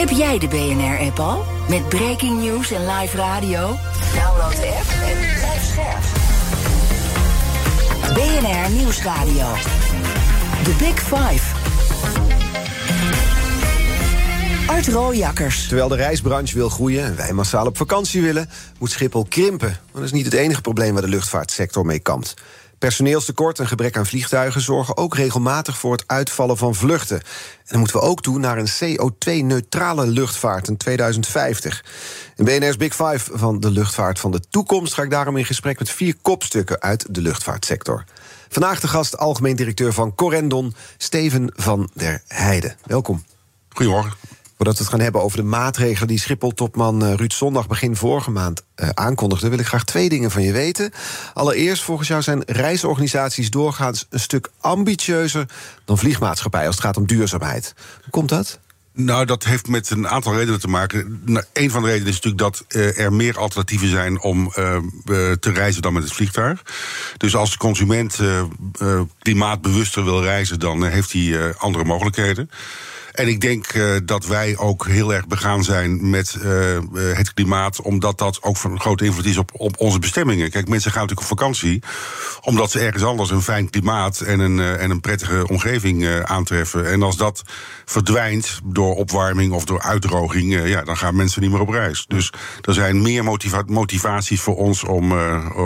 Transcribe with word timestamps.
Heb 0.00 0.10
jij 0.10 0.38
de 0.38 0.48
BNR-app 0.48 1.18
al? 1.18 1.44
Met 1.68 1.88
breaking 1.88 2.42
news 2.42 2.70
en 2.70 2.86
live 2.86 3.16
radio? 3.16 3.58
Download 4.14 4.56
de 4.56 4.66
app 4.78 4.90
en 5.02 5.18
blijf 5.34 5.64
scherp. 5.72 6.02
BNR 8.14 8.70
Nieuwsradio. 8.70 9.46
The 10.64 10.74
Big 10.78 11.00
Five. 11.00 11.54
Art 14.66 14.88
Rooijakkers. 14.88 15.66
Terwijl 15.66 15.88
de 15.88 15.96
reisbranche 15.96 16.54
wil 16.54 16.68
groeien 16.68 17.04
en 17.04 17.16
wij 17.16 17.32
massaal 17.32 17.66
op 17.66 17.76
vakantie 17.76 18.22
willen, 18.22 18.50
moet 18.78 18.90
Schiphol 18.90 19.26
krimpen. 19.28 19.68
Maar 19.68 19.78
dat 19.92 20.02
is 20.02 20.12
niet 20.12 20.24
het 20.24 20.34
enige 20.34 20.60
probleem 20.60 20.92
waar 20.92 21.02
de 21.02 21.08
luchtvaartsector 21.08 21.86
mee 21.86 22.00
kampt. 22.00 22.34
Personeelstekort 22.80 23.58
en 23.58 23.66
gebrek 23.66 23.96
aan 23.96 24.06
vliegtuigen 24.06 24.60
zorgen 24.60 24.96
ook 24.96 25.14
regelmatig 25.14 25.78
voor 25.78 25.92
het 25.92 26.04
uitvallen 26.06 26.56
van 26.56 26.74
vluchten. 26.74 27.16
En 27.16 27.66
dan 27.66 27.78
moeten 27.78 27.96
we 27.96 28.02
ook 28.02 28.22
toe 28.22 28.38
naar 28.38 28.58
een 28.58 28.68
CO2-neutrale 28.68 30.06
luchtvaart 30.06 30.68
in 30.68 30.76
2050. 30.76 31.84
In 32.36 32.44
BNR's 32.44 32.76
Big 32.76 32.94
Five 32.94 33.38
van 33.38 33.60
de 33.60 33.70
luchtvaart 33.70 34.18
van 34.18 34.30
de 34.30 34.40
toekomst 34.50 34.94
ga 34.94 35.02
ik 35.02 35.10
daarom 35.10 35.36
in 35.36 35.44
gesprek 35.44 35.78
met 35.78 35.90
vier 35.90 36.14
kopstukken 36.22 36.80
uit 36.80 37.14
de 37.14 37.20
luchtvaartsector. 37.20 38.04
Vandaag 38.48 38.80
de 38.80 38.88
gast, 38.88 39.18
algemeen 39.18 39.56
directeur 39.56 39.92
van 39.92 40.14
Corendon, 40.14 40.74
Steven 40.96 41.52
van 41.56 41.90
der 41.94 42.22
Heijden. 42.26 42.76
Welkom. 42.86 43.24
Goedemorgen. 43.68 44.29
Voordat 44.60 44.78
we 44.78 44.84
het 44.84 44.94
gaan 44.94 45.04
hebben 45.04 45.22
over 45.22 45.36
de 45.36 45.44
maatregelen 45.44 46.08
die 46.08 46.18
Schiphol-topman 46.18 47.04
eh, 47.04 47.14
Ruud 47.14 47.32
Zondag 47.32 47.66
begin 47.66 47.96
vorige 47.96 48.30
maand 48.30 48.64
uh, 48.76 48.88
aankondigde, 48.88 49.48
wil 49.48 49.58
ik 49.58 49.66
graag 49.66 49.84
twee 49.84 50.08
dingen 50.08 50.30
van 50.30 50.42
je 50.42 50.52
weten. 50.52 50.92
Allereerst, 51.34 51.82
volgens 51.82 52.08
jou 52.08 52.22
zijn 52.22 52.42
reisorganisaties 52.46 53.50
doorgaans 53.50 54.06
een 54.10 54.20
stuk 54.20 54.50
ambitieuzer 54.60 55.46
dan 55.84 55.98
vliegmaatschappijen 55.98 56.66
als 56.66 56.76
het 56.76 56.84
gaat 56.84 56.96
om 56.96 57.06
duurzaamheid. 57.06 57.74
Hoe 58.02 58.10
komt 58.10 58.28
dat? 58.28 58.58
Nou, 58.92 59.24
dat 59.24 59.44
heeft 59.44 59.68
met 59.68 59.90
een 59.90 60.08
aantal 60.08 60.34
redenen 60.34 60.60
te 60.60 60.68
maken. 60.68 61.22
Nou, 61.24 61.44
een 61.52 61.70
van 61.70 61.82
de 61.82 61.88
redenen 61.88 62.08
is 62.08 62.20
natuurlijk 62.20 62.42
dat 62.42 62.64
uh, 62.68 62.98
er 62.98 63.12
meer 63.12 63.38
alternatieven 63.38 63.88
zijn 63.88 64.20
om 64.20 64.50
te 65.40 65.50
reizen 65.52 65.82
dan 65.82 65.92
met 65.92 66.02
het 66.02 66.12
vliegtuig. 66.12 66.62
Dus 67.16 67.36
als 67.36 67.50
de 67.50 67.56
consument 67.58 68.18
klimaatbewuster 69.18 70.04
wil 70.04 70.22
reizen, 70.22 70.60
dan 70.60 70.84
heeft 70.84 71.12
hij 71.12 71.54
andere 71.54 71.84
mogelijkheden. 71.84 72.50
En 73.20 73.28
ik 73.28 73.40
denk 73.40 73.74
uh, 73.74 73.96
dat 74.04 74.26
wij 74.26 74.56
ook 74.56 74.86
heel 74.86 75.14
erg 75.14 75.26
begaan 75.26 75.64
zijn 75.64 76.10
met 76.10 76.36
uh, 76.42 76.78
het 76.92 77.34
klimaat, 77.34 77.80
omdat 77.80 78.18
dat 78.18 78.42
ook 78.42 78.56
van 78.56 78.80
grote 78.80 79.04
invloed 79.04 79.24
is 79.24 79.36
op, 79.36 79.50
op 79.52 79.80
onze 79.80 79.98
bestemmingen. 79.98 80.50
Kijk, 80.50 80.68
mensen 80.68 80.90
gaan 80.90 81.00
natuurlijk 81.00 81.30
op 81.30 81.38
vakantie 81.38 81.82
omdat 82.40 82.70
ze 82.70 82.80
ergens 82.80 83.02
anders 83.02 83.30
een 83.30 83.42
fijn 83.42 83.70
klimaat 83.70 84.20
en 84.20 84.40
een, 84.40 84.60
en 84.60 84.90
een 84.90 85.00
prettige 85.00 85.48
omgeving 85.48 86.22
aantreffen. 86.22 86.90
En 86.90 87.02
als 87.02 87.16
dat 87.16 87.42
verdwijnt 87.84 88.60
door 88.64 88.94
opwarming 88.94 89.52
of 89.52 89.64
door 89.64 89.82
uitdroging, 89.82 90.68
ja, 90.68 90.82
dan 90.82 90.96
gaan 90.96 91.16
mensen 91.16 91.42
niet 91.42 91.50
meer 91.50 91.60
op 91.60 91.68
reis. 91.68 92.04
Dus 92.08 92.32
er 92.60 92.74
zijn 92.74 93.02
meer 93.02 93.24
motiva 93.24 93.62
motivaties 93.66 94.40
voor 94.40 94.56
ons 94.56 94.84
om, 94.84 95.12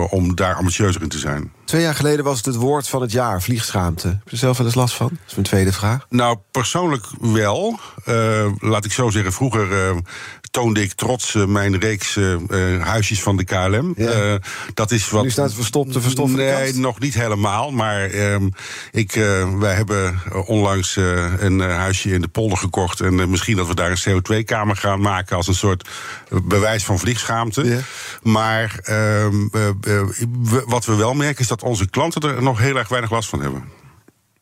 om 0.09 0.35
daar 0.35 0.55
ambitieuzer 0.55 1.01
in 1.01 1.09
te 1.09 1.19
zijn. 1.19 1.51
Twee 1.65 1.81
jaar 1.81 1.95
geleden 1.95 2.25
was 2.25 2.37
het 2.37 2.45
het 2.45 2.55
woord 2.55 2.87
van 2.87 3.01
het 3.01 3.11
jaar, 3.11 3.41
vliegschaamte. 3.41 4.07
Heb 4.07 4.21
je 4.25 4.31
er 4.31 4.37
zelf 4.37 4.57
wel 4.57 4.65
eens 4.65 4.75
last 4.75 4.95
van? 4.95 5.07
Dat 5.07 5.19
is 5.27 5.33
mijn 5.33 5.45
tweede 5.45 5.73
vraag. 5.73 6.05
Nou, 6.09 6.37
persoonlijk 6.51 7.05
wel. 7.19 7.79
Uh, 8.05 8.51
laat 8.59 8.85
ik 8.85 8.91
zo 8.91 9.09
zeggen, 9.09 9.33
vroeger 9.33 9.71
uh, 9.71 9.97
toonde 10.51 10.81
ik 10.81 10.93
trots 10.93 11.33
uh, 11.33 11.45
mijn 11.45 11.79
reeks 11.79 12.19
huisjes 12.79 13.21
van 13.21 13.37
de 13.37 13.43
KLM. 13.43 13.93
Ja. 13.97 14.39
dat 14.73 14.91
is 14.91 15.09
wat. 15.09 15.23
Nu 15.23 15.29
staat 15.29 15.45
het 15.45 15.55
verstopt 15.55 15.91
te 15.91 16.01
verstoffen. 16.01 16.37
Nee, 16.37 16.73
nog 16.73 16.99
niet 16.99 17.13
helemaal. 17.13 17.71
Maar 17.71 18.09
ehm, 18.09 18.49
ik, 18.91 19.11
wij 19.59 19.73
hebben 19.73 20.21
onlangs 20.45 20.95
een 20.95 21.59
huisje 21.59 22.09
in 22.09 22.21
de 22.21 22.27
polder 22.27 22.57
gekocht. 22.57 22.99
En 22.99 23.29
misschien 23.29 23.55
dat 23.57 23.67
we 23.67 23.75
daar 23.75 23.91
een 23.91 24.21
CO2-kamer 24.21 24.75
gaan 24.75 25.01
maken 25.01 25.35
als 25.35 25.47
een 25.47 25.55
soort 25.55 25.89
bewijs 26.43 26.83
van 26.83 26.99
vliegschaamte. 26.99 27.63
Ja. 27.63 27.79
Maar 28.21 28.79
ehm, 28.83 29.47
wat 30.65 30.85
we 30.85 30.95
wel 30.95 31.13
merken 31.13 31.41
is 31.41 31.47
dat 31.47 31.54
onze 31.63 31.89
klanten 31.89 32.21
er 32.21 32.43
nog 32.43 32.59
heel 32.59 32.75
erg 32.75 32.87
weinig 32.87 33.11
last 33.11 33.29
van 33.29 33.41
hebben. 33.41 33.63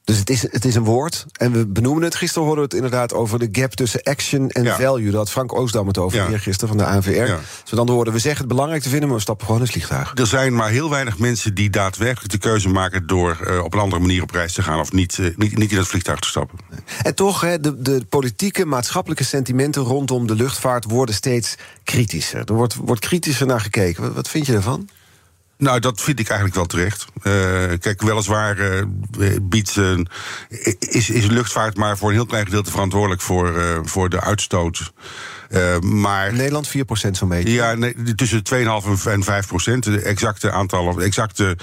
Dus 0.05 0.17
het 0.17 0.29
is, 0.29 0.41
het 0.41 0.65
is 0.65 0.75
een 0.75 0.83
woord. 0.83 1.25
En 1.31 1.51
we 1.51 1.67
benoemen 1.67 2.03
het. 2.03 2.15
Gisteren 2.15 2.43
hoorden 2.47 2.63
we 2.69 2.75
het 2.75 2.83
inderdaad 2.83 3.13
over 3.13 3.39
de 3.39 3.47
gap 3.51 3.71
tussen 3.73 4.03
action 4.03 4.49
en 4.49 4.63
Ja. 4.63 4.75
value. 4.75 5.05
Daar 5.09 5.15
had 5.19 5.31
Frank 5.31 5.53
Oostdam 5.53 5.87
het 5.87 5.97
over 5.97 6.17
Ja. 6.17 6.27
hier 6.27 6.39
gisteren 6.39 6.67
van 6.67 6.77
de 6.77 6.85
ANVR. 6.85 7.09
Ja. 7.09 7.25
Dus 7.61 7.69
we 7.69 7.75
dan 7.75 7.89
hoorden 7.89 8.13
we 8.13 8.19
zeggen 8.19 8.39
het 8.39 8.49
belangrijk 8.49 8.81
te 8.83 8.89
vinden, 8.89 9.07
maar 9.07 9.17
we 9.17 9.23
stappen 9.23 9.45
gewoon 9.45 9.61
in 9.61 9.67
het 9.67 9.75
vliegtuig. 9.75 10.11
Er 10.15 10.27
zijn 10.27 10.55
maar 10.55 10.69
heel 10.69 10.89
weinig 10.89 11.17
mensen 11.17 11.53
die 11.55 11.69
daadwerkelijk 11.69 12.31
de 12.31 12.37
keuze 12.37 12.69
maken 12.69 13.07
door 13.07 13.37
uh, 13.47 13.63
op 13.63 13.73
een 13.73 13.79
andere 13.79 14.01
manier 14.01 14.21
op 14.21 14.31
reis 14.31 14.53
te 14.53 14.63
gaan 14.63 14.79
of 14.79 14.91
niet, 14.91 15.17
uh, 15.17 15.35
niet, 15.37 15.57
niet 15.57 15.71
in 15.71 15.77
het 15.77 15.87
vliegtuig 15.87 16.19
te 16.19 16.27
stappen. 16.27 16.59
En 17.03 17.15
toch, 17.15 17.41
hè, 17.41 17.59
de, 17.59 17.81
de 17.81 18.05
politieke, 18.09 18.65
maatschappelijke 18.65 19.23
sentimenten 19.23 19.81
rondom 19.81 20.27
de 20.27 20.35
luchtvaart 20.35 20.85
worden 20.85 21.15
steeds 21.15 21.55
kritischer. 21.83 22.39
Er 22.45 22.53
wordt, 22.53 22.75
wordt 22.75 23.01
kritischer 23.01 23.47
naar 23.47 23.61
gekeken. 23.61 24.03
Wat, 24.03 24.13
wat 24.13 24.29
vind 24.29 24.45
je 24.45 24.53
ervan? 24.53 24.89
Nou, 25.63 25.79
dat 25.79 26.01
vind 26.01 26.19
ik 26.19 26.27
eigenlijk 26.27 26.55
wel 26.57 26.65
terecht. 26.65 27.05
Uh, 27.23 27.33
kijk, 27.79 28.01
weliswaar 28.01 28.57
uh, 28.59 28.85
biedt 29.41 29.75
uh, 29.75 29.99
is, 30.79 31.09
is 31.09 31.25
luchtvaart 31.25 31.77
maar 31.77 31.97
voor 31.97 32.09
een 32.09 32.15
heel 32.15 32.25
klein 32.25 32.45
gedeelte 32.45 32.71
verantwoordelijk 32.71 33.21
voor, 33.21 33.81
voor 33.83 34.09
de 34.09 34.21
uitstoot. 34.21 34.93
Uh, 35.53 35.79
maar, 35.79 36.27
In 36.27 36.35
Nederland 36.35 36.67
4% 36.67 36.71
zo'n 37.11 37.29
beetje. 37.29 37.53
Ja, 37.53 37.73
nee, 37.73 38.15
tussen 38.15 38.41
2,5 38.53 39.07
en 39.07 39.23
5 39.23 39.47
procent. 39.47 39.83
De 39.83 40.01
exacte 40.01 40.51
aantallen, 40.51 40.95
de 40.95 41.03
exacte 41.03 41.57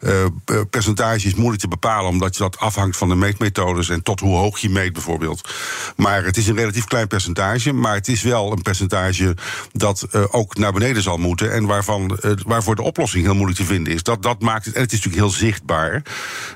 uh, 0.00 0.24
percentage 0.70 1.26
is 1.26 1.34
moeilijk 1.34 1.60
te 1.60 1.68
bepalen, 1.68 2.10
omdat 2.10 2.36
je 2.36 2.42
dat 2.42 2.58
afhangt 2.58 2.96
van 2.96 3.08
de 3.08 3.14
meetmethodes 3.14 3.88
en 3.88 4.02
tot 4.02 4.20
hoe 4.20 4.36
hoog 4.36 4.58
je 4.58 4.70
meet 4.70 4.92
bijvoorbeeld. 4.92 5.48
Maar 5.96 6.24
het 6.24 6.36
is 6.36 6.46
een 6.46 6.56
relatief 6.56 6.84
klein 6.84 7.06
percentage, 7.06 7.72
maar 7.72 7.94
het 7.94 8.08
is 8.08 8.22
wel 8.22 8.52
een 8.52 8.62
percentage 8.62 9.36
dat 9.72 10.06
uh, 10.12 10.24
ook 10.30 10.56
naar 10.56 10.72
beneden 10.72 11.02
zal 11.02 11.16
moeten 11.16 11.52
en 11.52 11.66
waarvan, 11.66 12.18
waarvoor 12.46 12.76
de 12.76 12.82
oplossing 12.82 13.24
heel 13.24 13.34
moeilijk 13.34 13.58
te 13.58 13.64
vinden 13.64 13.92
is. 13.92 14.02
Dat, 14.02 14.22
dat 14.22 14.40
maakt 14.40 14.64
het, 14.64 14.74
en 14.74 14.82
het 14.82 14.92
is 14.92 15.04
natuurlijk 15.04 15.24
heel 15.24 15.38
zichtbaar. 15.38 16.02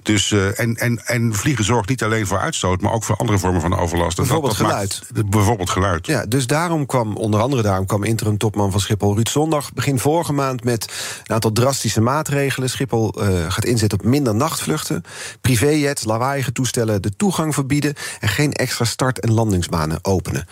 Dus, 0.03 0.31
en, 0.31 0.77
en, 0.77 1.07
en 1.07 1.35
vliegen 1.35 1.65
zorgt 1.65 1.89
niet 1.89 2.03
alleen 2.03 2.27
voor 2.27 2.39
uitstoot, 2.39 2.81
maar 2.81 2.93
ook 2.93 3.05
voor 3.05 3.17
andere 3.17 3.39
vormen 3.39 3.61
van 3.61 3.79
overlast. 3.79 4.17
Bijvoorbeeld 4.17 4.59
dat, 4.59 4.67
dat 4.67 4.71
geluid. 4.71 5.03
Maakt, 5.13 5.31
bijvoorbeeld 5.31 5.71
geluid. 5.71 6.07
Ja, 6.07 6.27
dus 6.27 6.47
daarom 6.47 6.78
kwam, 6.87 7.17
onder 7.17 7.41
andere 7.41 7.63
daarom 7.63 7.87
kwam 7.87 8.05
interim 8.05 8.39
topman 8.39 8.71
van 8.71 8.81
Schiphol 8.81 9.15
Ruud 9.15 9.29
Zondag 9.29 9.73
begin 9.73 9.99
vorige 9.99 10.33
maand 10.33 10.65
met 10.65 10.93
een 11.25 11.35
aantal 11.35 11.53
drastische 11.53 12.01
maatregelen. 12.01 12.71
Schiphol 12.71 13.23
uh, 13.23 13.51
gaat 13.51 13.65
inzetten 13.65 13.99
op 13.99 14.05
minder 14.05 14.35
nachtvluchten, 14.35 15.03
privéjets, 15.41 16.05
lawaaiige 16.05 16.53
toestellen 16.53 17.03
de 17.03 17.17
toegang 17.17 17.55
verbieden 17.55 17.95
en 18.21 18.29
geen 18.29 18.53
extra 18.53 18.85
start- 18.85 19.21
en 19.21 19.33
landingsbanen 19.33 19.99
openen. 20.03 20.47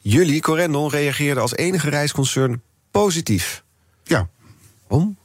Jullie, 0.00 0.40
Corendon, 0.40 0.90
reageerden 0.90 1.42
als 1.42 1.56
enige 1.56 1.90
reisconcern 1.90 2.62
positief. 2.90 3.62
Ja. 4.02 4.28
Om? 4.88 5.16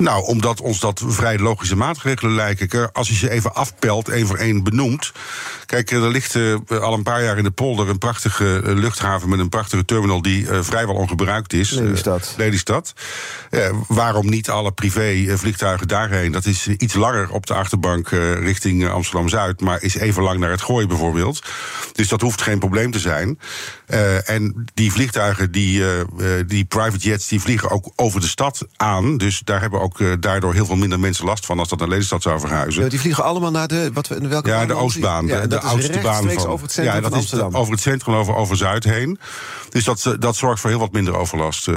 Nou, 0.00 0.24
omdat 0.24 0.60
ons 0.60 0.80
dat 0.80 1.02
vrij 1.06 1.38
logische 1.38 1.76
maatregelen 1.76 2.34
lijken. 2.34 2.92
Als 2.92 3.08
je 3.08 3.14
ze 3.14 3.30
even 3.30 3.54
afpelt, 3.54 4.08
één 4.08 4.26
voor 4.26 4.36
één 4.36 4.62
benoemt. 4.62 5.12
Kijk, 5.66 5.90
er 5.90 6.10
ligt 6.10 6.34
uh, 6.34 6.56
al 6.68 6.92
een 6.92 7.02
paar 7.02 7.22
jaar 7.22 7.38
in 7.38 7.44
de 7.44 7.50
polder 7.50 7.88
een 7.88 7.98
prachtige 7.98 8.62
uh, 8.64 8.74
luchthaven 8.74 9.28
met 9.28 9.38
een 9.38 9.48
prachtige 9.48 9.84
terminal 9.84 10.22
die 10.22 10.42
uh, 10.42 10.58
vrijwel 10.62 10.94
ongebruikt 10.94 11.52
is. 11.52 11.70
Lelystad. 11.70 12.34
Lelystad. 12.36 12.92
waarom 13.88 14.28
niet 14.28 14.50
alle 14.50 14.72
privé 14.72 15.36
vliegtuigen 15.38 15.88
daarheen? 15.88 16.32
Dat 16.32 16.44
is 16.44 16.68
iets 16.68 16.94
langer 16.94 17.30
op 17.30 17.46
de 17.46 17.54
achterbank 17.54 18.08
richting 18.40 18.88
Amsterdam 18.88 19.28
Zuid, 19.28 19.60
maar 19.60 19.82
is 19.82 19.94
even 19.94 20.22
lang 20.22 20.38
naar 20.38 20.50
het 20.50 20.62
gooien 20.62 20.88
bijvoorbeeld. 20.88 21.42
Dus 21.92 22.08
dat 22.08 22.20
hoeft 22.20 22.42
geen 22.42 22.58
probleem 22.58 22.90
te 22.90 22.98
zijn. 22.98 23.38
En 24.24 24.64
die 24.74 24.92
vliegtuigen, 24.92 25.52
die, 25.52 25.82
die 26.46 26.64
private 26.64 26.98
jets, 26.98 27.28
die 27.28 27.40
vliegen 27.40 27.70
ook 27.70 27.92
over 27.96 28.20
de 28.20 28.26
stad 28.26 28.66
aan. 28.76 29.16
Dus 29.16 29.40
daar 29.44 29.60
hebben 29.60 29.80
ook 29.80 29.98
uh, 29.98 30.12
daardoor 30.20 30.54
heel 30.54 30.66
veel 30.66 30.76
minder 30.76 31.00
mensen 31.00 31.24
last 31.24 31.46
van 31.46 31.58
als 31.58 31.68
dat 31.68 31.78
naar 31.78 31.88
Lelystad 31.88 32.22
zou 32.22 32.40
verhuizen. 32.40 32.82
Ja, 32.82 32.88
die 32.88 33.00
vliegen 33.00 33.24
allemaal 33.24 33.50
naar 33.50 33.68
de 33.68 33.90
wat, 33.92 34.08
welke 34.08 34.48
ja, 34.48 34.66
de 34.66 34.74
Oostbaan. 34.74 35.26
Ja, 35.26 35.40
de, 35.40 35.46
de 35.46 35.60
oudste 35.60 35.98
baan 35.98 36.30
van 36.30 36.46
over 36.46 36.64
het 36.64 36.72
centrum 36.72 36.94
ja, 36.94 37.00
dat 37.00 37.10
van 37.10 37.18
Amsterdam. 37.18 37.50
Is 37.50 37.56
over 37.56 37.72
het 37.72 37.82
centrum 37.82 38.14
over, 38.14 38.34
over 38.34 38.56
Zuid 38.56 38.84
heen. 38.84 39.18
Dus 39.68 39.84
dat, 39.84 40.16
dat 40.18 40.36
zorgt 40.36 40.60
voor 40.60 40.70
heel 40.70 40.78
wat 40.78 40.92
minder 40.92 41.16
overlast. 41.16 41.68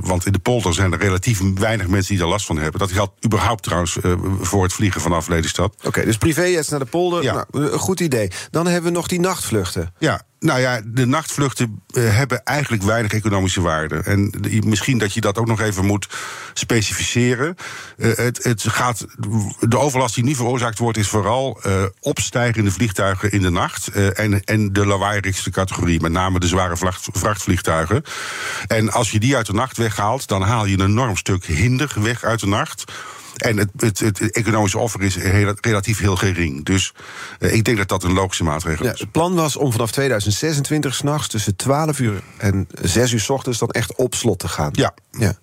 Want 0.00 0.26
in 0.26 0.32
de 0.32 0.38
polder 0.38 0.74
zijn 0.74 0.92
er 0.92 0.98
relatief 0.98 1.40
weinig 1.54 1.88
mensen 1.88 2.08
die 2.08 2.18
daar 2.18 2.28
last 2.28 2.46
van 2.46 2.58
hebben. 2.58 2.80
Dat 2.80 2.92
geldt 2.92 3.24
überhaupt 3.24 3.62
trouwens 3.62 3.96
voor 4.40 4.62
het 4.62 4.72
vliegen 4.72 5.00
vanaf 5.00 5.28
Lelystad. 5.28 5.74
Oké, 5.76 5.88
okay, 5.88 6.04
dus 6.04 6.16
privéjets 6.16 6.68
naar 6.68 6.78
de 6.78 6.84
polder. 6.84 7.22
Ja. 7.22 7.46
Nou, 7.50 7.78
goed 7.78 8.00
idee. 8.00 8.30
Dan 8.50 8.66
hebben 8.66 8.90
we 8.90 8.96
nog 8.96 9.06
die 9.06 9.20
nachtvluchten. 9.20 9.94
Ja, 9.98 10.22
Nou 10.40 10.60
ja, 10.60 10.80
de 10.84 11.06
nachtvluchten 11.06 11.82
uh, 11.92 12.16
hebben 12.16 12.44
eigenlijk 12.44 12.82
weinig 12.82 13.12
economische 13.12 13.60
waarde. 13.60 13.96
En 13.96 14.34
misschien 14.66 14.98
dat 14.98 15.14
je 15.14 15.20
dat 15.20 15.38
ook 15.38 15.46
nog 15.46 15.60
even 15.60 15.84
moet 15.84 16.08
specificeren. 16.54 17.56
Uh, 17.96 18.16
het, 18.16 18.44
het 18.44 18.62
gaat, 18.62 19.06
de 19.60 19.78
overlast 19.78 20.14
die 20.14 20.24
nu 20.24 20.34
veroorzaakt 20.34 20.78
wordt, 20.78 20.98
is 20.98 21.08
vooral 21.08 21.60
uh, 21.66 21.84
opstijgende 22.00 22.70
vliegtuigen 22.70 23.32
in 23.32 23.42
de 23.42 23.50
nacht. 23.50 23.88
en, 23.88 24.44
en 24.44 24.72
de 24.72 24.86
lawaaierigste 24.86 25.50
categorie, 25.50 26.00
met 26.00 26.12
name 26.12 26.40
de 26.40 26.46
zware 26.46 26.76
vracht, 26.76 27.08
vrachtvliegtuigen. 27.12 28.02
En 28.66 28.92
als 28.92 29.10
je 29.10 29.20
die 29.20 29.36
uit 29.36 29.46
de 29.46 29.52
nacht 29.52 29.76
weghaalt, 29.76 30.28
dan 30.28 30.42
haal 30.42 30.64
je 30.64 30.78
een 30.78 30.86
enorm 30.86 31.16
stuk 31.16 31.44
hinder 31.44 31.92
weg 31.94 32.24
uit 32.24 32.40
de 32.40 32.46
nacht. 32.46 32.84
En 33.40 33.56
het, 33.56 33.70
het, 33.76 33.98
het, 33.98 34.30
economische 34.30 34.78
offer 34.78 35.02
is 35.02 35.14
heel, 35.14 35.54
relatief 35.60 35.98
heel 35.98 36.16
gering. 36.16 36.64
Dus 36.64 36.92
uh, 37.38 37.54
ik 37.54 37.64
denk 37.64 37.76
dat 37.76 37.88
dat 37.88 38.04
een 38.04 38.12
logische 38.12 38.44
maatregel 38.44 38.84
ja, 38.84 38.92
is. 38.92 39.00
Het 39.00 39.10
plan 39.10 39.34
was 39.34 39.56
om 39.56 39.72
vanaf 39.72 39.90
2026 39.90 40.94
s'nachts 40.94 41.28
tussen 41.28 41.56
12 41.56 41.98
uur 41.98 42.22
en 42.36 42.68
6 42.82 43.12
uur 43.12 43.20
s 43.20 43.30
ochtends 43.30 43.58
dan 43.58 43.70
echt 43.70 43.94
op 43.94 44.14
slot 44.14 44.38
te 44.38 44.48
gaan. 44.48 44.70
Ja. 44.72 44.94
ja. 45.10 45.34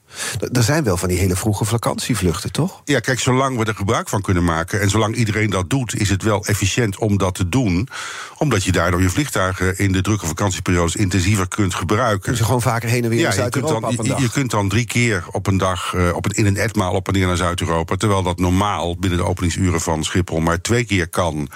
Er 0.52 0.64
zijn 0.64 0.84
wel 0.84 0.98
van 0.98 1.10
die 1.10 1.18
hele 1.18 1.36
vroege 1.36 1.66
vakantievluchten, 1.66 2.52
toch? 2.52 2.82
Ja, 2.86 3.00
kijk, 3.00 3.20
zolang 3.20 3.58
we 3.58 3.66
er 3.66 3.76
gebruik 3.76 4.10
van 4.10 4.22
kunnen 4.22 4.44
maken 4.44 4.82
en 4.82 4.90
zolang 4.90 5.16
iedereen 5.16 5.50
dat 5.50 5.70
doet, 5.70 6.00
is 6.00 6.10
het 6.10 6.24
wel 6.24 6.46
efficiënt 6.46 6.98
om 6.98 7.18
dat 7.18 7.36
te 7.36 7.50
doen. 7.50 7.88
Omdat 8.38 8.64
je 8.64 8.72
daardoor 8.72 9.02
je 9.02 9.10
vliegtuigen 9.10 9.78
in 9.78 9.92
de 9.92 10.02
drukke 10.02 10.26
vakantieperiodes 10.28 10.96
intensiever 10.96 11.48
kunt 11.48 11.76
gebruiken. 11.76 12.30
Dus 12.30 12.40
je 12.40 12.46
gewoon 12.46 12.62
vaker 12.62 12.90
heen 12.90 13.04
en 13.04 13.10
weer 13.10 13.20
ja, 13.20 13.26
naar 13.26 13.34
Zuid-Europa 13.34 13.90
je, 13.90 14.04
je, 14.04 14.16
je, 14.18 14.30
kunt 14.30 14.52
dan 14.52 14.70
drie 14.70 14.86
keer 14.86 15.26
op 15.32 15.48
een 15.48 15.58
dag, 15.58 15.94
uh, 15.94 16.16
op 16.16 16.26
een, 16.26 16.32
in 16.32 16.46
een 16.46 16.58
etmaal 16.58 16.94
op 16.94 17.08
en 17.08 17.14
neer 17.14 17.28
naar 17.28 17.38
Zuid-Europa. 17.38 17.96
Terwijl 17.96 18.24
dat 18.24 18.40
normaal 18.40 18.98
binnen 18.98 19.20
de 19.20 19.26
openingsuren 19.26 19.82
van 19.82 20.04
Schiphol 20.04 20.40
maar 20.40 20.62
twee 20.62 20.86
keer 20.86 21.10
kan. 21.10 21.50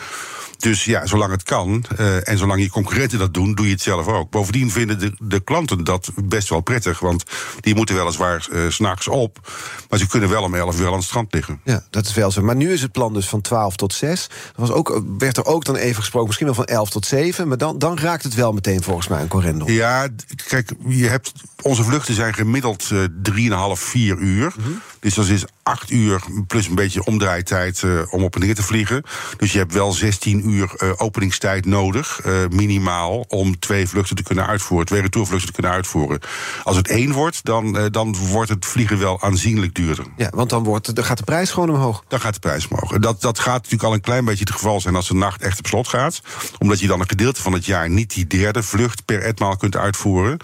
Dus 0.62 0.86
ja, 0.86 1.06
zolang 1.06 1.32
het 1.32 1.44
kan 1.44 1.84
uh, 2.00 2.28
en 2.28 2.38
zolang 2.38 2.62
je 2.62 2.70
concurrenten 2.70 3.20
dat 3.20 3.34
doen, 3.34 3.56
doe 3.56 3.66
je 3.66 3.72
het 3.72 3.82
zelf 3.82 4.08
ook. 4.08 4.30
Bovendien 4.30 4.72
vinden 4.72 5.00
de, 5.00 5.14
de 5.20 5.40
klanten 5.40 5.84
dat 5.84 6.12
best 6.24 6.50
wel 6.50 6.62
prettig, 6.62 7.00
want 7.00 7.24
die 7.60 7.76
moeten 7.76 7.96
weliswaar 7.96 8.48
uh, 8.52 8.70
s'nachts 8.70 9.08
op, 9.08 9.52
maar 9.90 10.00
ze 10.00 10.08
kunnen 10.08 10.30
wel 10.30 10.44
om 10.44 10.56
11 10.56 10.80
uur 10.80 10.88
aan 10.88 10.94
het 10.94 11.04
strand 11.04 11.34
liggen. 11.34 11.62
Ja, 11.64 11.84
dat 11.90 12.06
is 12.06 12.14
wel 12.14 12.32
zo. 12.32 12.42
Maar 12.42 12.56
nu 12.56 12.72
is 12.72 12.82
het 12.82 12.92
plan 12.92 13.14
dus 13.14 13.28
van 13.28 13.42
12 13.42 13.76
tot 13.76 13.94
6. 13.94 14.26
Er 14.26 14.52
was 14.56 14.72
ook, 14.72 15.04
werd 15.18 15.38
er 15.38 15.46
ook 15.46 15.66
dan 15.66 15.76
even 15.76 15.96
gesproken, 15.96 16.28
misschien 16.28 16.48
wel 16.48 16.56
van 16.56 16.66
11 16.66 16.90
tot 16.90 17.06
7, 17.06 17.48
maar 17.48 17.58
dan, 17.58 17.80
dan 17.80 17.98
raakt 18.00 18.24
het 18.24 18.36
wel 18.36 18.52
meteen 18.52 18.84
volgens 18.84 19.08
mij 19.08 19.22
een 19.22 19.28
correndon. 19.28 19.74
Ja, 19.74 20.08
kijk, 20.48 20.72
je 20.88 21.08
hebt, 21.08 21.32
onze 21.62 21.84
vluchten 21.84 22.14
zijn 22.14 22.34
gemiddeld 22.34 22.90
uh, 22.90 23.76
3,5, 23.76 23.82
4 23.82 24.18
uur. 24.18 24.54
Mm 24.58 24.64
-hmm. 24.64 24.82
Dus 25.02 25.14
dat 25.14 25.28
is 25.28 25.44
8 25.64 25.90
uur 25.90 26.22
plus 26.48 26.68
een 26.68 26.76
beetje 26.76 27.06
omdraaitijd 27.06 27.82
uh, 27.82 28.02
om 28.10 28.24
op 28.24 28.36
en 28.36 28.42
neer 28.42 28.56
te 28.56 28.64
vliegen. 28.64 29.04
Dus 29.38 29.52
je 29.52 29.58
hebt 29.58 29.74
wel 29.74 29.92
16 29.92 30.50
uur 30.50 30.74
uh, 30.78 30.92
openingstijd 30.98 31.66
nodig, 31.66 32.22
uh, 32.26 32.34
minimaal, 32.50 33.26
om 33.28 33.60
twee 33.60 33.88
vluchten 33.88 34.16
te 34.16 34.24
kunnen 34.24 34.48
uitvoeren, 34.48 34.88
twee 34.88 35.02
retourvluchten 35.02 35.48
te 35.48 35.54
kunnen 35.54 35.72
uitvoeren. 35.72 36.20
Als 36.64 36.76
het 36.76 36.88
één 36.88 37.12
wordt, 37.12 37.46
dan, 37.46 37.90
dan 37.92 38.16
wordt 38.32 38.50
het 38.50 38.66
vliegen 38.66 39.00
wel 39.00 39.22
aanzienlijk 39.22 39.76
duurder. 39.76 40.06
Ja, 40.18 40.30
want 40.36 40.50
dan, 40.50 40.64
wordt, 40.64 40.96
dan 40.96 41.06
gaat 41.06 41.18
de 41.18 41.24
prijs 41.24 41.52
gewoon 41.52 41.70
omhoog. 41.70 42.04
Dan 42.08 42.20
gaat 42.20 42.34
de 42.34 42.40
prijs 42.40 42.68
omhoog. 42.68 42.98
Dat, 42.98 43.22
dat 43.22 43.40
gaat 43.40 43.56
natuurlijk 43.56 43.84
al 43.84 43.94
een 43.94 44.02
klein 44.02 44.26
beetje 44.26 44.44
het 44.44 44.54
geval 44.54 44.82
zijn 44.82 44.96
als 44.96 45.08
de 45.08 45.14
nacht 45.14 45.42
echt 45.42 45.60
op 45.60 45.68
slot 45.68 45.88
gaat. 45.88 46.22
Omdat 46.60 46.80
je 46.80 46.88
dan 46.88 47.00
een 47.00 47.10
gedeelte 47.10 47.42
van 47.42 47.54
het 47.54 47.66
jaar 47.66 47.90
niet 47.90 48.14
die 48.14 48.28
derde 48.28 48.64
vlucht 48.64 49.06
per 49.06 49.22
etmaal 49.22 49.58
kunt 49.58 49.76
uitvoeren. 49.76 50.38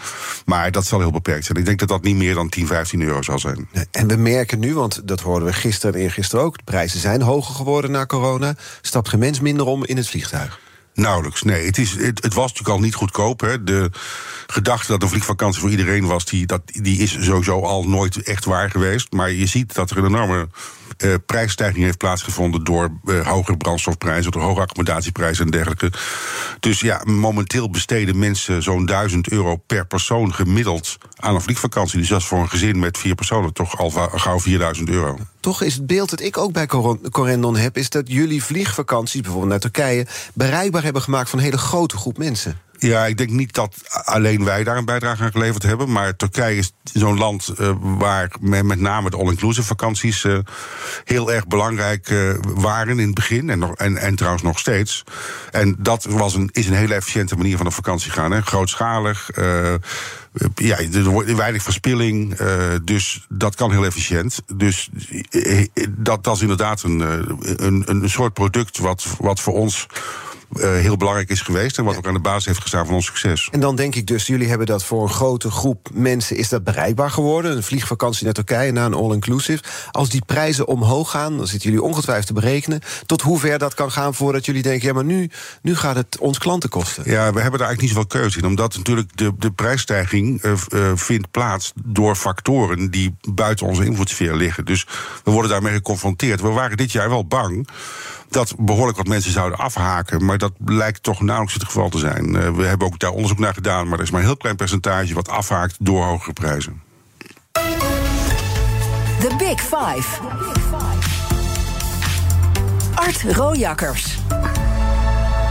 Maar 0.46 0.72
dat 0.72 0.86
zal 0.86 1.00
heel 1.00 1.12
beperkt 1.12 1.46
zijn. 1.46 1.58
Ik 1.58 1.66
denk 1.66 1.80
dat 1.80 1.88
dat 1.88 2.04
niet 2.04 2.16
meer 2.16 2.34
dan 2.34 2.50
10, 2.50 2.68
15 2.68 3.02
euro 3.02 3.22
zal 3.22 3.40
zijn. 3.40 3.70
En 3.92 4.08
we 4.08 4.16
merken 4.16 4.60
nu, 4.60 4.74
want 4.74 5.08
dat 5.08 5.22
hoorden 5.22 5.48
we 5.48 5.54
gisteren 5.54 5.96
en 5.96 6.02
eergisteren 6.02 6.46
ook... 6.46 6.58
de 6.58 6.64
prijzen 6.64 7.00
zijn 7.00 7.22
hoger 7.22 7.56
geworden 7.56 7.92
na 7.92 8.06
corona. 8.06 8.56
Stapt 8.82 9.10
geen 9.10 9.20
mens 9.20 9.40
minder 9.40 9.66
om 9.66 9.86
in 9.86 9.98
het 9.98 10.10
vliegtuig? 10.10 10.60
Nauwelijks, 10.98 11.42
nee. 11.42 11.66
Het, 11.66 11.78
is, 11.78 11.92
het, 11.92 12.24
het, 12.24 12.34
was 12.34 12.48
natuurlijk 12.48 12.78
al 12.78 12.80
niet 12.80 12.96
goedkoop. 12.96 13.42
Hè. 13.42 13.64
De 13.64 13.90
gedachte 14.48 14.92
dat 14.92 15.02
een 15.02 15.10
vliegvakantie 15.10 15.62
voor 15.62 15.70
iedereen 15.70 16.06
was... 16.06 16.26
Die, 16.26 16.46
dat, 16.46 16.62
die 16.66 17.00
is 17.00 17.18
sowieso 17.20 17.62
al 17.62 17.84
nooit 17.84 18.24
echt 18.24 18.46
waar 18.46 18.70
geweest. 18.72 19.12
Maar 19.12 19.32
je 19.32 19.46
ziet 19.46 19.74
dat 19.74 19.90
er 19.90 19.98
een 19.98 20.06
enorme 20.06 20.48
uh, 21.04 21.16
prijsstijging 21.26 21.84
heeft 21.84 21.98
plaatsgevonden... 21.98 22.64
door 22.64 22.90
uh, 23.06 23.28
hogere 23.28 23.58
brandstofprijzen, 23.58 24.32
door 24.32 24.42
hoge 24.42 24.62
accommodatieprijzen 24.62 25.46
en 25.46 25.52
dergelijke. 25.52 25.92
Dus 26.60 26.80
ja, 26.80 27.02
momenteel 27.06 27.70
besteden 27.70 28.20
mensen 28.20 28.64
zo'n 28.64 28.86
1000 28.86 29.30
euro 29.30 29.56
per 29.56 29.88
persoon 29.88 30.34
gemiddeld 30.34 30.98
aan 31.16 31.36
een 31.36 31.42
vliegvakantie. 31.42 32.00
Dus 32.00 32.10
dat 32.10 32.20
is 32.20 32.28
voor 32.28 32.40
een 32.40 32.50
gezin 32.50 32.80
met 32.80 32.98
vier 32.98 33.16
personen 33.16 33.54
toch 33.54 33.80
al 33.80 33.90
gauw 33.92 34.40
4000 34.40 34.90
euro. 34.90 35.18
Toch 35.40 35.62
is 35.62 35.74
het 35.74 35.88
beeld 35.88 36.10
dat 36.10 36.22
ik 36.22 36.38
ook 36.38 36.52
bij 36.52 36.68
Corendon 37.12 37.56
heb... 37.56 37.78
is 37.78 37.90
dat 37.90 38.04
jullie 38.08 38.44
vliegvakanties, 38.44 39.22
bijvoorbeeld 39.22 39.52
naar 39.52 39.60
Turkije... 39.60 40.08
bereikbaar 40.34 40.84
hebben 40.84 41.02
gemaakt 41.02 41.30
van 41.30 41.40
een 41.40 41.46
hele 41.46 41.58
grote 41.58 41.98
groep 41.98 42.18
mensen. 42.18 42.60
Ja, 42.80 43.06
ik 43.06 43.18
denk 43.18 43.30
niet 43.30 43.54
dat 43.54 43.76
alleen 43.90 44.44
wij 44.44 44.64
daar 44.64 44.78
een 44.78 44.86
bijdrage 44.86 45.24
aan 45.24 45.32
geleverd 45.32 45.64
hebben. 45.64 45.92
Maar 45.92 46.16
Turkije 46.16 46.58
is 46.58 46.72
zo'n 46.84 47.18
land 47.18 47.54
uh, 47.60 47.72
waar 47.80 48.32
met 48.40 48.80
name 48.80 49.10
de 49.10 49.18
all-inclusive 49.18 49.68
vakanties 49.68 50.24
uh, 50.24 50.38
heel 51.04 51.32
erg 51.32 51.48
belangrijk 51.48 52.10
uh, 52.10 52.34
waren 52.42 53.00
in 53.00 53.06
het 53.06 53.16
begin. 53.16 53.50
En, 53.50 53.98
en 53.98 54.16
trouwens 54.16 54.44
nog 54.44 54.60
steeds. 54.60 55.04
En 55.52 55.76
dat 55.80 56.06
was 56.06 56.34
een, 56.34 56.50
is 56.52 56.68
een 56.68 56.74
hele 56.74 56.94
efficiënte 56.94 57.36
manier 57.36 57.58
van 57.58 57.66
op 57.66 57.74
vakantie 57.74 58.12
gaan. 58.12 58.32
Hè. 58.32 58.42
Grootschalig. 58.42 59.30
ja, 60.56 60.78
er 60.78 61.04
wordt 61.04 61.36
weinig 61.36 61.64
verspilling. 61.64 62.38
dus 62.84 63.26
dat 63.30 63.56
kan 63.56 63.72
heel 63.72 63.86
efficiënt. 63.86 64.42
Dus 64.56 64.90
dat, 65.98 66.24
dat 66.24 66.36
is 66.36 66.42
inderdaad 66.42 66.84
een, 66.84 67.00
een, 67.66 67.84
een 67.86 68.10
soort 68.10 68.34
product 68.34 68.78
wat, 68.78 69.06
wat 69.20 69.40
voor 69.40 69.54
ons. 69.54 69.88
Uh, 70.56 70.64
heel 70.64 70.98
belangrijk 70.98 71.30
is 71.30 71.42
geweest 71.42 71.78
en 71.78 71.84
wat 71.84 71.98
ook 71.98 72.08
aan 72.08 72.14
de 72.14 72.20
basis 72.20 72.46
heeft 72.46 72.62
gestaan 72.62 72.86
van 72.86 72.96
ons 72.96 73.06
succes. 73.06 73.50
En 73.52 73.60
dan 73.60 73.76
denk 73.76 73.96
ik 73.96 74.08
dus, 74.08 74.28
jullie 74.28 74.48
hebben 74.48 74.68
dat 74.68 74.84
voor 74.84 75.04
een 75.04 75.10
grote 75.10 75.52
groep 75.52 75.90
mensen 75.94 76.38
is 76.38 76.50
dat 76.50 76.64
bereikbaar 76.64 77.12
geworden. 77.12 77.56
Een 77.56 77.64
vliegvakantie 77.64 78.24
naar 78.24 78.34
Turkije 78.34 78.72
na 78.72 78.86
een 78.86 78.94
all-inclusive. 78.94 79.64
Als 79.92 80.10
die 80.10 80.22
prijzen 80.26 80.68
omhoog 80.68 81.12
gaan, 81.12 81.38
dan 81.38 81.48
zitten 81.48 81.70
jullie 81.70 81.86
ongetwijfeld 81.86 82.28
te 82.28 82.34
berekenen. 82.34 82.82
Tot 83.06 83.22
hoe 83.22 83.40
ver 83.40 83.60
dat 83.60 83.74
kan 83.74 83.92
gaan 83.92 84.14
voordat 84.14 84.46
jullie 84.46 84.62
denken, 84.62 84.88
ja, 84.88 84.94
maar 84.94 85.04
nu, 85.04 85.30
nu 85.62 85.76
gaat 85.76 85.96
het 85.96 86.18
ons 86.20 86.38
klanten 86.38 86.70
kosten. 86.70 87.04
Ja, 87.06 87.34
we 87.34 87.42
hebben 87.42 87.60
daar 87.60 87.68
eigenlijk 87.68 87.82
niet 87.82 87.90
zoveel 87.90 88.22
keuze 88.22 88.38
in. 88.38 88.46
Omdat 88.46 88.78
natuurlijk 88.78 89.18
de, 89.18 89.32
de 89.38 89.52
prijsstijging 89.52 90.44
uh, 90.44 90.52
uh, 90.70 90.92
vindt 90.96 91.32
plaats 91.32 91.72
door 91.86 92.16
factoren 92.16 92.92
die 92.92 93.16
buiten 93.34 93.68
onze 93.68 93.86
invloedssfeer 93.86 94.36
liggen. 94.36 94.66
Dus 94.66 94.88
we 95.24 95.32
worden 95.32 95.52
daarmee 95.52 95.74
geconfronteerd. 95.74 96.42
We 96.42 96.50
waren 96.50 96.78
dit 96.78 96.92
jaar 96.92 97.10
wel 97.10 97.26
bang 97.26 97.68
dat 98.30 98.54
behoorlijk 98.60 98.98
wat 98.98 99.08
mensen 99.08 99.32
zouden 99.32 99.60
afhaken. 99.60 100.26
Maar 100.26 100.37
dat 100.38 100.54
lijkt 100.66 101.04
toch 101.04 101.22
nauwelijks 101.22 101.54
het 101.54 101.64
geval 101.64 101.90
te 101.90 101.98
zijn. 101.98 102.36
Uh, 102.36 102.56
we 102.56 102.64
hebben 102.64 102.88
ook 102.88 103.00
daar 103.00 103.12
onderzoek 103.12 103.40
naar 103.40 103.54
gedaan, 103.54 103.88
maar 103.88 103.98
er 103.98 104.04
is 104.04 104.12
maar 104.12 104.20
een 104.20 104.26
heel 104.26 104.38
klein 104.38 104.56
percentage 104.56 105.14
wat 105.14 105.30
afhaakt 105.30 105.76
door 105.80 106.04
hogere 106.04 106.34
prijzen. 106.34 106.82
The 109.20 109.36
Big 109.38 109.62
Five. 109.62 110.20
Art 112.96 113.22
Rojakkers. 113.22 114.18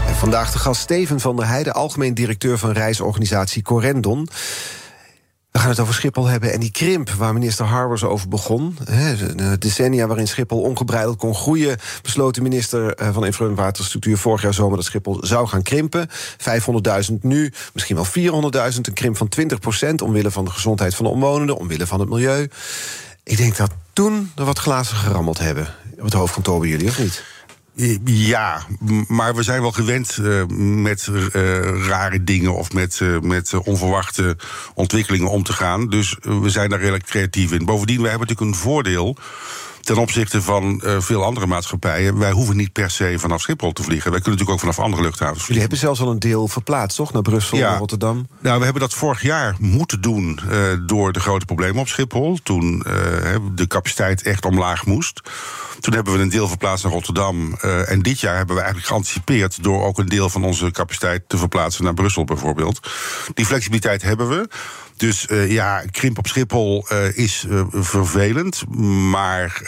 En 0.07 0.15
vandaag 0.15 0.51
de 0.51 0.59
gast 0.59 0.81
Steven 0.81 1.19
van 1.19 1.35
der 1.35 1.47
Heijden, 1.47 1.73
algemeen 1.73 2.13
directeur 2.13 2.57
van 2.57 2.71
reisorganisatie 2.71 3.61
Corendon. 3.63 4.27
We 5.51 5.59
gaan 5.59 5.69
het 5.69 5.79
over 5.79 5.93
Schiphol 5.93 6.25
hebben 6.25 6.53
en 6.53 6.59
die 6.59 6.71
krimp 6.71 7.09
waar 7.09 7.33
minister 7.33 7.65
Harbers 7.65 8.03
over 8.03 8.27
begon. 8.27 8.77
De 9.35 9.55
decennia 9.59 10.07
waarin 10.07 10.27
Schiphol 10.27 10.61
ongebreideld 10.61 11.17
kon 11.17 11.35
groeien... 11.35 11.77
besloot 12.01 12.35
de 12.35 12.41
minister 12.41 12.97
van 13.13 13.25
Infrastructuur 13.25 14.17
vorig 14.17 14.41
jaar 14.41 14.53
zomer... 14.53 14.75
dat 14.75 14.85
Schiphol 14.85 15.17
zou 15.21 15.47
gaan 15.47 15.61
krimpen. 15.61 16.09
500.000 17.09 17.13
nu, 17.21 17.53
misschien 17.73 17.95
wel 17.95 18.51
400.000. 18.73 18.79
Een 18.81 18.93
krimp 18.93 19.17
van 19.17 19.27
20 19.27 19.59
procent 19.59 20.01
omwille 20.01 20.31
van 20.31 20.45
de 20.45 20.51
gezondheid 20.51 20.95
van 20.95 21.05
de 21.05 21.11
omwonenden... 21.11 21.57
omwille 21.57 21.87
van 21.87 21.99
het 21.99 22.09
milieu. 22.09 22.49
Ik 23.23 23.37
denk 23.37 23.57
dat 23.57 23.71
toen 23.93 24.31
er 24.35 24.45
wat 24.45 24.59
glazen 24.59 24.97
gerammeld 24.97 25.39
hebben. 25.39 25.67
Op 25.97 26.03
het 26.03 26.13
hoofdkantoor 26.13 26.59
bij 26.59 26.69
jullie, 26.69 26.87
of 26.87 26.99
niet? 26.99 27.23
Ja, 28.05 28.65
maar 29.07 29.35
we 29.35 29.43
zijn 29.43 29.61
wel 29.61 29.71
gewend 29.71 30.17
uh, 30.21 30.45
met 30.83 31.07
uh, 31.11 31.25
rare 31.87 32.23
dingen 32.23 32.53
of 32.53 32.73
met, 32.73 32.99
uh, 32.99 33.19
met 33.19 33.53
onverwachte 33.53 34.37
ontwikkelingen 34.73 35.29
om 35.29 35.43
te 35.43 35.53
gaan. 35.53 35.89
Dus 35.89 36.17
we 36.21 36.49
zijn 36.49 36.69
daar 36.69 36.79
redelijk 36.79 37.05
creatief 37.05 37.51
in. 37.51 37.65
Bovendien, 37.65 38.01
wij 38.01 38.09
hebben 38.09 38.27
natuurlijk 38.27 38.55
een 38.55 38.63
voordeel 38.63 39.17
ten 39.87 39.97
opzichte 39.97 40.41
van 40.41 40.81
uh, 40.85 40.95
veel 40.99 41.23
andere 41.23 41.45
maatschappijen. 41.45 42.17
Wij 42.17 42.31
hoeven 42.31 42.55
niet 42.55 42.71
per 42.71 42.89
se 42.89 43.15
vanaf 43.17 43.41
Schiphol 43.41 43.71
te 43.71 43.83
vliegen. 43.83 44.11
Wij 44.11 44.21
kunnen 44.21 44.39
natuurlijk 44.39 44.65
ook 44.65 44.73
vanaf 44.73 44.85
andere 44.85 45.01
luchthavens 45.01 45.43
vliegen. 45.43 45.53
Jullie 45.53 45.61
hebben 45.61 45.77
zelfs 45.79 46.01
al 46.01 46.11
een 46.11 46.19
deel 46.19 46.47
verplaatst, 46.47 46.97
toch? 46.97 47.13
Naar 47.13 47.21
Brussel, 47.21 47.57
ja. 47.57 47.69
naar 47.69 47.79
Rotterdam? 47.79 48.27
Nou, 48.39 48.57
we 48.57 48.63
hebben 48.63 48.81
dat 48.81 48.93
vorig 48.93 49.21
jaar 49.21 49.55
moeten 49.59 50.01
doen 50.01 50.39
uh, 50.49 50.57
door 50.85 51.11
de 51.11 51.19
grote 51.19 51.45
problemen 51.45 51.81
op 51.81 51.87
Schiphol. 51.87 52.39
Toen 52.43 52.83
uh, 52.87 52.93
de 53.55 53.67
capaciteit 53.67 54.21
echt 54.21 54.45
omlaag 54.45 54.85
moest. 54.85 55.21
Toen 55.79 55.93
hebben 55.93 56.13
we 56.13 56.19
een 56.19 56.29
deel 56.29 56.47
verplaatst 56.47 56.83
naar 56.83 56.93
Rotterdam. 56.93 57.53
En 57.85 58.01
dit 58.01 58.19
jaar 58.19 58.35
hebben 58.35 58.55
we 58.55 58.61
eigenlijk 58.61 58.89
geanticipeerd 58.89 59.63
door 59.63 59.83
ook 59.83 59.97
een 59.97 60.09
deel 60.09 60.29
van 60.29 60.43
onze 60.43 60.71
capaciteit 60.71 61.23
te 61.27 61.37
verplaatsen 61.37 61.83
naar 61.83 61.93
Brussel 61.93 62.23
bijvoorbeeld. 62.23 62.89
Die 63.33 63.45
flexibiliteit 63.45 64.01
hebben 64.01 64.29
we. 64.29 64.49
Dus 64.95 65.27
ja, 65.47 65.83
krimp 65.91 66.17
op 66.17 66.27
Schiphol 66.27 66.87
is 67.13 67.45
vervelend, 67.71 68.63
maar 69.09 69.61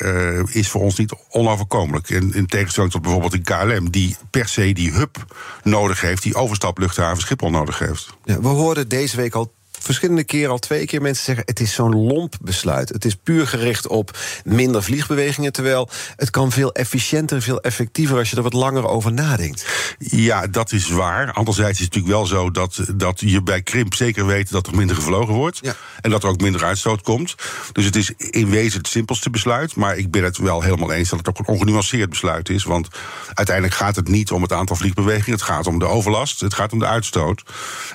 is 0.51 0.69
voor 0.69 0.81
ons 0.81 0.97
niet 0.97 1.15
onoverkomelijk. 1.29 2.09
In, 2.09 2.33
in 2.33 2.45
tegenstelling 2.45 2.91
tot 2.91 3.01
bijvoorbeeld 3.01 3.33
een 3.33 3.43
KLM, 3.43 3.89
die 3.89 4.15
per 4.29 4.47
se 4.47 4.73
die 4.73 4.91
hub 4.91 5.25
nodig 5.63 6.01
heeft, 6.01 6.23
die 6.23 6.35
overstapluchthaven 6.35 7.21
Schiphol 7.21 7.49
nodig 7.49 7.79
heeft. 7.79 8.17
Ja, 8.23 8.39
we 8.41 8.47
hoorden 8.47 8.87
deze 8.87 9.15
week 9.15 9.35
al 9.35 9.53
verschillende 9.79 10.23
keren, 10.23 10.51
al 10.51 10.59
twee 10.59 10.85
keer 10.85 11.01
mensen 11.01 11.23
zeggen: 11.23 11.43
het 11.45 11.59
is 11.59 11.73
zo'n 11.73 11.95
lomp 11.95 12.35
besluit. 12.41 12.89
Het 12.89 13.05
is 13.05 13.15
puur 13.15 13.47
gericht 13.47 13.87
op 13.87 14.17
minder 14.43 14.83
vliegbewegingen. 14.83 15.53
Terwijl 15.53 15.89
het 16.15 16.29
kan 16.29 16.51
veel 16.51 16.71
efficiënter 16.71 17.37
en 17.37 17.43
veel 17.43 17.61
effectiever 17.61 18.17
als 18.17 18.29
je 18.29 18.35
er 18.35 18.43
wat 18.43 18.53
langer 18.53 18.87
over 18.87 19.13
nadenkt. 19.13 19.65
Ja, 19.97 20.47
dat 20.47 20.71
is 20.71 20.89
waar. 20.89 21.31
Anderzijds 21.33 21.79
is 21.79 21.85
het 21.85 21.95
natuurlijk 21.95 22.19
wel 22.19 22.25
zo 22.25 22.51
dat, 22.51 22.79
dat 22.95 23.19
je 23.19 23.43
bij 23.43 23.61
krimp 23.61 23.93
zeker 23.93 24.25
weet 24.25 24.51
dat 24.51 24.67
er 24.67 24.75
minder 24.75 24.95
gevlogen 24.95 25.33
wordt. 25.33 25.59
Ja. 25.61 25.75
En 26.01 26.09
dat 26.09 26.23
er 26.23 26.29
ook 26.29 26.41
minder 26.41 26.63
uitstoot 26.63 27.01
komt. 27.01 27.35
Dus 27.71 27.85
het 27.85 27.95
is 27.95 28.11
in 28.17 28.49
wezen 28.49 28.77
het 28.77 28.87
simpelste 28.87 29.29
besluit. 29.29 29.75
Maar 29.75 29.97
ik 29.97 30.11
ben 30.11 30.23
het 30.23 30.37
wel 30.37 30.61
helemaal 30.61 30.91
eens 30.91 31.09
dat 31.09 31.19
het 31.19 31.29
ook 31.29 31.39
een 31.39 31.53
ongenuanceerd 31.53 32.09
besluit 32.09 32.49
is. 32.49 32.63
Want 32.63 32.87
uiteindelijk 33.33 33.75
gaat 33.75 33.95
het 33.95 34.07
niet 34.07 34.31
om 34.31 34.41
het 34.41 34.53
aantal 34.53 34.75
vliegbewegingen. 34.75 35.31
Het 35.31 35.47
gaat 35.47 35.67
om 35.67 35.79
de 35.79 35.85
overlast. 35.85 36.39
Het 36.39 36.53
gaat 36.53 36.71
om 36.71 36.79
de 36.79 36.85
uitstoot. 36.85 37.43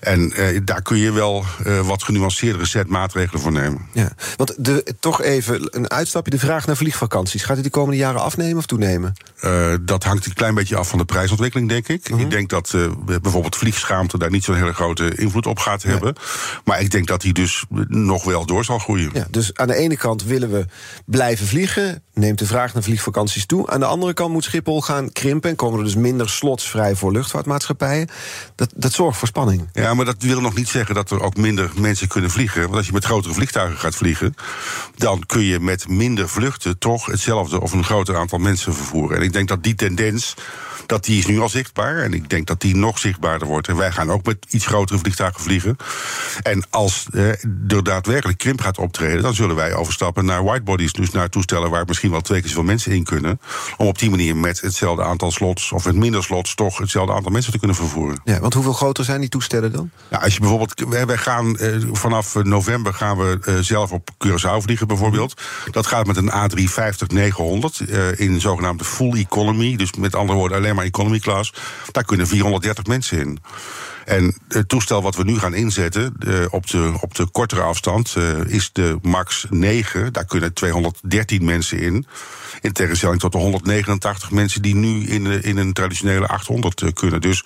En 0.00 0.32
eh, 0.32 0.60
daar 0.64 0.82
kun 0.82 0.96
je 0.96 1.12
wel. 1.12 1.44
Eh, 1.64 1.73
uh, 1.74 1.86
wat 1.86 2.02
genuanceerdere 2.02 2.66
set 2.66 2.88
maatregelen 2.88 3.42
voor 3.42 3.52
nemen. 3.52 3.86
Ja, 3.92 4.12
want 4.36 4.54
de, 4.64 4.94
toch 5.00 5.22
even 5.22 5.76
een 5.76 5.90
uitstapje. 5.90 6.30
De 6.30 6.38
vraag 6.38 6.66
naar 6.66 6.76
vliegvakanties. 6.76 7.42
Gaat 7.42 7.56
het 7.56 7.64
de 7.64 7.70
komende 7.70 7.96
jaren 7.96 8.20
afnemen 8.20 8.56
of 8.56 8.66
toenemen? 8.66 9.12
Uh, 9.40 9.74
dat 9.80 10.04
hangt 10.04 10.26
een 10.26 10.32
klein 10.34 10.54
beetje 10.54 10.76
af 10.76 10.88
van 10.88 10.98
de 10.98 11.04
prijsontwikkeling, 11.04 11.68
denk 11.68 11.88
ik. 11.88 12.06
-hmm. 12.06 12.18
Ik 12.18 12.30
denk 12.30 12.48
dat 12.48 12.72
uh, 12.76 12.90
bijvoorbeeld 13.20 13.56
vliegschaamte 13.56 14.18
daar 14.18 14.30
niet 14.30 14.44
zo'n 14.44 14.54
hele 14.54 14.72
grote 14.72 15.14
invloed 15.14 15.46
op 15.46 15.58
gaat 15.58 15.82
hebben. 15.82 16.14
Maar 16.64 16.80
ik 16.80 16.90
denk 16.90 17.06
dat 17.06 17.20
die 17.20 17.32
dus 17.32 17.64
nog 17.88 18.24
wel 18.24 18.46
door 18.46 18.64
zal 18.64 18.78
groeien. 18.78 19.10
Ja, 19.12 19.26
dus 19.30 19.54
aan 19.54 19.66
de 19.66 19.74
ene 19.74 19.96
kant 19.96 20.24
willen 20.24 20.50
we 20.50 20.66
blijven 21.06 21.46
vliegen. 21.46 22.02
Neemt 22.14 22.38
de 22.38 22.46
vraag 22.46 22.74
naar 22.74 22.82
vliegvakanties 22.82 23.46
toe. 23.46 23.70
Aan 23.70 23.80
de 23.80 23.86
andere 23.86 24.12
kant 24.12 24.32
moet 24.32 24.44
Schiphol 24.44 24.82
gaan 24.82 25.12
krimpen. 25.12 25.50
En 25.50 25.56
komen 25.56 25.78
er 25.78 25.84
dus 25.84 25.94
minder 25.94 26.28
slots 26.28 26.68
vrij 26.68 26.94
voor 26.94 27.12
luchtvaartmaatschappijen. 27.12 28.08
Dat, 28.54 28.72
dat 28.76 28.92
zorgt 28.92 29.18
voor 29.18 29.28
spanning. 29.28 29.68
Ja, 29.72 29.94
maar 29.94 30.04
dat 30.04 30.22
wil 30.22 30.40
nog 30.40 30.54
niet 30.54 30.68
zeggen 30.68 30.94
dat 30.94 31.10
er 31.10 31.20
ook 31.20 31.36
minder 31.36 31.63
mensen 31.74 32.08
kunnen 32.08 32.30
vliegen. 32.30 32.62
Want 32.62 32.74
als 32.74 32.86
je 32.86 32.92
met 32.92 33.04
grotere 33.04 33.34
vliegtuigen 33.34 33.78
gaat 33.78 33.94
vliegen, 33.94 34.34
dan 34.96 35.22
kun 35.26 35.42
je 35.42 35.60
met 35.60 35.88
minder 35.88 36.28
vluchten 36.28 36.78
toch 36.78 37.06
hetzelfde 37.06 37.60
of 37.60 37.72
een 37.72 37.84
groter 37.84 38.16
aantal 38.16 38.38
mensen 38.38 38.74
vervoeren. 38.74 39.16
En 39.16 39.22
ik 39.22 39.32
denk 39.32 39.48
dat 39.48 39.62
die 39.62 39.74
tendens 39.74 40.34
dat 40.86 41.04
die 41.04 41.18
is 41.18 41.26
nu 41.26 41.40
al 41.40 41.48
zichtbaar. 41.48 41.96
En 41.96 42.12
ik 42.12 42.30
denk 42.30 42.46
dat 42.46 42.60
die 42.60 42.76
nog 42.76 42.98
zichtbaarder 42.98 43.48
wordt. 43.48 43.68
En 43.68 43.76
wij 43.76 43.92
gaan 43.92 44.10
ook 44.10 44.24
met 44.24 44.46
iets 44.48 44.66
grotere 44.66 44.98
vliegtuigen 44.98 45.40
vliegen. 45.40 45.76
En 46.42 46.64
als 46.70 47.06
eh, 47.12 47.28
er 47.68 47.82
daadwerkelijk 47.82 48.38
krimp 48.38 48.60
gaat 48.60 48.78
optreden, 48.78 49.22
dan 49.22 49.34
zullen 49.34 49.56
wij 49.56 49.74
overstappen 49.74 50.24
naar 50.24 50.44
whitebodies. 50.44 50.92
Dus 50.92 51.10
naar 51.10 51.28
toestellen 51.28 51.70
waar 51.70 51.84
misschien 51.86 52.10
wel 52.10 52.20
twee 52.20 52.40
keer 52.40 52.48
zoveel 52.48 52.64
mensen 52.64 52.92
in 52.92 53.04
kunnen. 53.04 53.40
Om 53.76 53.86
op 53.86 53.98
die 53.98 54.10
manier 54.10 54.36
met 54.36 54.60
hetzelfde 54.60 55.02
aantal 55.02 55.30
slots, 55.30 55.72
of 55.72 55.84
met 55.84 55.94
minder 55.94 56.22
slots, 56.22 56.54
toch 56.54 56.78
hetzelfde 56.78 57.12
aantal 57.14 57.32
mensen 57.32 57.52
te 57.52 57.58
kunnen 57.58 57.76
vervoeren. 57.76 58.20
Ja, 58.24 58.40
want 58.40 58.54
hoeveel 58.54 58.72
groter 58.72 59.04
zijn 59.04 59.20
die 59.20 59.28
toestellen 59.28 59.72
dan? 59.72 59.90
Ja, 60.10 60.18
als 60.18 60.34
je 60.34 60.40
bijvoorbeeld, 60.40 60.84
wij 61.06 61.16
gaan 61.16 61.56
eh, 61.56 61.76
vanaf 61.92 62.34
november 62.34 62.94
gaan 62.94 63.16
we 63.16 63.38
eh, 63.44 63.58
zelf 63.58 63.92
op 63.92 64.10
Curaçao 64.26 64.62
vliegen, 64.62 64.86
bijvoorbeeld. 64.86 65.40
Dat 65.70 65.86
gaat 65.86 66.06
met 66.06 66.16
een 66.16 66.30
A350-900 66.30 67.88
uh, 67.88 68.20
in 68.20 68.40
zogenaamde 68.40 68.84
full 68.84 69.12
economy. 69.18 69.76
Dus 69.76 69.92
met 69.92 70.14
andere 70.14 70.38
woorden, 70.38 70.58
alleen 70.58 70.73
maar 70.74 70.84
economy 70.84 71.18
class. 71.18 71.52
Daar 71.90 72.04
kunnen 72.04 72.26
430 72.26 72.86
mensen 72.86 73.18
in. 73.18 73.38
En 74.04 74.36
het 74.48 74.68
toestel 74.68 75.02
wat 75.02 75.16
we 75.16 75.24
nu 75.24 75.38
gaan 75.38 75.54
inzetten 75.54 76.16
uh, 76.26 76.44
op, 76.50 76.66
de, 76.66 76.94
op 77.00 77.14
de 77.14 77.26
kortere 77.26 77.60
afstand 77.60 78.14
uh, 78.18 78.44
is 78.46 78.70
de 78.72 78.98
MAX 79.02 79.46
9. 79.50 80.12
Daar 80.12 80.24
kunnen 80.24 80.52
213 80.52 81.44
mensen 81.44 81.78
in. 81.78 82.06
In 82.60 82.72
tegenstelling 82.72 83.20
tot 83.20 83.32
de 83.32 83.38
189 83.38 84.30
mensen 84.30 84.62
die 84.62 84.74
nu 84.74 85.06
in, 85.06 85.24
de, 85.24 85.40
in 85.40 85.56
een 85.56 85.72
traditionele 85.72 86.26
800 86.26 86.80
uh, 86.80 86.92
kunnen. 86.92 87.20
Dus 87.20 87.44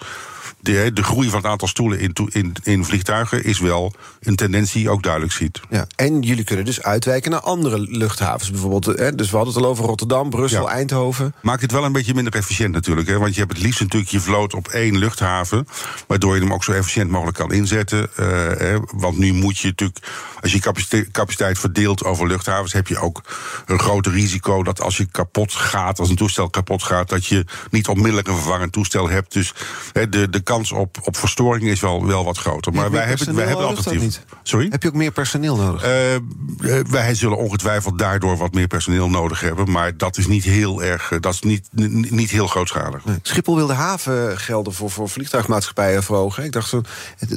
de, 0.60 0.90
de 0.92 1.02
groei 1.02 1.28
van 1.28 1.38
het 1.38 1.50
aantal 1.50 1.68
stoelen 1.68 2.00
in, 2.00 2.12
in, 2.32 2.54
in 2.62 2.84
vliegtuigen 2.84 3.44
is 3.44 3.58
wel 3.58 3.92
een 4.20 4.36
tendens 4.36 4.72
die 4.72 4.82
je 4.82 4.90
ook 4.90 5.02
duidelijk 5.02 5.32
ziet. 5.32 5.60
Ja, 5.70 5.86
en 5.96 6.22
jullie 6.22 6.44
kunnen 6.44 6.64
dus 6.64 6.82
uitwijken 6.82 7.30
naar 7.30 7.40
andere 7.40 7.78
luchthavens. 7.78 8.50
Bijvoorbeeld, 8.50 8.84
hè, 8.84 9.14
dus 9.14 9.30
we 9.30 9.36
hadden 9.36 9.54
het 9.54 9.62
al 9.62 9.70
over 9.70 9.84
Rotterdam, 9.84 10.30
Brussel, 10.30 10.62
ja. 10.62 10.72
Eindhoven. 10.72 11.34
Maakt 11.42 11.62
het 11.62 11.72
wel 11.72 11.84
een 11.84 11.92
beetje 11.92 12.14
minder 12.14 12.34
efficiënt 12.34 12.72
natuurlijk. 12.72 13.08
Hè, 13.08 13.18
want 13.18 13.34
je 13.34 13.40
hebt 13.40 13.52
het 13.52 13.62
liefst 13.62 13.80
natuurlijk 13.80 14.10
je 14.10 14.20
vloot 14.20 14.54
op 14.54 14.68
één 14.68 14.98
luchthaven. 14.98 15.66
Waardoor 16.06 16.34
je 16.34 16.40
hem 16.40 16.52
ook 16.52 16.64
zo 16.64 16.72
efficiënt 16.72 17.10
mogelijk 17.10 17.36
kan 17.36 17.52
inzetten. 17.52 18.10
Uh, 18.20 18.26
hè, 18.58 18.78
want 18.92 19.18
nu 19.18 19.32
moet 19.32 19.58
je 19.58 19.68
natuurlijk, 19.68 19.98
als 20.40 20.52
je 20.52 20.58
capaciteit, 20.58 21.10
capaciteit 21.10 21.58
verdeelt 21.58 22.04
over 22.04 22.26
luchthavens, 22.26 22.72
heb 22.72 22.88
je 22.88 22.98
ook 22.98 23.22
een 23.66 23.78
groter 23.78 24.12
risico 24.12 24.62
dat 24.62 24.80
als 24.80 24.96
je 24.96 25.06
kapot 25.06 25.52
gaat, 25.52 25.98
als 25.98 26.10
een 26.10 26.16
toestel 26.16 26.50
kapot 26.50 26.82
gaat, 26.82 27.08
dat 27.08 27.26
je 27.26 27.44
niet 27.70 27.88
onmiddellijk 27.88 28.28
een 28.28 28.34
vervangend 28.34 28.72
toestel 28.72 29.08
hebt. 29.08 29.32
Dus 29.32 29.54
hè, 29.92 30.08
de, 30.08 30.28
de 30.28 30.40
kans 30.48 30.72
op, 30.72 30.98
op 31.02 31.16
verstoring 31.16 31.68
is 31.68 31.80
wel, 31.80 32.06
wel 32.06 32.24
wat 32.24 32.38
groter. 32.38 32.72
Maar 32.72 32.90
wij 32.90 33.04
hebben, 33.04 33.34
wij 33.34 33.46
hebben 33.46 33.66
alternatief. 33.66 34.20
Sorry? 34.42 34.66
Heb 34.70 34.82
je 34.82 34.88
ook 34.88 34.94
meer 34.94 35.12
personeel 35.12 35.56
nodig? 35.56 35.84
Uh, 35.84 36.80
wij 36.90 37.14
zullen 37.14 37.36
ongetwijfeld 37.36 37.98
daardoor 37.98 38.36
wat 38.36 38.54
meer 38.54 38.66
personeel 38.66 39.08
nodig 39.08 39.40
hebben. 39.40 39.70
Maar 39.70 39.96
dat 39.96 40.16
is 40.16 40.26
niet 40.26 40.44
heel 40.44 40.82
erg. 40.82 41.12
Dat 41.20 41.34
is 41.34 41.40
niet, 41.40 41.68
niet 42.10 42.30
heel 42.30 42.46
grootschalig. 42.46 43.04
Nee. 43.04 43.18
Schiphol 43.22 43.56
wil 43.56 43.66
de 43.66 43.72
havengelden 43.72 44.72
voor, 44.72 44.90
voor 44.90 45.08
vliegtuigmaatschappijen 45.08 46.02
verhogen. 46.02 46.44
Ik 46.44 46.52
dacht, 46.52 46.72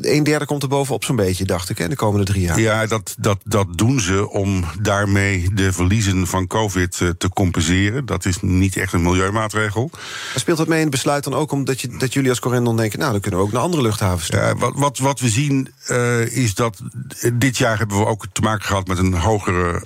een 0.01 0.23
derde 0.23 0.45
komt 0.45 0.63
er 0.63 0.69
bovenop 0.69 1.03
zo'n 1.03 1.15
beetje, 1.15 1.45
dacht 1.45 1.69
ik, 1.69 1.77
hè, 1.77 1.87
de 1.87 1.95
komende 1.95 2.25
drie 2.25 2.41
jaar. 2.41 2.59
Ja, 2.59 2.85
dat, 2.85 3.15
dat, 3.19 3.37
dat 3.43 3.67
doen 3.77 3.99
ze 3.99 4.29
om 4.29 4.63
daarmee 4.81 5.53
de 5.53 5.73
verliezen 5.73 6.27
van 6.27 6.47
COVID 6.47 6.97
te 7.17 7.29
compenseren. 7.33 8.05
Dat 8.05 8.25
is 8.25 8.37
niet 8.41 8.77
echt 8.77 8.93
een 8.93 9.01
milieumaatregel. 9.01 9.89
Maar 9.91 10.01
speelt 10.35 10.57
dat 10.57 10.67
mee 10.67 10.77
in 10.77 10.83
het 10.83 10.91
besluit 10.91 11.23
dan 11.23 11.33
ook 11.33 11.51
omdat, 11.51 11.81
je, 11.81 11.87
dat 11.97 12.13
jullie 12.13 12.29
als 12.29 12.39
Corendon 12.39 12.77
denken, 12.77 12.99
nou, 13.01 13.13
dan 13.13 13.21
kunnen 13.21 13.39
we 13.39 13.45
ook 13.45 13.51
naar 13.51 13.61
andere 13.61 13.81
luchthavens? 13.81 14.27
Ja, 14.27 14.55
wat, 14.55 14.73
wat, 14.75 14.97
wat 14.97 15.19
we 15.19 15.29
zien 15.29 15.73
uh, 15.89 16.35
is 16.37 16.53
dat 16.53 16.81
dit 17.33 17.57
jaar 17.57 17.77
hebben 17.77 17.97
we 17.97 18.05
ook 18.05 18.25
te 18.31 18.41
maken 18.41 18.65
gehad 18.65 18.87
met 18.87 18.97
een 18.97 19.13
hogere 19.13 19.81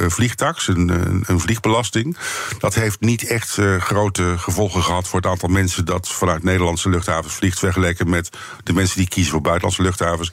uh, 0.00 0.08
vliegtax, 0.10 0.68
een, 0.68 0.88
een, 0.88 1.24
een, 1.26 1.40
vliegbelasting. 1.40 2.16
Dat 2.58 2.74
heeft 2.74 3.00
niet 3.00 3.26
echt 3.26 3.56
uh, 3.56 3.80
grote 3.80 4.34
gevolgen 4.38 4.82
gehad 4.82 5.08
voor 5.08 5.20
het 5.20 5.28
aantal 5.28 5.48
mensen 5.48 5.84
dat 5.84 6.08
vanuit 6.08 6.42
Nederlandse 6.42 6.88
luchthavens 6.88 7.34
vliegt, 7.34 7.58
vergeleken 7.58 8.10
met 8.10 8.30
de 8.62 8.72
mensen 8.72 8.98
die 8.98 9.08
kiezen 9.08 9.32
voor 9.32 9.40
buitenlandse 9.40 9.82
luchthavens. 9.82 10.32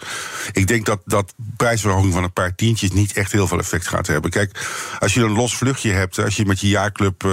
Ik 0.51 0.67
denk 0.67 0.85
dat 0.85 1.01
dat 1.05 1.33
prijsverhoging 1.57 2.13
van 2.13 2.23
een 2.23 2.33
paar 2.33 2.55
tientjes 2.55 2.91
niet 2.91 3.13
echt 3.13 3.31
heel 3.31 3.47
veel 3.47 3.59
effect 3.59 3.87
gaat 3.87 4.07
hebben. 4.07 4.31
Kijk, 4.31 4.67
als 4.99 5.13
je 5.13 5.23
een 5.23 5.31
los 5.31 5.55
vluchtje 5.55 5.91
hebt, 5.91 6.19
als 6.19 6.35
je 6.35 6.45
met 6.45 6.59
je 6.59 6.67
jaarclub 6.67 7.23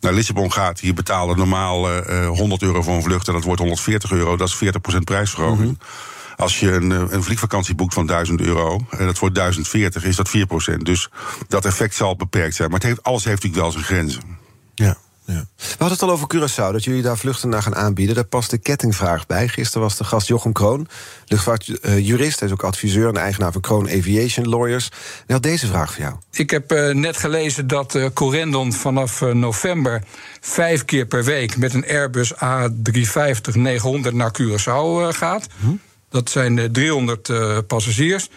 naar 0.00 0.12
Lissabon 0.12 0.52
gaat, 0.52 0.80
je 0.80 0.94
betaalde 0.94 1.34
normaal 1.34 2.02
100 2.26 2.62
euro 2.62 2.82
voor 2.82 2.94
een 2.94 3.02
vlucht 3.02 3.26
en 3.26 3.34
dat 3.34 3.44
wordt 3.44 3.60
140 3.60 4.10
euro, 4.10 4.27
dat 4.36 4.48
is 4.48 4.56
40% 4.96 4.98
prijsverhoging. 5.04 5.68
Mm 5.68 5.78
-hmm. 5.78 6.36
Als 6.36 6.60
je 6.60 6.72
een, 6.72 6.90
een 6.90 7.22
vliegvakantie 7.22 7.74
boekt 7.74 7.94
van 7.94 8.06
1000 8.06 8.40
euro 8.40 8.86
en 8.90 9.06
dat 9.06 9.18
wordt 9.18 9.34
1040, 9.34 10.04
is 10.04 10.16
dat 10.16 10.30
4%. 10.72 10.76
Dus 10.76 11.08
dat 11.48 11.64
effect 11.64 11.94
zal 11.94 12.16
beperkt 12.16 12.54
zijn. 12.54 12.70
Maar 12.70 12.78
het 12.78 12.88
heeft, 12.88 13.02
alles 13.02 13.24
heeft 13.24 13.42
natuurlijk 13.42 13.62
wel 13.62 13.72
zijn 13.72 13.84
grenzen. 13.84 14.38
Ja. 14.74 14.96
Ja. 15.32 15.46
We 15.56 15.64
hadden 15.68 15.98
het 15.98 16.02
al 16.02 16.10
over 16.10 16.26
Curaçao, 16.34 16.72
dat 16.72 16.84
jullie 16.84 17.02
daar 17.02 17.18
vluchten 17.18 17.48
naar 17.48 17.62
gaan 17.62 17.74
aanbieden. 17.74 18.14
Daar 18.14 18.24
past 18.24 18.50
de 18.50 18.58
kettingvraag 18.58 19.26
bij. 19.26 19.48
Gisteren 19.48 19.82
was 19.82 19.96
de 19.96 20.04
gast 20.04 20.26
Jochem 20.26 20.52
Kroon, 20.52 20.88
luchtvaartjurist. 21.26 22.38
Hij 22.38 22.48
is 22.48 22.54
ook 22.54 22.62
adviseur 22.62 23.08
en 23.08 23.16
eigenaar 23.16 23.52
van 23.52 23.60
Kroon 23.60 23.88
Aviation 23.88 24.48
Lawyers. 24.48 24.90
En 25.26 25.34
had 25.34 25.42
deze 25.42 25.66
vraag 25.66 25.92
voor 25.92 26.02
jou. 26.02 26.14
Ik 26.30 26.50
heb 26.50 26.72
uh, 26.72 26.94
net 26.94 27.16
gelezen 27.16 27.66
dat 27.66 27.94
uh, 27.94 28.06
Corendon 28.14 28.72
vanaf 28.72 29.20
uh, 29.20 29.32
november 29.32 30.02
vijf 30.40 30.84
keer 30.84 31.06
per 31.06 31.24
week... 31.24 31.56
met 31.56 31.74
een 31.74 31.86
Airbus 31.86 32.34
A350-900 32.34 34.12
naar 34.12 34.32
Curaçao 34.42 35.16
gaat. 35.16 35.46
Hm? 35.60 35.66
Dat 36.10 36.30
zijn 36.30 36.72
300 36.72 37.66
passagiers. 37.66 38.28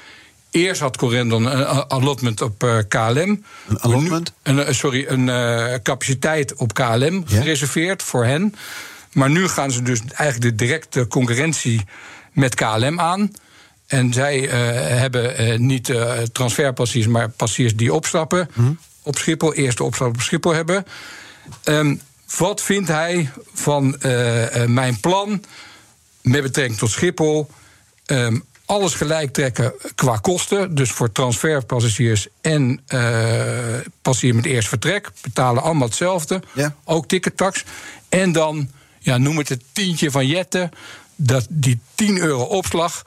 Eerst 0.52 0.82
had 0.82 0.98
Corendon 0.98 1.46
een 1.46 1.66
allotment 1.88 2.42
op 2.42 2.64
uh, 2.64 2.78
KLM. 2.88 3.44
Een 3.68 3.80
allotment? 3.80 4.34
Nu, 4.44 4.60
een, 4.60 4.76
sorry, 4.76 5.06
een 5.08 5.28
uh, 5.28 5.74
capaciteit 5.84 6.56
op 6.56 6.74
KLM 6.74 7.24
ja? 7.28 7.38
gereserveerd 7.38 8.04
voor 8.04 8.26
hen. 8.26 8.56
Maar 9.12 9.30
nu 9.30 9.48
gaan 9.48 9.72
ze 9.72 9.82
dus 9.82 10.02
eigenlijk 10.14 10.58
de 10.58 10.66
directe 10.66 11.08
concurrentie 11.08 11.82
met 12.32 12.56
KLM 12.56 13.00
aan. 13.00 13.32
En 13.88 14.14
zij 14.14 14.42
uh, 14.42 14.50
hebben 15.00 15.66
niet 15.66 15.94
transferpassiers, 16.32 17.08
maar 17.08 17.30
passiers 17.30 17.76
die 17.76 17.94
opstappen 17.94 18.50
hm? 18.54 18.72
op 19.02 19.18
Schiphol. 19.18 19.54
Eerste 19.54 19.84
opstap 19.84 20.08
op 20.08 20.22
Schiphol 20.22 20.54
hebben. 20.54 20.86
Um, 21.64 22.02
wat 22.38 22.62
vindt 22.62 22.88
hij 22.88 23.30
van 23.54 23.96
mijn 24.66 25.00
plan 25.00 25.44
met 26.22 26.42
betrekking 26.42 26.78
tot 26.78 26.90
Schiphol? 26.90 27.50
Um, 28.06 28.44
alles 28.72 28.94
gelijk 28.94 29.34
trekken 29.34 29.74
qua 29.96 30.18
kosten. 30.18 30.76
Dus 30.76 30.92
voor 30.92 31.12
transferpassagiers 31.12 32.28
en 32.42 32.82
uh, 32.88 33.00
passagiers 34.02 34.36
met 34.36 34.46
eerst 34.46 34.68
vertrek 34.68 35.10
betalen 35.22 35.64
allemaal 35.64 35.88
hetzelfde. 35.88 36.42
Ja. 36.54 36.76
Ook 36.84 37.08
tickettax. 37.08 37.64
En 38.10 38.32
dan, 38.32 38.70
ja, 39.00 39.18
noem 39.18 39.38
het 39.38 39.50
het 39.50 39.64
tientje 39.72 40.12
van 40.12 40.28
Jetten. 40.28 40.70
Dat 41.16 41.46
die 41.50 41.80
10 41.96 42.18
euro 42.18 42.44
opslag 42.44 43.04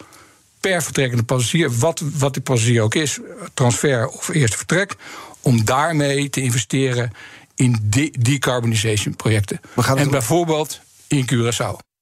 per 0.60 0.82
vertrekkende 0.82 1.22
passagier, 1.22 1.78
wat, 1.78 2.02
wat 2.18 2.34
die 2.34 2.42
passagier 2.42 2.82
ook 2.82 2.94
is, 2.94 3.18
transfer 3.54 4.08
of 4.08 4.28
eerste 4.28 4.56
vertrek, 4.56 4.96
om 5.40 5.64
daarmee 5.64 6.30
te 6.30 6.42
investeren 6.42 7.12
in 7.54 7.78
de 7.82 8.14
decarbonization 8.18 9.16
projecten. 9.16 9.60
En 9.96 10.10
bijvoorbeeld 10.10 10.80
in 11.06 11.26
Curaçao. 11.32 11.93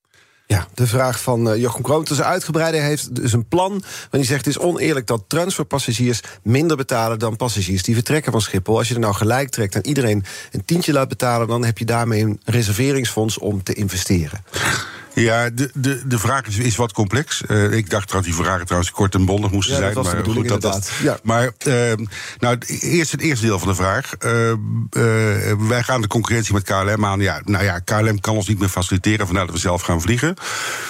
Ja, 0.52 0.66
de 0.74 0.86
vraag 0.86 1.20
van 1.20 1.48
uh, 1.48 1.60
Jochem 1.60 1.82
Kroon. 1.82 2.04
Dus 2.04 2.22
uitgebreider 2.22 2.82
heeft 2.82 3.14
dus 3.16 3.32
een 3.32 3.48
plan. 3.48 3.70
Want 3.70 3.84
hij 4.10 4.24
zegt 4.24 4.44
het 4.44 4.56
is 4.56 4.62
oneerlijk 4.62 5.06
dat 5.06 5.24
transferpassagiers 5.26 6.20
minder 6.42 6.76
betalen 6.76 7.18
dan 7.18 7.36
passagiers 7.36 7.82
die 7.82 7.94
vertrekken 7.94 8.32
van 8.32 8.40
Schiphol. 8.40 8.78
Als 8.78 8.88
je 8.88 8.94
er 8.94 9.00
nou 9.00 9.14
gelijk 9.14 9.48
trekt 9.48 9.74
en 9.74 9.86
iedereen 9.86 10.24
een 10.50 10.64
tientje 10.64 10.92
laat 10.92 11.08
betalen, 11.08 11.48
dan 11.48 11.64
heb 11.64 11.78
je 11.78 11.84
daarmee 11.84 12.22
een 12.22 12.40
reserveringsfonds 12.44 13.38
om 13.38 13.62
te 13.62 13.74
investeren. 13.74 14.44
Ja, 15.14 15.50
de, 15.50 15.70
de, 15.74 16.02
de 16.06 16.18
vraag 16.18 16.46
is, 16.46 16.56
is 16.56 16.76
wat 16.76 16.92
complex. 16.92 17.42
Uh, 17.48 17.72
ik 17.72 17.90
dacht 17.90 18.10
dat 18.10 18.24
die 18.24 18.34
vragen 18.34 18.64
trouwens 18.64 18.90
kort 18.92 19.14
en 19.14 19.24
bondig 19.24 19.50
moesten 19.50 19.74
ja, 19.74 19.80
zijn. 19.80 19.94
Dat 19.94 20.04
was 20.04 20.14
maar 20.14 20.24
goed, 20.24 20.48
dat 20.48 20.60
dat, 20.60 20.90
ja. 21.02 21.18
Maar 21.22 21.50
uh, 21.66 21.92
nou, 22.38 22.58
eerst 22.80 23.12
het 23.12 23.20
eerste 23.20 23.46
deel 23.46 23.58
van 23.58 23.68
de 23.68 23.74
vraag. 23.74 24.12
Uh, 24.24 24.52
wij 25.68 25.82
gaan 25.82 26.00
de 26.00 26.06
concurrentie 26.06 26.54
met 26.54 26.62
KLM 26.62 27.04
aan. 27.04 27.20
Ja, 27.20 27.40
nou 27.44 27.64
ja, 27.64 27.78
KLM 27.78 28.20
kan 28.20 28.36
ons 28.36 28.48
niet 28.48 28.58
meer 28.58 28.68
faciliteren, 28.68 29.26
vandaar 29.26 29.46
dat 29.46 29.54
we 29.54 29.60
zelf 29.60 29.82
gaan 29.82 30.00
vliegen. 30.00 30.34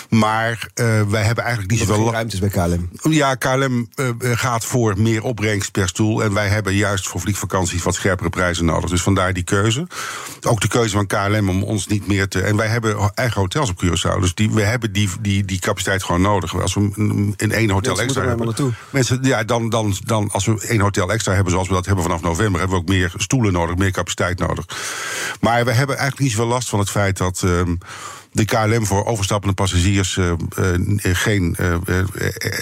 Maar 0.09 0.69
wij 1.09 1.23
hebben 1.23 1.45
eigenlijk 1.45 1.71
niet 1.71 1.81
zoveel 1.81 2.13
ruimte 2.13 2.39
bij 2.39 2.49
KLM. 2.49 2.91
Ja, 3.11 3.35
KLM 3.35 3.89
gaat 4.21 4.65
voor 4.65 4.95
meer 5.01 5.23
opbrengst 5.23 5.73
per 5.73 5.89
stoel. 5.89 6.23
En 6.23 6.33
wij 6.35 6.49
hebben 6.49 6.75
juist 6.75 7.09
voor 7.09 7.21
vliegvakanties 7.21 7.83
wat 7.83 7.95
scherpere 7.95 8.31
prijzen 8.31 8.65
nodig. 8.65 8.91
Dus 8.91 9.03
vandaar 9.03 9.33
die 9.33 9.43
keuze. 9.43 9.87
Ook 10.43 10.61
de 10.61 10.69
keuze 10.69 10.97
van 10.97 11.07
KLM 11.07 11.49
om 11.49 11.63
ons 11.63 11.87
niet 11.87 12.07
meer 12.07 12.29
te. 12.29 12.43
En 12.43 12.57
wij 12.57 12.69
hebben 12.69 13.11
eigen 13.15 13.41
hotels 13.41 13.71
op 13.71 13.85
Curaçao. 13.85 14.12
Dus 14.21 14.35
die, 14.35 14.51
we 14.51 14.63
hebben 14.63 14.93
die, 14.93 15.11
die, 15.21 15.45
die 15.45 15.59
capaciteit 15.59 16.03
gewoon 16.03 16.21
nodig. 16.21 16.61
Als 16.61 16.75
we 16.75 16.81
in 17.37 17.53
één 17.53 17.71
hotel 17.71 17.95
Mensen 17.97 18.05
extra 18.05 18.25
hebben. 18.27 18.75
Mensen, 18.91 19.19
ja, 19.23 19.45
dan, 19.45 19.69
dan, 19.69 19.97
dan, 20.05 20.31
als 20.31 20.47
we 20.47 20.67
één 20.67 20.81
hotel 20.81 21.13
extra 21.13 21.35
hebben, 21.35 21.53
zoals 21.53 21.69
we 21.69 21.75
dat 21.75 21.87
hebben 21.87 22.05
vanaf 22.05 22.21
november, 22.21 22.61
hebben 22.61 22.79
we 22.79 22.83
ook 22.83 22.89
meer 22.89 23.13
stoelen 23.17 23.53
nodig, 23.53 23.77
meer 23.77 23.91
capaciteit 23.91 24.39
nodig. 24.39 24.65
Maar 25.41 25.65
we 25.65 25.73
hebben 25.73 25.97
eigenlijk 25.97 26.19
niet 26.19 26.31
zoveel 26.31 26.53
last 26.53 26.69
van 26.69 26.79
het 26.79 26.91
feit 26.91 27.17
dat. 27.17 27.43
Um, 27.45 27.79
de 28.33 28.45
KLM 28.45 28.87
voor 28.87 29.07
overstappende 29.07 29.55
passagiers 29.55 30.17
uh, 30.17 30.33
uh, 30.59 31.15
geen 31.15 31.57
uh, 31.61 31.77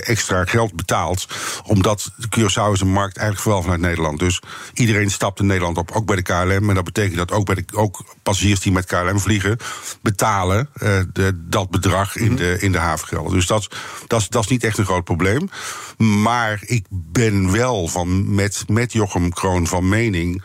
extra 0.09 0.45
geld 0.45 0.77
betaalt. 0.77 1.29
Omdat 1.65 2.11
de 2.17 2.29
Curaçao 2.39 2.73
is 2.73 2.81
een 2.81 2.93
markt 2.93 3.17
eigenlijk 3.17 3.41
vooral 3.41 3.63
vanuit 3.63 3.81
Nederland. 3.81 4.19
Dus 4.19 4.43
iedereen 4.75 5.11
stapt 5.11 5.41
in 5.41 5.47
Nederland 5.47 5.77
op, 5.77 5.91
ook 5.91 6.07
bij 6.07 6.17
de 6.17 6.23
KLM. 6.23 6.69
En 6.69 6.75
dat 6.75 6.85
betekent 6.85 7.17
dat 7.17 7.33
ook, 7.33 7.47
bij 7.47 7.55
de, 7.55 7.65
ook 7.73 8.05
passagiers 8.23 8.61
die 8.61 8.73
met 8.73 8.87
KLM 8.87 9.21
vliegen... 9.21 9.59
betalen 10.03 10.69
de, 11.13 11.45
dat 11.49 11.71
bedrag 11.71 12.17
in, 12.17 12.37
de, 12.37 12.57
in 12.61 12.73
de 12.73 12.79
havengelden. 12.79 13.33
Dus 13.33 13.47
dat, 13.47 13.69
dat, 14.07 14.27
dat 14.29 14.43
is 14.43 14.51
niet 14.51 14.65
echt 14.65 14.79
een 14.79 14.85
groot 14.85 15.05
probleem. 15.05 15.51
Maar 15.99 16.61
ik 16.67 16.87
ben 16.91 17.53
wel 17.53 17.89
van 17.89 18.35
met, 18.35 18.65
met 18.67 18.93
Jochem 18.93 19.33
Kroon 19.33 19.67
van 19.67 19.89
mening 19.89 20.43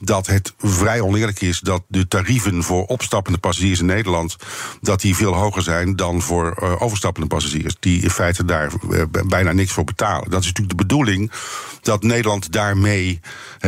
dat 0.00 0.26
het 0.26 0.54
vrij 0.58 1.00
oneerlijk 1.00 1.40
is 1.40 1.60
dat 1.60 1.82
de 1.88 2.08
tarieven 2.08 2.62
voor 2.62 2.84
opstappende 2.84 3.38
passagiers 3.38 3.80
in 3.80 3.86
Nederland 3.86 4.36
dat 4.80 5.00
die 5.00 5.16
veel 5.16 5.34
hoger 5.34 5.62
zijn 5.62 5.96
dan 5.96 6.22
voor 6.22 6.58
uh, 6.62 6.82
overstappende 6.82 7.28
passagiers, 7.28 7.76
die 7.80 8.02
in 8.02 8.10
feite 8.10 8.44
daar 8.44 8.72
uh, 8.90 9.02
bijna 9.26 9.52
niks 9.52 9.72
voor 9.72 9.84
betalen. 9.84 10.30
Dat 10.30 10.40
is 10.40 10.46
natuurlijk 10.46 10.78
de 10.78 10.84
bedoeling 10.84 11.30
dat 11.82 12.02
Nederland 12.02 12.52
daarmee 12.52 13.20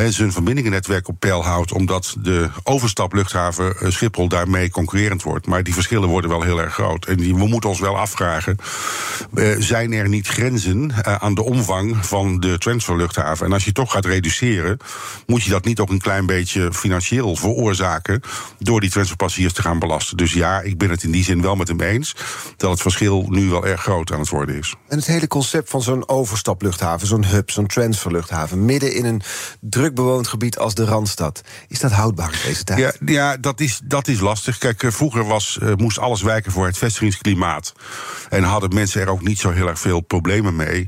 zijn 0.08 0.32
verbindingennetwerk 0.32 1.08
op 1.08 1.16
peil 1.18 1.44
houdt, 1.44 1.72
omdat 1.72 2.16
de 2.18 2.48
overstapluchthaven 2.62 3.74
uh, 3.82 3.90
Schiphol 3.90 4.28
daarmee 4.28 4.70
concurrerend 4.70 5.22
wordt. 5.22 5.46
Maar 5.46 5.62
die 5.62 5.74
verschillen 5.74 6.08
worden 6.08 6.30
wel 6.30 6.42
heel 6.42 6.60
erg 6.60 6.74
groot. 6.74 7.06
En 7.06 7.16
die, 7.16 7.34
we 7.34 7.46
moeten 7.46 7.70
ons 7.70 7.80
wel 7.80 7.98
afvragen: 7.98 8.56
zijn 9.58 9.92
er 9.92 10.08
niet 10.08 10.28
grenzen 10.28 10.92
aan 11.20 11.34
de 11.34 11.42
omvang 11.42 12.06
van 12.06 12.40
de 12.40 12.58
transferluchthaven? 12.58 13.46
En 13.46 13.52
als 13.52 13.64
je 13.64 13.72
toch 13.72 13.92
gaat 13.92 14.04
reduceren, 14.04 14.78
moet 15.26 15.42
je 15.42 15.50
dat 15.50 15.64
niet 15.64 15.80
ook 15.80 15.90
een 15.90 16.00
klein 16.00 16.19
beetje 16.26 16.72
financieel 16.72 17.36
veroorzaken 17.36 18.20
door 18.58 18.80
die 18.80 18.90
transferpassagiers 18.90 19.52
te 19.52 19.62
gaan 19.62 19.78
belasten. 19.78 20.16
Dus 20.16 20.32
ja, 20.32 20.60
ik 20.60 20.78
ben 20.78 20.90
het 20.90 21.02
in 21.02 21.10
die 21.10 21.24
zin 21.24 21.42
wel 21.42 21.54
met 21.54 21.68
hem 21.68 21.80
eens 21.80 22.14
dat 22.56 22.70
het 22.70 22.80
verschil 22.80 23.26
nu 23.28 23.48
wel 23.48 23.66
erg 23.66 23.82
groot 23.82 24.12
aan 24.12 24.20
het 24.20 24.28
worden 24.28 24.58
is. 24.58 24.74
En 24.88 24.96
het 24.96 25.06
hele 25.06 25.26
concept 25.26 25.70
van 25.70 25.82
zo'n 25.82 26.08
overstapluchthaven, 26.08 27.06
zo'n 27.06 27.24
hub, 27.24 27.50
zo'n 27.50 27.66
transferluchthaven, 27.66 28.64
midden 28.64 28.94
in 28.94 29.04
een 29.04 29.22
druk 29.60 29.94
bewoond 29.94 30.28
gebied 30.28 30.58
als 30.58 30.74
de 30.74 30.84
Randstad, 30.84 31.40
is 31.68 31.80
dat 31.80 31.90
houdbaar 31.90 32.32
in 32.32 32.38
deze 32.44 32.64
tijd? 32.64 32.78
Ja, 32.78 32.92
ja 33.12 33.36
dat, 33.36 33.60
is, 33.60 33.80
dat 33.84 34.08
is 34.08 34.20
lastig. 34.20 34.58
Kijk, 34.58 34.84
vroeger 34.86 35.24
was, 35.24 35.58
uh, 35.62 35.74
moest 35.74 35.98
alles 35.98 36.22
wijken 36.22 36.52
voor 36.52 36.66
het 36.66 36.78
vestigingsklimaat. 36.78 37.72
En 38.28 38.42
hadden 38.42 38.74
mensen 38.74 39.00
er 39.00 39.08
ook 39.08 39.22
niet 39.22 39.38
zo 39.38 39.50
heel 39.50 39.68
erg 39.68 39.78
veel 39.78 40.00
problemen 40.00 40.56
mee. 40.56 40.86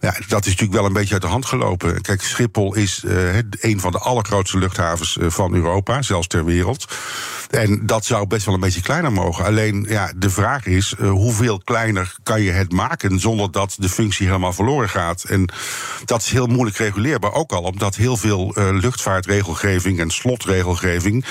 Ja, 0.00 0.14
dat 0.28 0.40
is 0.40 0.50
natuurlijk 0.50 0.72
wel 0.72 0.84
een 0.84 0.92
beetje 0.92 1.12
uit 1.12 1.22
de 1.22 1.28
hand 1.28 1.46
gelopen. 1.46 2.02
Kijk, 2.02 2.22
Schiphol 2.22 2.74
is 2.74 3.02
uh, 3.06 3.36
een 3.60 3.80
van 3.80 3.92
de 3.92 3.98
allergrootste 3.98 4.58
luchthavens 4.58 4.73
van 5.20 5.54
Europa, 5.54 6.02
zelfs 6.02 6.26
ter 6.26 6.44
wereld. 6.44 6.86
En 7.50 7.86
dat 7.86 8.04
zou 8.04 8.26
best 8.26 8.44
wel 8.44 8.54
een 8.54 8.60
beetje 8.60 8.80
kleiner 8.80 9.12
mogen. 9.12 9.44
Alleen 9.44 9.86
ja, 9.88 10.12
de 10.16 10.30
vraag 10.30 10.66
is: 10.66 10.94
uh, 11.00 11.10
hoeveel 11.10 11.60
kleiner 11.64 12.14
kan 12.22 12.42
je 12.42 12.50
het 12.50 12.72
maken 12.72 13.20
zonder 13.20 13.50
dat 13.50 13.76
de 13.78 13.88
functie 13.88 14.26
helemaal 14.26 14.52
verloren 14.52 14.88
gaat? 14.88 15.24
En 15.24 15.48
dat 16.04 16.22
is 16.22 16.30
heel 16.30 16.46
moeilijk 16.46 16.76
reguleerbaar. 16.76 17.32
Ook 17.32 17.52
al 17.52 17.62
omdat 17.62 17.96
heel 17.96 18.16
veel 18.16 18.54
uh, 18.58 18.68
luchtvaartregelgeving 18.70 20.00
en 20.00 20.10
slotregelgeving 20.10 21.24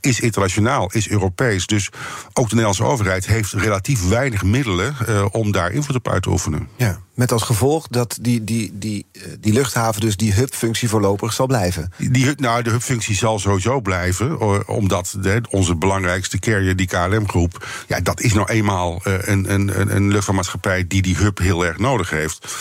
is 0.00 0.20
internationaal, 0.20 0.90
is 0.92 1.08
Europees. 1.08 1.66
Dus 1.66 1.88
ook 2.32 2.48
de 2.48 2.54
Nederlandse 2.54 2.84
overheid 2.84 3.26
heeft 3.26 3.52
relatief 3.52 4.08
weinig 4.08 4.42
middelen 4.42 4.96
om 5.32 5.52
daar 5.52 5.72
invloed 5.72 5.96
op 5.96 6.08
uit 6.08 6.22
te 6.22 6.30
oefenen. 6.30 6.68
Ja. 6.76 7.00
Met 7.20 7.32
als 7.32 7.42
gevolg 7.42 7.86
dat 7.88 8.18
die, 8.20 8.44
die, 8.44 8.70
die, 8.74 9.06
die 9.40 9.52
luchthaven, 9.52 10.00
dus 10.00 10.16
die 10.16 10.32
hubfunctie 10.32 10.88
voorlopig 10.88 11.32
zal 11.32 11.46
blijven. 11.46 11.92
Die, 11.96 12.32
nou, 12.36 12.62
de 12.62 12.70
hubfunctie 12.70 13.14
zal 13.14 13.38
sowieso 13.38 13.80
blijven, 13.80 14.40
omdat 14.68 15.16
de, 15.20 15.42
onze 15.50 15.76
belangrijkste 15.76 16.38
carrier, 16.38 16.76
die 16.76 16.86
KLM-groep, 16.86 17.66
ja, 17.86 18.00
dat 18.00 18.20
is 18.20 18.32
nou 18.32 18.48
eenmaal 18.48 19.00
een, 19.04 19.52
een, 19.52 19.94
een 19.94 20.08
luchtvaartmaatschappij 20.08 20.86
die 20.86 21.02
die 21.02 21.16
hub 21.16 21.38
heel 21.38 21.66
erg 21.66 21.78
nodig 21.78 22.10
heeft. 22.10 22.54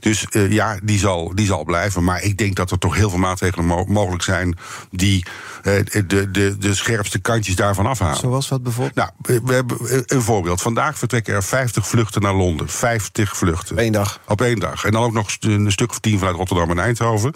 Dus 0.00 0.26
uh, 0.30 0.52
ja, 0.52 0.78
die 0.82 0.98
zal, 0.98 1.32
die 1.34 1.46
zal 1.46 1.64
blijven. 1.64 2.04
Maar 2.04 2.22
ik 2.22 2.38
denk 2.38 2.56
dat 2.56 2.70
er 2.70 2.78
toch 2.78 2.94
heel 2.94 3.10
veel 3.10 3.18
maatregelen 3.18 3.66
mo 3.66 3.84
mogelijk 3.84 4.22
zijn 4.22 4.58
die 4.90 5.24
uh, 5.62 5.72
de, 6.06 6.30
de, 6.30 6.56
de 6.58 6.74
scherpste 6.74 7.18
kantjes 7.18 7.56
daarvan 7.56 7.86
afhalen. 7.86 8.16
Zoals 8.16 8.48
wat 8.48 8.62
bijvoorbeeld? 8.62 8.94
Nou, 8.94 9.40
we 9.44 9.54
hebben 9.54 9.76
een 10.06 10.22
voorbeeld. 10.22 10.62
Vandaag 10.62 10.98
vertrekken 10.98 11.34
er 11.34 11.44
50 11.44 11.86
vluchten 11.88 12.22
naar 12.22 12.34
Londen. 12.34 12.68
50 12.68 13.36
vluchten. 13.36 13.78
Eén 13.78 13.92
dag. 13.92 14.05
Op 14.28 14.40
één 14.40 14.58
dag. 14.58 14.84
En 14.84 14.92
dan 14.92 15.02
ook 15.02 15.12
nog 15.12 15.36
een 15.40 15.72
stuk 15.72 15.90
of 15.90 15.98
tien 15.98 16.18
vanuit 16.18 16.36
Rotterdam 16.36 16.70
en 16.70 16.78
Eindhoven. 16.78 17.34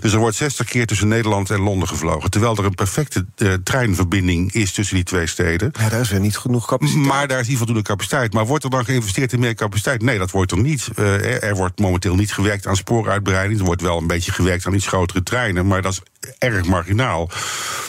Dus 0.00 0.12
er 0.12 0.18
wordt 0.18 0.36
60 0.36 0.66
keer 0.66 0.86
tussen 0.86 1.08
Nederland 1.08 1.50
en 1.50 1.60
Londen 1.60 1.88
gevlogen. 1.88 2.30
Terwijl 2.30 2.56
er 2.56 2.64
een 2.64 2.74
perfecte 2.74 3.26
uh, 3.36 3.52
treinverbinding 3.64 4.52
is 4.52 4.72
tussen 4.72 4.94
die 4.94 5.04
twee 5.04 5.26
steden. 5.26 5.72
Ja, 5.78 5.88
daar 5.88 6.00
is 6.00 6.10
weer 6.10 6.20
niet 6.20 6.36
genoeg 6.36 6.66
capaciteit. 6.66 7.06
Maar 7.06 7.28
daar 7.28 7.40
is 7.40 7.48
niet 7.48 7.56
voldoende 7.56 7.82
capaciteit. 7.82 8.32
Maar 8.32 8.46
wordt 8.46 8.64
er 8.64 8.70
dan 8.70 8.84
geïnvesteerd 8.84 9.32
in 9.32 9.40
meer 9.40 9.54
capaciteit? 9.54 10.02
Nee, 10.02 10.18
dat 10.18 10.30
wordt 10.30 10.52
er 10.52 10.58
niet. 10.58 10.88
Uh, 10.98 11.14
er, 11.14 11.42
er 11.42 11.56
wordt 11.56 11.78
momenteel 11.78 12.14
niet 12.14 12.32
gewerkt 12.32 12.66
aan 12.66 12.76
spooruitbreiding. 12.76 13.58
Er 13.60 13.66
wordt 13.66 13.82
wel 13.82 13.98
een 13.98 14.06
beetje 14.06 14.32
gewerkt 14.32 14.66
aan 14.66 14.74
iets 14.74 14.86
grotere 14.86 15.22
treinen. 15.22 15.66
Maar 15.66 15.82
dat 15.82 15.92
is 15.92 16.02
erg 16.38 16.66
marginaal. 16.66 17.30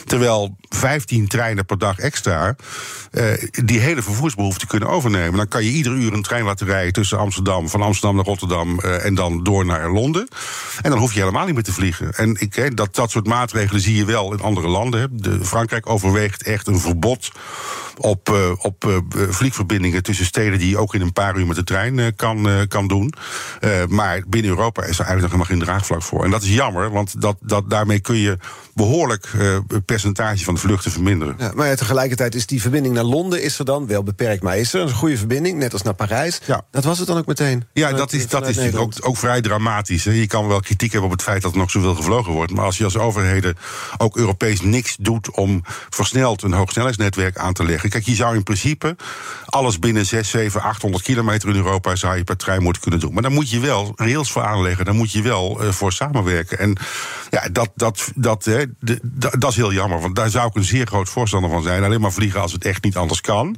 Terwijl 0.06 0.58
15 0.70 1.28
treinen 1.28 1.66
per 1.66 1.78
dag 1.78 2.00
extra 2.00 2.56
uh, 3.12 3.24
die 3.52 3.80
hele 3.80 4.02
vervoersbehoefte 4.02 4.68
kunnen 4.68 4.90
overnemen. 4.90 5.38
Dan 5.38 5.48
kan 5.48 5.64
je 5.64 5.70
ieder 5.70 5.92
uur 5.92 6.14
een 6.14 6.22
trein 6.22 6.44
laten 6.44 6.68
rijden 6.68 6.94
tussen 6.94 7.18
Amsterdam, 7.18 7.70
van 7.70 7.82
Amsterdam 7.82 8.07
naar 8.16 8.26
Rotterdam 8.26 8.80
uh, 8.80 9.06
en 9.06 9.16
dan 9.16 9.44
door 9.44 9.66
naar 9.66 9.92
Londen. 9.92 10.28
En 10.82 10.90
dan 10.90 11.00
hoef 11.00 11.14
je 11.14 11.20
helemaal 11.20 11.46
niet 11.46 11.54
meer 11.54 11.64
te 11.64 11.74
vliegen. 11.74 12.14
En 12.14 12.36
ik, 12.40 12.78
dat, 12.78 12.96
dat 12.96 13.12
soort 13.12 13.28
maatregelen 13.28 13.82
zie 13.82 13.96
je 13.96 14.06
wel 14.06 14.34
in 14.34 14.42
andere 14.42 14.68
landen. 14.68 15.10
De, 15.12 15.46
Frankrijk 15.46 15.90
overweegt 15.90 16.44
echt 16.44 16.68
een 16.68 16.80
verbod 16.80 17.32
op, 17.98 18.30
uh, 18.30 18.52
op 18.58 18.86
uh, 18.86 18.98
vliegverbindingen 19.30 20.04
tussen 20.04 20.26
steden 20.26 20.60
die 20.60 20.70
je 20.70 20.78
ook 20.78 20.94
in 20.94 21.02
een 21.02 21.14
paar 21.14 21.38
uur 21.38 21.48
met 21.48 21.56
de 21.56 21.64
trein 21.64 21.98
uh, 21.98 22.06
kan, 22.16 22.66
kan 22.68 22.88
doen. 22.88 23.14
maar 23.90 24.22
binnen 24.28 24.52
Europa 24.52 24.84
is 24.84 25.00
er 25.00 25.06
eigenlijk 25.06 25.22
nog 25.22 25.32
helemaal 25.32 25.46
geen 25.46 25.60
draagvlak 25.60 26.04
voor. 26.04 26.24
En 26.24 26.32
dat 26.32 26.42
is 26.42 26.50
jammer, 26.50 26.92
want 26.92 27.22
dat, 27.22 27.38
dat, 27.42 27.70
daarmee 27.70 28.00
kun 28.00 28.18
je 28.18 28.38
behoorlijk 28.74 29.28
percentage 29.86 30.44
van 30.44 30.54
de 30.54 30.60
vluchten 30.60 30.92
verminderen. 30.92 31.36
Ja, 31.38 31.52
maar 31.56 31.68
ja, 31.68 31.76
tegelijkertijd 31.76 32.36
is 32.36 32.46
die 32.46 32.62
verbinding 32.62 32.96
naar 32.96 33.04
Londen 33.04 33.44
is 33.44 33.60
er 33.60 33.66
dan 33.66 33.88
wel 33.88 34.04
beperkt. 34.04 34.44
Maar 34.44 34.58
is 34.58 34.74
er 34.74 34.82
een 34.82 34.92
goede 34.92 35.18
verbinding, 35.18 35.58
net 35.58 35.74
als 35.74 35.82
naar 35.82 35.94
Parijs? 35.94 36.40
Ja. 36.46 36.62
Dat 36.72 36.84
was 36.84 36.98
het 36.98 37.08
dan 37.08 37.18
ook 37.18 37.26
meteen. 37.26 37.64
Ja, 37.74 37.92
dat 37.92 38.14
is, 38.14 38.28
dat 38.28 38.48
is 38.48 38.56
natuurlijk 38.56 38.84
ook, 38.84 38.94
ook 39.00 39.18
vrij 39.18 39.42
dramatisch. 39.42 40.06
Hè. 40.06 40.12
Je 40.12 40.28
kan 40.28 40.48
wel 40.48 40.60
kritiek 40.60 40.92
hebben 40.92 41.10
op 41.10 41.16
het 41.16 41.26
feit 41.26 41.42
dat 41.42 41.52
er 41.52 41.58
nog 41.58 41.72
zoveel 41.72 41.96
gevlogen 41.96 42.32
wordt. 42.32 42.52
Maar 42.52 42.66
als 42.66 42.78
je 42.78 42.84
als 42.84 42.98
overheden 42.98 43.58
ook 43.98 44.18
Europees 44.18 44.62
niks 44.62 44.96
doet 45.00 45.32
om 45.32 45.64
versneld 45.90 46.44
een 46.44 46.54
hoogsnelheidsnetwerk 46.54 47.38
aan 47.38 47.54
te 47.54 47.64
leggen 47.64 47.87
Kijk, 47.90 48.06
je 48.06 48.16
zou 48.16 48.36
in 48.36 48.44
principe 48.44 48.96
alles 49.46 49.80
binnen 49.80 50.06
6, 50.06 50.30
7, 50.30 50.62
800 50.62 51.04
kilometer 51.04 51.50
in 51.50 51.56
Europa 51.56 51.96
zou 51.96 52.18
je 52.18 52.24
per 52.24 52.38
trein 52.38 52.64
moeten 52.64 52.82
kunnen 52.82 53.00
doen. 53.00 53.14
Maar 53.14 53.24
dan 53.24 53.34
moet 53.34 53.50
je 53.50 53.60
wel 53.60 53.94
rails 53.96 54.32
voor 54.32 54.44
aanleggen. 54.44 54.86
Dan 54.86 54.96
moet 54.96 55.12
je 55.12 55.22
wel 55.22 55.64
uh, 55.64 55.72
voor 55.72 55.94
samenwerken. 55.94 56.60
En 56.60 56.78
ja, 57.30 57.48
dat, 57.52 57.70
dat, 57.76 58.12
dat, 58.16 58.46
hè, 58.46 58.64
dat, 59.38 59.52
is 59.52 59.56
heel 59.56 59.74
jammer. 59.74 60.00
Want 60.00 60.16
daar 60.16 60.30
zou 60.30 60.48
ik 60.48 60.56
een 60.56 60.64
zeer 60.64 60.88
groot 60.88 61.10
voorstander 61.10 61.50
van 61.50 61.64
zijn. 61.64 61.84
Alleen 61.84 62.02
maar 62.02 62.12
vliegen 62.12 62.42
als 62.42 62.52
het 62.52 62.66
echt 62.66 62.84
niet 62.84 62.98
anders 62.98 63.22
kan. 63.22 63.56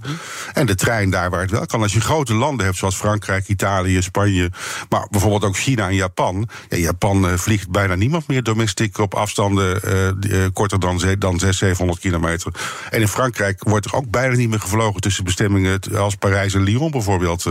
En 0.53 0.65
de 0.65 0.75
trein 0.75 1.09
daar 1.09 1.29
waar 1.29 1.41
het 1.41 1.51
wel 1.51 1.65
kan. 1.65 1.81
Als 1.81 1.93
je 1.93 2.01
grote 2.01 2.33
landen 2.33 2.65
hebt, 2.65 2.77
zoals 2.77 2.95
Frankrijk, 2.95 3.47
Italië, 3.47 4.01
Spanje. 4.01 4.51
Maar 4.89 5.07
bijvoorbeeld 5.09 5.43
ook 5.43 5.57
China 5.57 5.87
en 5.87 5.95
Japan. 5.95 6.49
Ja, 6.69 6.77
Japan 6.77 7.25
uh, 7.25 7.33
vliegt 7.33 7.69
bijna 7.69 7.95
niemand 7.95 8.27
meer 8.27 8.43
domestic 8.43 8.97
op 8.97 9.13
afstanden 9.13 9.81
uh, 10.27 10.45
korter 10.53 10.79
dan, 10.79 10.97
dan 11.19 11.39
600, 11.39 11.55
700 11.55 11.99
kilometer. 11.99 12.53
En 12.89 13.01
in 13.01 13.07
Frankrijk 13.07 13.63
wordt 13.63 13.85
er 13.85 13.93
ook 13.93 14.09
bijna 14.09 14.18
niet 14.27 14.49
meer 14.49 14.59
gevlogen 14.59 15.01
tussen 15.01 15.23
bestemmingen 15.23 15.79
als 15.95 16.15
Parijs 16.15 16.53
en 16.53 16.63
Lyon 16.63 16.91
bijvoorbeeld. 16.91 17.45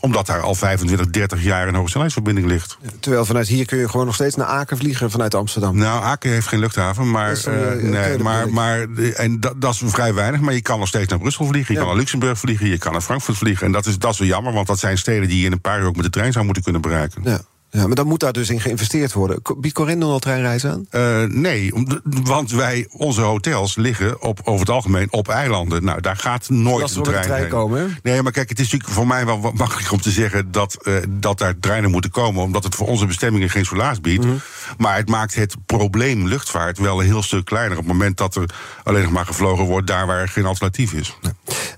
omdat 0.00 0.26
daar 0.26 0.40
al 0.40 0.54
25, 0.54 1.10
30 1.10 1.42
jaar 1.42 1.68
een 1.68 1.74
hogesnelheidsverbinding 1.74 2.46
ligt. 2.46 2.78
Terwijl 3.00 3.24
vanuit 3.24 3.48
hier 3.48 3.66
kun 3.66 3.78
je 3.78 3.88
gewoon 3.88 4.06
nog 4.06 4.14
steeds 4.14 4.36
naar 4.36 4.46
Aken 4.46 4.76
vliegen 4.76 5.10
vanuit 5.10 5.34
Amsterdam. 5.34 5.76
Nou, 5.76 6.02
Aken 6.02 6.30
heeft 6.30 6.46
geen 6.46 6.60
luchthaven, 6.60 7.10
maar, 7.10 7.36
uh, 7.48 7.82
nee, 7.82 8.18
maar, 8.18 8.52
maar 8.52 8.86
en 9.14 9.40
dat, 9.40 9.60
dat, 9.60 9.74
is 9.74 9.82
vrij 9.84 10.14
weinig. 10.14 10.40
Maar 10.40 10.54
je 10.54 10.62
kan 10.62 10.78
nog 10.78 10.88
steeds 10.88 11.10
naar 11.10 11.18
Brussel 11.18 11.46
vliegen, 11.46 11.74
je 11.74 11.80
kan 11.80 11.88
naar 11.88 11.98
Luxemburg 11.98 12.38
vliegen, 12.38 12.68
je 12.68 12.78
kan 12.78 12.92
naar 12.92 13.00
Frankfurt 13.00 13.36
vliegen. 13.36 13.66
En 13.66 13.72
dat 13.72 13.86
is, 13.86 13.98
dat 13.98 14.12
is 14.12 14.18
wel 14.18 14.28
jammer, 14.28 14.52
want 14.52 14.66
dat 14.66 14.78
zijn 14.78 14.98
steden 14.98 15.28
die 15.28 15.40
je 15.40 15.46
in 15.46 15.52
een 15.52 15.60
paar 15.60 15.80
uur 15.80 15.86
ook 15.86 15.96
met 15.96 16.04
de 16.04 16.10
trein 16.10 16.32
zou 16.32 16.44
moeten 16.44 16.62
kunnen 16.62 16.80
bereiken. 16.80 17.22
Ja. 17.24 17.40
Ja, 17.74 17.86
maar 17.86 17.96
dan 17.96 18.06
moet 18.06 18.20
daar 18.20 18.32
dus 18.32 18.50
in 18.50 18.60
geïnvesteerd 18.60 19.12
worden. 19.12 19.42
Biedt 19.56 19.74
Corendon 19.74 20.10
al 20.10 20.18
treinreizen 20.18 20.70
aan? 20.70 20.86
Uh, 20.90 21.28
nee, 21.30 21.72
want 22.04 22.50
wij, 22.50 22.86
onze 22.90 23.20
hotels 23.20 23.76
liggen 23.76 24.22
op, 24.22 24.40
over 24.44 24.60
het 24.60 24.70
algemeen 24.70 25.12
op 25.12 25.28
eilanden. 25.28 25.84
Nou, 25.84 26.00
daar 26.00 26.16
gaat 26.16 26.48
nooit 26.48 26.96
een 26.96 27.02
trein, 27.02 27.22
trein 27.22 27.48
komen. 27.48 27.98
Nee, 28.02 28.22
maar 28.22 28.32
kijk, 28.32 28.48
het 28.48 28.58
is 28.58 28.64
natuurlijk 28.64 28.92
voor 28.92 29.06
mij 29.06 29.26
wel 29.26 29.52
makkelijk 29.54 29.92
om 29.92 30.00
te 30.00 30.10
zeggen 30.10 30.52
dat, 30.52 30.78
uh, 30.82 30.94
dat 31.08 31.38
daar 31.38 31.58
treinen 31.58 31.90
moeten 31.90 32.10
komen, 32.10 32.42
omdat 32.42 32.64
het 32.64 32.74
voor 32.74 32.86
onze 32.86 33.06
bestemmingen 33.06 33.50
geen 33.50 33.64
soelaas 33.64 34.00
biedt. 34.00 34.24
Mhm. 34.24 34.34
Maar 34.78 34.96
het 34.96 35.08
maakt 35.08 35.34
het 35.34 35.56
probleem 35.66 36.28
luchtvaart 36.28 36.78
wel 36.78 37.00
een 37.00 37.06
heel 37.06 37.22
stuk 37.22 37.44
kleiner. 37.44 37.78
Op 37.78 37.84
het 37.84 37.92
moment 37.92 38.16
dat 38.16 38.36
er 38.36 38.50
alleen 38.82 39.02
nog 39.02 39.12
maar 39.12 39.26
gevlogen 39.26 39.64
wordt 39.64 39.86
daar 39.86 40.06
waar 40.06 40.20
er 40.20 40.28
geen 40.28 40.46
alternatief 40.46 40.92
is. 40.92 41.18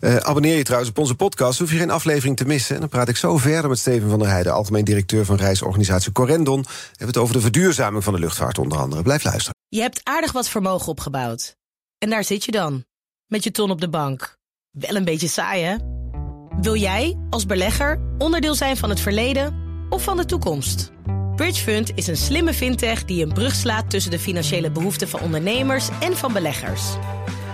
Uh, 0.01 0.17
abonneer 0.17 0.57
je 0.57 0.63
trouwens 0.63 0.91
op 0.91 0.99
onze 0.99 1.15
podcast, 1.15 1.59
hoef 1.59 1.71
je 1.71 1.79
geen 1.79 1.91
aflevering 1.91 2.37
te 2.37 2.47
missen. 2.47 2.75
En 2.75 2.81
dan 2.81 2.91
praat 2.91 3.09
ik 3.09 3.17
zo 3.17 3.37
verder 3.37 3.71
met 3.71 3.79
Steven 3.79 4.11
van 4.11 4.19
der 4.19 4.29
Heijden, 4.29 4.53
algemeen 4.53 4.85
directeur 4.85 5.25
van 5.25 5.37
reisorganisatie 5.37 5.85
organisatie 5.87 6.13
Corendon. 6.13 6.63
We 6.63 6.89
hebben 6.89 7.07
het 7.07 7.17
over 7.17 7.35
de 7.35 7.41
verduurzaming 7.41 8.05
van 8.05 8.13
de 8.13 8.19
luchtvaart 8.19 8.59
onder 8.59 8.79
andere. 8.79 9.03
Blijf 9.03 9.25
luisteren. 9.25 9.55
Je 9.69 9.81
hebt 9.81 10.01
aardig 10.03 10.33
wat 10.33 10.49
vermogen 10.49 10.89
opgebouwd. 10.89 11.57
En 11.99 12.11
daar 12.11 12.25
zit 12.25 12.45
je 12.45 12.51
dan, 12.51 12.85
met 13.27 13.45
je 13.45 13.51
ton 13.51 13.71
op 13.71 13.81
de 13.81 13.89
bank. 13.89 14.37
Wel 14.71 14.97
een 14.97 15.05
beetje 15.05 15.29
saai, 15.29 15.63
hè? 15.63 15.77
Wil 16.61 16.77
jij, 16.77 17.19
als 17.31 17.47
belegger, 17.47 18.01
onderdeel 18.19 18.55
zijn 18.55 18.77
van 18.77 18.91
het 18.91 19.01
verleden 19.01 19.55
of 19.89 20.03
van 20.03 20.17
de 20.17 20.25
toekomst? 20.25 20.91
Bridgefund 21.37 21.91
is 21.95 22.07
een 22.07 22.17
slimme 22.17 22.55
fintech 22.55 23.05
die 23.05 23.25
een 23.25 23.33
brug 23.33 23.55
slaat 23.55 23.91
tussen 23.91 24.11
de 24.11 24.19
financiële 24.19 24.71
behoeften 24.71 25.09
van 25.09 25.21
ondernemers 25.21 25.89
en 26.01 26.17
van 26.17 26.33
beleggers. 26.33 26.83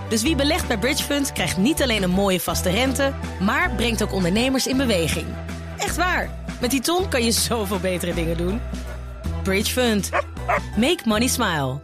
Dus 0.09 0.23
wie 0.23 0.37
belegt 0.37 0.69
bij 0.69 0.79
Bridgefund 0.79 1.33
krijgt 1.33 1.57
niet 1.57 1.83
alleen 1.83 2.03
een 2.03 2.11
mooie 2.11 2.41
vaste 2.41 2.71
rente, 2.71 3.13
maar 3.41 3.75
brengt 3.75 4.03
ook 4.03 4.13
ondernemers 4.13 4.67
in 4.67 4.77
beweging. 4.77 5.27
Echt 5.79 5.97
waar! 5.97 6.42
Met 6.63 6.71
die 6.71 6.81
ton 6.81 7.09
kan 7.09 7.25
je 7.25 7.31
zoveel 7.31 7.79
betere 7.79 8.15
dingen 8.15 8.37
doen. 8.37 8.61
Bridge 9.43 9.73
Fund. 9.73 10.11
Make 10.77 10.99
money 11.05 11.29
smile. 11.29 11.81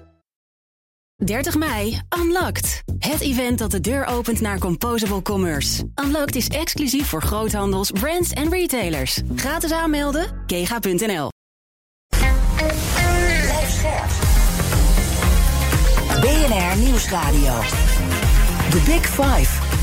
30 1.17 1.57
mei, 1.57 2.01
Unlocked. 2.19 2.83
Het 2.99 3.21
event 3.21 3.59
dat 3.59 3.71
de 3.71 3.81
deur 3.81 4.07
opent 4.07 4.41
naar 4.41 4.59
Composable 4.59 5.23
Commerce. 5.23 5.91
Unlocked 6.05 6.37
is 6.37 6.49
exclusief 6.49 7.09
voor 7.09 7.23
groothandels, 7.23 7.91
brands 7.91 8.31
en 8.31 8.51
retailers. 8.51 9.21
Gratis 9.37 9.73
aanmelden, 9.73 10.45
kega.nl. 10.47 11.29
BNR 16.21 16.77
Nieuwsradio. 16.77 17.61
The 18.71 18.83
Big 18.87 19.07
Five. 19.07 19.78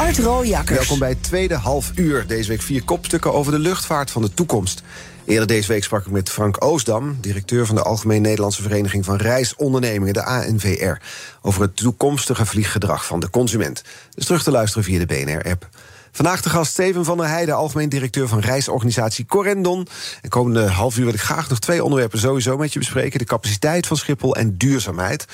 Art 0.00 0.18
Rooijakkers. 0.18 0.78
Welkom 0.78 0.98
bij 0.98 1.08
het 1.08 1.22
tweede 1.22 1.54
half 1.54 1.92
uur. 1.94 2.26
Deze 2.26 2.48
week 2.48 2.62
vier 2.62 2.84
kopstukken 2.84 3.32
over 3.32 3.52
de 3.52 3.58
luchtvaart 3.58 4.10
van 4.10 4.22
de 4.22 4.34
toekomst. 4.34 4.82
Eerder 5.24 5.46
deze 5.46 5.68
week 5.68 5.84
sprak 5.84 6.06
ik 6.06 6.12
met 6.12 6.30
Frank 6.30 6.64
Oosdam, 6.64 7.16
directeur 7.20 7.66
van 7.66 7.74
de 7.74 7.82
Algemeen 7.82 8.22
Nederlandse 8.22 8.62
Vereniging 8.62 9.04
van 9.04 9.16
Reisondernemingen, 9.16 10.14
de 10.14 10.24
ANVR, 10.24 11.02
over 11.42 11.62
het 11.62 11.76
toekomstige 11.76 12.46
vlieggedrag 12.46 13.06
van 13.06 13.20
de 13.20 13.30
consument. 13.30 13.82
Dus 14.14 14.24
terug 14.24 14.42
te 14.42 14.50
luisteren 14.50 14.84
via 14.84 14.98
de 14.98 15.06
BNR-app. 15.06 15.68
Vandaag 16.12 16.42
de 16.42 16.50
gast 16.50 16.72
Steven 16.72 17.04
van 17.04 17.16
der 17.16 17.26
Heijden, 17.26 17.54
algemeen 17.54 17.88
directeur 17.88 18.28
van 18.28 18.38
reisorganisatie 18.38 19.26
Corendon. 19.26 19.86
En 20.22 20.28
komende 20.28 20.66
half 20.66 20.98
uur 20.98 21.04
wil 21.04 21.14
ik 21.14 21.20
graag 21.20 21.48
nog 21.48 21.58
twee 21.58 21.84
onderwerpen 21.84 22.18
sowieso 22.18 22.56
met 22.56 22.72
je 22.72 22.78
bespreken: 22.78 23.18
de 23.18 23.24
capaciteit 23.24 23.86
van 23.86 23.96
Schiphol 23.96 24.36
en 24.36 24.56
duurzaamheid. 24.56 25.26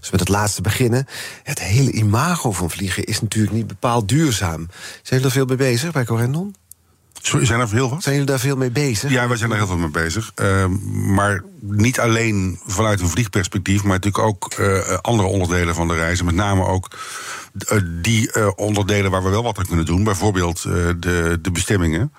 Dus 0.00 0.10
met 0.10 0.20
het 0.20 0.28
laatste 0.28 0.62
beginnen. 0.62 1.06
Het 1.42 1.60
hele 1.60 1.90
imago 1.90 2.52
van 2.52 2.70
vliegen 2.70 3.04
is 3.04 3.20
natuurlijk 3.20 3.54
niet 3.54 3.66
bepaald 3.66 4.08
duurzaam. 4.08 4.66
Zijn 4.70 5.02
jullie 5.02 5.24
er 5.24 5.30
veel 5.30 5.46
mee 5.46 5.56
bezig 5.56 5.92
bij 5.92 6.04
Corendon? 6.04 6.54
Zijn 7.22 7.60
er 7.60 7.68
veel 7.68 7.90
wat? 7.90 8.02
Zijn 8.02 8.14
jullie 8.14 8.30
daar 8.30 8.40
veel 8.40 8.56
mee 8.56 8.70
bezig? 8.70 9.10
Ja, 9.10 9.28
wij 9.28 9.36
zijn 9.36 9.50
er 9.50 9.56
heel 9.56 9.66
veel 9.66 9.76
mee 9.76 9.88
bezig. 9.88 10.32
Uh, 10.42 10.66
maar 10.90 11.44
niet 11.60 12.00
alleen 12.00 12.60
vanuit 12.66 13.00
een 13.00 13.08
vliegperspectief, 13.08 13.82
maar 13.82 13.98
natuurlijk 14.00 14.24
ook 14.24 14.54
uh, 14.60 14.98
andere 15.00 15.28
onderdelen 15.28 15.74
van 15.74 15.88
de 15.88 15.94
reizen. 15.94 16.24
Met 16.24 16.34
name 16.34 16.66
ook 16.66 16.90
uh, 17.72 17.80
die 17.84 18.56
onderdelen 18.56 19.10
waar 19.10 19.22
we 19.22 19.30
wel 19.30 19.42
wat 19.42 19.58
aan 19.58 19.66
kunnen 19.66 19.86
doen. 19.86 20.04
Bijvoorbeeld 20.04 20.62
de, 20.62 21.38
de 21.42 21.50
bestemmingen 21.52 22.12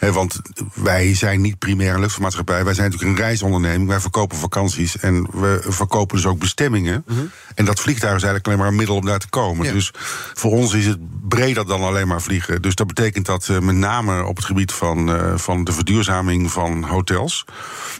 want 0.00 0.40
wij 0.74 1.14
zijn 1.14 1.40
niet 1.40 1.58
primair 1.58 1.94
een 1.94 2.00
luchtvaartmaatschappij. 2.00 2.64
Wij 2.64 2.74
zijn 2.74 2.90
natuurlijk 2.90 3.18
een 3.18 3.24
reisonderneming. 3.24 3.88
Wij 3.88 4.00
verkopen 4.00 4.38
vakanties 4.38 4.98
en 4.98 5.26
we 5.32 5.60
verkopen 5.68 6.16
dus 6.16 6.26
ook 6.26 6.38
bestemmingen. 6.38 7.04
Mhm. 7.06 7.20
En 7.54 7.64
dat 7.64 7.80
vliegtuig 7.80 8.16
is 8.16 8.22
eigenlijk 8.22 8.46
alleen 8.46 8.58
maar 8.58 8.68
een 8.68 8.76
middel 8.76 8.96
om 8.96 9.04
daar 9.04 9.18
te 9.18 9.28
komen. 9.28 9.72
Dus 9.72 9.92
voor 10.34 10.50
ons 10.50 10.74
is 10.74 10.86
het 10.86 10.98
breder 11.28 11.66
dan 11.66 11.82
alleen 11.82 12.08
maar 12.08 12.22
vliegen. 12.22 12.62
Dus 12.62 12.74
dat 12.74 12.86
betekent 12.86 13.26
dat 13.26 13.48
uh, 13.50 13.58
met 13.58 13.74
name 13.74 14.24
op 14.24 14.36
het 14.36 14.44
gebied 14.44 14.72
van, 14.72 15.10
uh, 15.10 15.36
van 15.36 15.64
de 15.64 15.72
verduurzaming 15.72 16.50
van 16.50 16.84
hotels. 16.84 17.44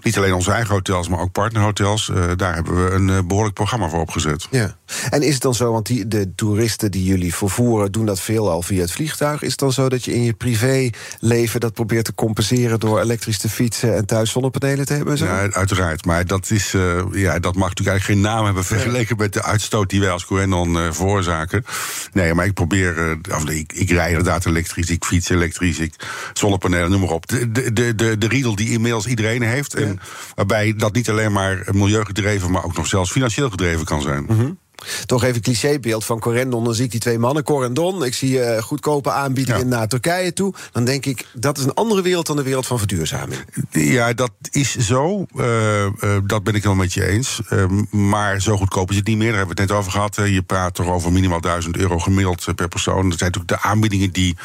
Niet 0.02 0.16
alleen 0.16 0.34
onze 0.34 0.52
eigen 0.52 0.74
hotels, 0.74 1.08
maar 1.08 1.20
ook 1.20 1.32
partnerhotels. 1.32 2.08
Uh, 2.08 2.30
daar 2.36 2.54
hebben 2.54 2.84
we 2.84 2.90
een 2.90 3.26
behoorlijk 3.26 3.54
programma 3.54 3.88
voor 3.88 4.00
opgezet. 4.00 4.46
Ja. 4.50 4.76
En 5.10 5.22
is 5.22 5.32
het 5.32 5.42
dan 5.42 5.54
zo, 5.54 5.72
want 5.72 5.86
die, 5.86 6.08
de 6.08 6.34
toeristen 6.34 6.90
die 6.90 7.04
jullie 7.04 7.34
vervoeren, 7.34 7.92
doen 7.92 8.06
dat 8.06 8.20
veel 8.20 8.50
al 8.50 8.62
via 8.62 8.80
het 8.80 8.92
vliegtuig. 8.92 9.42
Is 9.42 9.50
het 9.50 9.58
dan 9.58 9.72
zo 9.72 9.88
dat 9.88 10.04
je 10.04 10.14
in 10.14 10.22
je 10.22 10.32
privéleven 10.32 11.60
dat 11.60 11.74
probeert 11.90 12.16
te 12.16 12.24
compenseren 12.24 12.80
door 12.80 13.00
elektrisch 13.00 13.38
te 13.38 13.48
fietsen 13.48 13.96
en 13.96 14.06
thuis 14.06 14.30
zonnepanelen 14.30 14.86
te 14.86 14.92
hebben? 14.92 15.18
Zo? 15.18 15.24
Ja, 15.24 15.50
uiteraard. 15.50 16.04
Maar 16.04 16.26
dat, 16.26 16.50
is, 16.50 16.74
uh, 16.74 17.02
ja, 17.12 17.38
dat 17.38 17.54
mag 17.54 17.68
natuurlijk 17.68 17.88
eigenlijk 17.88 18.04
geen 18.04 18.20
naam 18.20 18.44
hebben 18.44 18.64
vergeleken 18.64 19.16
met 19.16 19.32
de 19.32 19.42
uitstoot 19.42 19.90
die 19.90 20.00
wij 20.00 20.10
als 20.10 20.24
Corendon 20.24 20.76
uh, 20.76 20.92
veroorzaken. 20.92 21.64
Nee, 22.12 22.34
maar 22.34 22.46
ik 22.46 22.54
probeer, 22.54 23.08
uh, 23.08 23.34
of, 23.34 23.48
ik, 23.48 23.72
ik 23.72 23.90
rij 23.90 24.08
inderdaad 24.08 24.46
elektrisch, 24.46 24.90
ik 24.90 25.04
fiets 25.04 25.28
elektrisch, 25.28 25.78
ik, 25.78 25.94
zonnepanelen, 26.32 26.90
noem 26.90 27.00
maar 27.00 27.10
op. 27.10 27.26
De, 27.26 27.52
de, 27.72 27.94
de, 27.94 28.18
de 28.18 28.28
riedel 28.28 28.54
die 28.54 28.70
inmiddels 28.70 29.06
iedereen 29.06 29.42
heeft. 29.42 29.74
En 29.74 30.00
waarbij 30.34 30.74
dat 30.76 30.94
niet 30.94 31.10
alleen 31.10 31.32
maar 31.32 31.64
milieugedreven, 31.72 32.50
maar 32.50 32.64
ook 32.64 32.76
nog 32.76 32.86
zelfs 32.86 33.10
financieel 33.10 33.50
gedreven 33.50 33.84
kan 33.84 34.02
zijn. 34.02 34.24
Mm 34.28 34.58
toch 35.06 35.24
even 35.24 35.40
clichébeeld 35.40 36.04
van 36.04 36.18
Corendon. 36.18 36.64
Dan 36.64 36.74
zie 36.74 36.84
ik 36.84 36.90
die 36.90 37.00
twee 37.00 37.18
mannen, 37.18 37.42
Corendon. 37.42 38.04
Ik 38.04 38.14
zie 38.14 38.38
uh, 38.38 38.62
goedkope 38.62 39.10
aanbiedingen 39.10 39.68
naar 39.68 39.88
Turkije 39.88 40.32
toe. 40.32 40.54
Dan 40.72 40.84
denk 40.84 41.06
ik, 41.06 41.26
dat 41.32 41.58
is 41.58 41.64
een 41.64 41.74
andere 41.74 42.02
wereld 42.02 42.26
dan 42.26 42.36
de 42.36 42.42
wereld 42.42 42.66
van 42.66 42.78
verduurzaming. 42.78 43.40
Ja, 43.70 44.12
dat 44.12 44.30
is 44.50 44.76
zo. 44.76 45.26
Uh, 45.34 45.84
uh, 45.84 45.90
dat 46.26 46.42
ben 46.42 46.54
ik 46.54 46.62
helemaal 46.62 46.84
met 46.84 46.92
je 46.92 47.06
eens. 47.06 47.40
maar 47.90 48.40
zo 48.40 48.56
goedkoop 48.56 48.90
is 48.90 48.96
het 48.96 49.06
niet 49.06 49.16
meer. 49.16 49.28
Daar 49.28 49.36
hebben 49.36 49.56
we 49.56 49.62
het 49.62 49.70
net 49.70 49.78
over 49.78 49.92
gehad. 49.92 50.16
je 50.16 50.42
praat 50.42 50.74
toch 50.74 50.88
over 50.88 51.12
minimaal 51.12 51.40
1000 51.40 51.76
euro 51.76 51.98
gemiddeld 51.98 52.46
per 52.54 52.68
persoon. 52.68 53.08
Dat 53.08 53.18
zijn 53.18 53.30
natuurlijk 53.30 53.62
de 53.62 53.68
aanbiedingen 53.68 54.10
die 54.10 54.36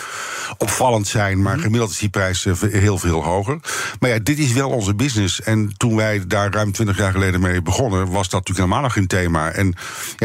opvallend 0.58 1.08
zijn. 1.08 1.42
Maar 1.42 1.54
mhm. 1.54 1.64
gemiddeld 1.64 1.92
is 1.92 1.98
die 1.98 2.10
prijs 2.10 2.48
heel 2.70 2.98
veel 2.98 3.24
hoger. 3.24 3.60
Maar 4.00 4.10
ja, 4.10 4.20
dit 4.20 4.40
is 4.40 4.54
wel 4.54 4.70
onze 4.70 4.96
business. 4.96 5.42
En 5.42 5.74
toen 5.78 5.96
wij 5.96 6.24
daar 6.28 6.54
ruim 6.54 6.72
20 6.72 6.98
jaar 6.98 7.12
geleden 7.12 7.42
mee 7.42 7.62
begonnen... 7.62 8.10
was 8.10 8.30
dat 8.30 8.48
natuurlijk 8.48 8.58
helemaal 8.58 8.82
nog 8.82 8.94
geen 8.94 9.08
thema. 9.08 9.52
En 9.52 9.74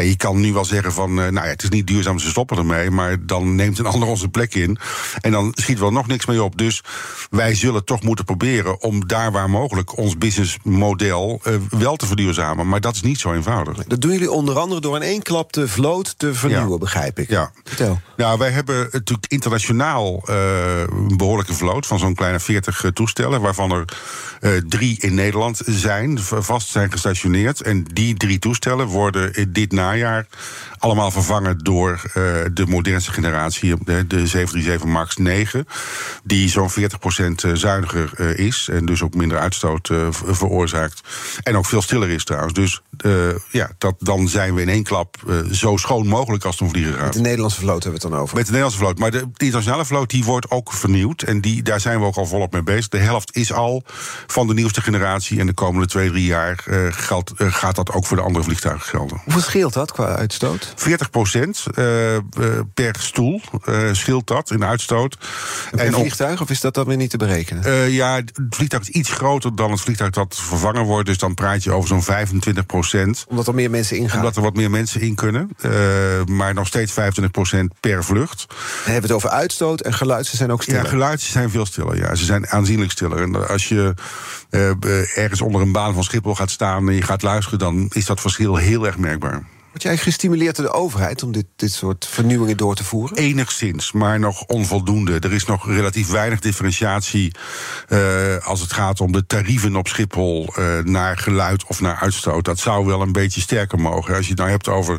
je 0.06 0.16
kan 0.16 0.40
nu 0.40 0.52
wel 0.52 0.64
zeggen 0.64 0.92
van, 0.92 1.10
uh, 1.10 1.16
nou 1.16 1.34
ja, 1.34 1.42
het 1.42 1.62
is 1.62 1.68
niet 1.68 1.86
duurzaam, 1.86 2.18
ze 2.18 2.28
stoppen 2.28 2.56
ermee. 2.56 2.90
Maar 2.90 3.26
dan 3.26 3.54
neemt 3.54 3.78
een 3.78 3.86
ander 3.86 4.08
onze 4.08 4.28
plek 4.28 4.54
in. 4.54 4.78
En 5.20 5.30
dan 5.30 5.52
schiet 5.54 5.78
wel 5.78 5.92
nog 5.92 6.06
niks 6.06 6.26
mee 6.26 6.42
op. 6.42 6.58
Dus 6.58 6.82
wij 7.30 7.54
zullen 7.54 7.84
toch 7.84 8.02
moeten 8.02 8.24
proberen 8.24 8.82
om 8.82 9.06
daar 9.06 9.32
waar 9.32 9.50
mogelijk 9.50 9.96
ons 9.96 10.18
businessmodel 10.18 11.40
uh, 11.46 11.54
wel 11.70 11.96
te 11.96 12.06
verduurzamen. 12.06 12.68
Maar 12.68 12.80
dat 12.80 12.94
is 12.94 13.02
niet 13.02 13.18
zo 13.18 13.32
eenvoudig. 13.32 13.84
Dat 13.84 14.00
doen 14.00 14.12
jullie 14.12 14.30
onder 14.30 14.58
andere 14.58 14.80
door 14.80 14.96
in 14.96 15.02
één 15.02 15.22
klap 15.22 15.52
de 15.52 15.68
vloot 15.68 16.18
te 16.18 16.34
vernieuwen, 16.34 16.78
begrijp 16.78 17.18
ik. 17.18 17.28
Ja. 17.28 17.50
Vertel. 17.64 18.00
Nou, 18.16 18.38
wij 18.38 18.50
hebben 18.50 18.88
natuurlijk 18.92 19.32
internationaal 19.32 20.22
uh, 20.30 20.80
een 20.80 21.16
behoorlijke 21.16 21.54
vloot 21.54 21.86
van 21.86 21.98
zo'n 21.98 22.14
kleine 22.14 22.40
40 22.40 22.90
toestellen. 22.94 23.40
Waarvan 23.40 23.70
er 23.70 23.84
drie 24.68 25.00
in 25.00 25.14
Nederland 25.14 25.60
zijn, 25.66 26.18
vast 26.18 26.68
zijn 26.68 26.92
gestationeerd. 26.92 27.60
En 27.62 27.84
die 27.92 28.14
drie 28.14 28.38
toestellen 28.38 28.86
worden 28.86 29.52
dit 29.52 29.72
na 29.72 29.89
najaar. 29.90 30.26
Allemaal 30.78 31.10
vervangen 31.10 31.58
door 31.58 32.02
uh, 32.04 32.14
de 32.52 32.66
modernste 32.66 33.12
generatie, 33.12 33.76
de, 33.84 34.06
de 34.06 34.26
737 34.26 34.84
MAX 34.84 35.16
9. 35.16 35.66
Die 36.24 36.48
zo'n 36.48 36.70
40% 36.70 36.74
zuiniger 37.52 38.12
uh, 38.16 38.38
is. 38.38 38.68
En 38.72 38.86
dus 38.86 39.02
ook 39.02 39.14
minder 39.14 39.38
uitstoot 39.38 39.88
uh, 39.88 40.06
veroorzaakt. 40.10 41.00
En 41.42 41.56
ook 41.56 41.66
veel 41.66 41.82
stiller 41.82 42.08
is 42.08 42.24
trouwens. 42.24 42.52
Dus 42.54 42.82
ja, 43.50 43.70
dat, 43.78 43.94
dan 43.98 44.28
zijn 44.28 44.54
we 44.54 44.60
in 44.60 44.68
één 44.68 44.82
klap 44.82 45.16
zo 45.52 45.76
schoon 45.76 46.06
mogelijk 46.06 46.44
als 46.44 46.54
het 46.54 46.62
om 46.62 46.70
vliegen 46.70 46.94
gaat. 46.94 47.04
Met 47.04 47.12
de 47.12 47.20
Nederlandse 47.20 47.60
vloot 47.60 47.82
hebben 47.82 48.00
we 48.00 48.06
het 48.06 48.14
dan 48.14 48.22
over. 48.22 48.36
Met 48.36 48.44
de 48.44 48.50
Nederlandse 48.52 48.84
vloot. 48.84 48.98
Maar 48.98 49.10
de, 49.10 49.18
de 49.18 49.44
internationale 49.44 49.84
vloot 49.84 50.10
die 50.10 50.24
wordt 50.24 50.50
ook 50.50 50.72
vernieuwd. 50.72 51.22
En 51.22 51.40
die, 51.40 51.62
daar 51.62 51.80
zijn 51.80 52.00
we 52.00 52.06
ook 52.06 52.16
al 52.16 52.26
volop 52.26 52.52
mee 52.52 52.62
bezig. 52.62 52.88
De 52.88 52.98
helft 52.98 53.36
is 53.36 53.52
al 53.52 53.82
van 54.26 54.46
de 54.46 54.54
nieuwste 54.54 54.80
generatie. 54.80 55.40
En 55.40 55.46
de 55.46 55.52
komende 55.52 55.86
twee, 55.86 56.10
drie 56.10 56.24
jaar 56.24 56.64
geldt, 56.90 57.32
gaat 57.36 57.76
dat 57.76 57.92
ook 57.92 58.06
voor 58.06 58.16
de 58.16 58.22
andere 58.22 58.44
vliegtuigen 58.44 58.88
gelden. 58.88 59.20
Hoeveel 59.24 59.42
scheelt 59.42 59.72
dat 59.72 59.79
qua 59.88 60.16
uitstoot? 60.16 60.72
40 60.76 61.10
procent 61.10 61.66
uh, 61.74 61.84
per 62.74 62.96
stoel 62.98 63.40
uh, 63.68 63.78
scheelt 63.92 64.26
dat 64.26 64.50
in 64.50 64.64
uitstoot. 64.64 65.16
En 65.76 65.92
vliegtuig, 65.92 66.40
of 66.40 66.50
is 66.50 66.60
dat 66.60 66.74
dan 66.74 66.86
weer 66.86 66.96
niet 66.96 67.10
te 67.10 67.16
berekenen? 67.16 67.66
Uh, 67.66 67.94
ja, 67.94 68.14
het 68.14 68.40
vliegtuig 68.50 68.82
is 68.82 68.88
iets 68.88 69.10
groter 69.10 69.56
dan 69.56 69.70
het 69.70 69.80
vliegtuig 69.80 70.10
dat 70.10 70.36
vervangen 70.36 70.84
wordt. 70.84 71.06
Dus 71.06 71.18
dan 71.18 71.34
praat 71.34 71.64
je 71.64 71.72
over 71.72 71.88
zo'n 71.88 72.02
25 72.02 72.66
procent. 72.66 73.24
Omdat 73.28 73.46
er 73.46 73.54
meer 73.54 73.70
mensen 73.70 73.96
in 73.96 74.08
gaan? 74.08 74.18
Omdat 74.18 74.36
er 74.36 74.42
wat 74.42 74.54
meer 74.54 74.70
mensen 74.70 75.00
in 75.00 75.14
kunnen. 75.14 75.50
maar 76.26 76.54
nog 76.54 76.66
steeds 76.66 76.92
25 76.92 77.32
procent 77.32 77.72
per 77.80 78.04
vlucht. 78.04 78.46
Dan 78.48 78.56
hebben 78.92 78.94
we 78.94 79.06
het 79.06 79.24
over 79.24 79.28
uitstoot 79.28 79.80
en 79.80 79.94
geluid. 79.94 80.26
Ze 80.26 80.36
zijn 80.36 80.52
ook 80.52 80.62
stiller. 80.62 80.82
Ja, 80.82 80.88
geluid 80.88 81.20
zijn 81.20 81.50
veel 81.50 81.66
stiller. 81.66 81.96
Ja, 81.96 82.14
ze 82.14 82.24
zijn 82.24 82.48
aanzienlijk 82.48 82.90
stiller. 82.90 83.22
En 83.22 83.48
als 83.48 83.68
je 83.68 83.94
ergens 85.14 85.40
onder 85.40 85.60
een 85.60 85.72
baan 85.72 85.94
van 85.94 86.04
Schiphol 86.04 86.34
gaat 86.34 86.50
staan 86.50 86.88
en 86.88 86.94
je 86.94 87.02
gaat 87.02 87.22
luisteren, 87.22 87.58
dan 87.58 87.86
is 87.88 88.04
dat 88.04 88.20
verschil 88.20 88.56
heel 88.56 88.86
erg 88.86 88.98
merkbaar. 88.98 89.42
Word 89.70 89.82
jij 89.82 89.96
gestimuleerd 89.96 90.56
door 90.56 90.64
de 90.64 90.72
overheid 90.72 91.22
om 91.22 91.32
dit, 91.32 91.46
dit 91.56 91.72
soort 91.72 92.06
vernieuwingen 92.06 92.56
door 92.56 92.74
te 92.74 92.84
voeren? 92.84 93.16
Enigszins, 93.16 93.92
maar 93.92 94.18
nog 94.18 94.44
onvoldoende. 94.44 95.18
Er 95.18 95.32
is 95.32 95.44
nog 95.44 95.66
relatief 95.66 96.10
weinig 96.10 96.40
differentiatie 96.40 97.34
uh, 97.88 97.98
als 98.42 98.60
het 98.60 98.72
gaat 98.72 99.00
om 99.00 99.12
de 99.12 99.26
tarieven 99.26 99.76
op 99.76 99.88
Schiphol 99.88 100.54
uh, 100.58 100.78
naar 100.78 101.18
geluid 101.18 101.64
of 101.66 101.80
naar 101.80 101.96
uitstoot. 101.96 102.44
Dat 102.44 102.58
zou 102.58 102.86
wel 102.86 103.00
een 103.02 103.12
beetje 103.12 103.40
sterker 103.40 103.78
mogen. 103.78 104.14
Als 104.14 104.24
je 104.24 104.30
het 104.30 104.38
nou 104.38 104.50
hebt 104.50 104.68
over 104.68 104.98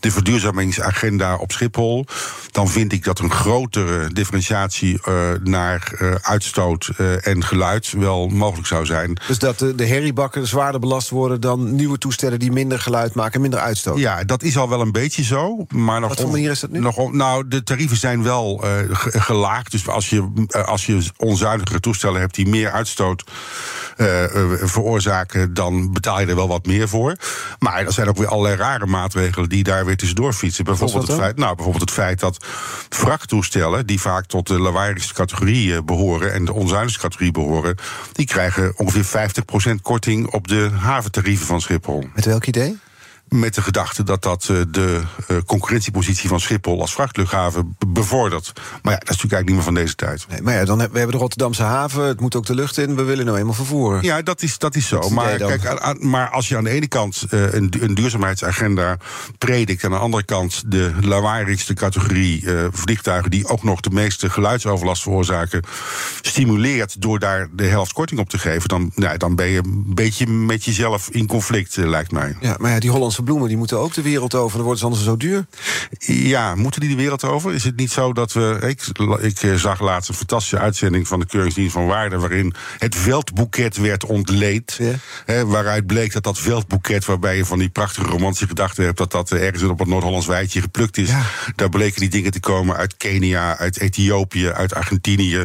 de 0.00 0.10
verduurzamingsagenda 0.10 1.36
op 1.36 1.52
Schiphol, 1.52 2.06
dan 2.50 2.68
vind 2.68 2.92
ik 2.92 3.04
dat 3.04 3.18
een 3.18 3.30
grotere 3.30 4.12
differentiatie 4.12 5.00
uh, 5.08 5.30
naar 5.42 5.92
uitstoot 6.22 6.90
en 7.20 7.44
geluid 7.44 7.92
wel 7.92 8.28
mogelijk 8.28 8.66
zou 8.66 8.86
zijn. 8.86 9.18
Dus 9.26 9.38
dat 9.38 9.58
de, 9.58 9.74
de 9.74 9.86
herriebakken 9.86 10.46
zwaarder 10.46 10.80
belast 10.80 11.10
worden 11.10 11.40
dan 11.40 11.74
nieuwe 11.74 11.98
toestellen 11.98 12.38
die 12.38 12.52
minder 12.52 12.80
geluid 12.80 13.14
maken 13.14 13.34
en 13.34 13.40
minder 13.40 13.60
uitstoot? 13.60 14.02
Ja, 14.04 14.24
dat 14.24 14.42
is 14.42 14.56
al 14.56 14.68
wel 14.68 14.80
een 14.80 14.92
beetje 14.92 15.22
zo. 15.22 15.66
Maar 15.68 16.00
nog 16.00 16.08
Wat 16.08 16.20
voor 16.20 16.30
manier 16.30 16.50
is 16.50 16.60
dat 16.60 16.70
nu? 16.70 16.78
Nog, 16.78 17.12
nou, 17.12 17.48
de 17.48 17.62
tarieven 17.62 17.96
zijn 17.96 18.22
wel 18.22 18.64
uh, 18.64 18.70
gelaagd. 19.00 19.70
Dus 19.70 19.88
als 19.88 20.10
je, 20.10 20.46
uh, 20.48 20.64
als 20.64 20.86
je 20.86 21.10
onzuinigere 21.16 21.80
toestellen 21.80 22.20
hebt 22.20 22.34
die 22.34 22.48
meer 22.48 22.70
uitstoot 22.70 23.24
uh, 23.96 24.06
veroorzaken, 24.62 25.54
dan 25.54 25.92
betaal 25.92 26.20
je 26.20 26.26
er 26.26 26.36
wel 26.36 26.48
wat 26.48 26.66
meer 26.66 26.88
voor. 26.88 27.16
Maar 27.58 27.86
er 27.86 27.92
zijn 27.92 28.08
ook 28.08 28.16
weer 28.16 28.28
allerlei 28.28 28.56
rare 28.56 28.86
maatregelen 28.86 29.48
die 29.48 29.62
daar 29.62 29.84
weer 29.86 29.96
tussendoor 29.96 30.32
fietsen. 30.32 30.64
Bijvoorbeeld 30.64 31.06
het, 31.06 31.16
feit, 31.16 31.36
nou, 31.36 31.54
bijvoorbeeld 31.54 31.90
het 31.90 31.98
feit 31.98 32.20
dat 32.20 32.44
vrachttoestellen, 32.88 33.86
die 33.86 34.00
vaak 34.00 34.26
tot 34.26 34.46
de 34.46 34.60
lawaaiigste 34.60 35.14
categorie 35.14 35.82
behoren 35.82 36.32
en 36.32 36.44
de 36.44 36.52
onzuinigste 36.52 37.00
categorie 37.00 37.32
behoren, 37.32 37.76
die 38.12 38.26
krijgen 38.26 38.72
ongeveer 38.76 39.30
50% 39.70 39.74
korting 39.82 40.32
op 40.32 40.48
de 40.48 40.70
haventarieven 40.74 41.46
van 41.46 41.60
Schiphol. 41.60 42.04
Met 42.14 42.24
welk 42.24 42.46
idee? 42.46 42.78
Met 43.28 43.54
de 43.54 43.62
gedachte 43.62 44.02
dat 44.02 44.22
dat 44.22 44.48
eh, 44.50 44.56
de 44.68 45.00
eh, 45.26 45.36
concurrentiepositie 45.46 46.28
van 46.28 46.40
Schiphol 46.40 46.80
als 46.80 46.92
vrachtluchthaven 46.92 47.76
bevordert. 47.86 48.52
Maar 48.54 48.92
ja, 48.92 48.98
dat 48.98 49.10
is 49.10 49.22
natuurlijk 49.22 49.32
eigenlijk 49.32 49.46
niet 49.46 49.54
meer 49.54 49.64
van 49.64 49.74
deze 49.74 49.94
tijd. 49.94 50.26
Nee, 50.28 50.42
maar 50.42 50.54
ja, 50.54 50.64
dan 50.64 50.80
hebben 50.80 51.06
we 51.06 51.10
de 51.10 51.16
Rotterdamse 51.16 51.62
haven, 51.62 52.04
het 52.04 52.20
moet 52.20 52.36
ook 52.36 52.46
de 52.46 52.54
lucht 52.54 52.78
in, 52.78 52.96
we 52.96 53.02
willen 53.02 53.26
nou 53.26 53.38
eenmaal 53.38 53.54
vervoeren. 53.54 54.02
Ja, 54.02 54.22
dat 54.22 54.42
is, 54.42 54.58
dat 54.58 54.74
is 54.74 54.88
zo. 54.88 55.10
maar, 55.10 55.36
kijk, 55.36 56.02
maar 56.02 56.30
als 56.30 56.48
je 56.48 56.56
aan 56.56 56.64
de 56.64 56.70
ene 56.70 56.88
kant 56.88 57.24
uh, 57.30 57.52
een, 57.52 57.72
een, 57.80 57.94
duurzaamheidsagenda 57.94 58.96
predikt, 59.38 59.84
aan 59.84 59.90
de 59.90 59.96
andere 59.96 60.24
kant 60.24 60.62
de 60.66 60.92
lawaaierigste 61.00 61.74
categorie 61.74 62.42
uh, 62.42 62.66
vliegtuigen 62.70 63.30
die 63.30 63.46
ook 63.46 63.62
nog 63.62 63.80
de 63.80 63.90
meeste 63.90 64.30
geluidsoverlast 64.30 65.02
veroorzaken, 65.02 65.62
stimuleert 66.20 67.02
door 67.02 67.18
daar 67.18 67.48
de 67.52 67.66
helft 67.66 67.92
korting 67.92 68.20
op 68.20 68.28
te 68.28 68.38
geven, 68.38 68.68
dan, 68.68 68.92
nou, 68.94 69.16
dan 69.16 69.34
ben 69.34 69.46
je 69.46 69.58
een 69.58 69.94
beetje 69.94 70.26
met 70.26 70.64
jezelf 70.64 71.08
in 71.08 71.26
conflict, 71.26 71.76
lijkt 71.76 72.12
mij. 72.12 72.36
Ja, 72.40 72.56
maar 72.58 72.70
ja, 72.70 72.78
die 72.78 72.90
Hollandse 72.90 73.13
bloemen 73.22 73.48
die 73.48 73.56
moeten 73.56 73.78
ook 73.78 73.94
de 73.94 74.02
wereld 74.02 74.34
over. 74.34 74.52
Dan 74.52 74.60
worden 74.60 74.78
ze 74.78 74.84
anders 74.84 75.04
zo 75.04 75.16
duur. 75.16 75.46
Ja, 75.98 76.54
moeten 76.54 76.80
die 76.80 76.90
de 76.90 76.96
wereld 76.96 77.24
over? 77.24 77.54
Is 77.54 77.64
het 77.64 77.76
niet 77.76 77.90
zo 77.90 78.12
dat 78.12 78.32
we. 78.32 78.58
Ik, 78.66 78.86
ik 79.20 79.42
eh, 79.42 79.54
zag 79.54 79.80
laatst 79.80 80.08
een 80.08 80.14
fantastische 80.14 80.58
uitzending 80.58 81.08
van 81.08 81.20
de 81.20 81.26
Keuringsdienst 81.26 81.72
van 81.72 81.86
Waarde. 81.86 82.18
waarin 82.18 82.54
het 82.78 82.94
veldboeket 82.94 83.76
werd 83.76 84.04
ontleed. 84.04 84.80
Hè, 85.24 85.46
waaruit 85.46 85.86
bleek 85.86 86.12
dat 86.12 86.22
dat 86.22 86.38
veldboeket, 86.38 87.04
waarbij 87.04 87.36
je 87.36 87.44
van 87.44 87.58
die 87.58 87.68
prachtige 87.68 88.06
romantische 88.06 88.46
gedachten 88.46 88.84
hebt. 88.84 88.98
dat 88.98 89.10
dat 89.10 89.30
ergens 89.30 89.62
op 89.62 89.78
het 89.78 89.88
Noord-Hollands 89.88 90.26
weidje 90.26 90.60
geplukt 90.60 90.98
is. 90.98 91.10
Daar 91.56 91.68
bleken 91.68 92.00
die 92.00 92.08
dingen 92.08 92.30
te 92.30 92.40
komen 92.40 92.76
uit 92.76 92.96
Kenia, 92.96 93.58
uit 93.58 93.78
Ethiopië, 93.78 94.48
uit 94.48 94.74
Argentinië. 94.74 95.44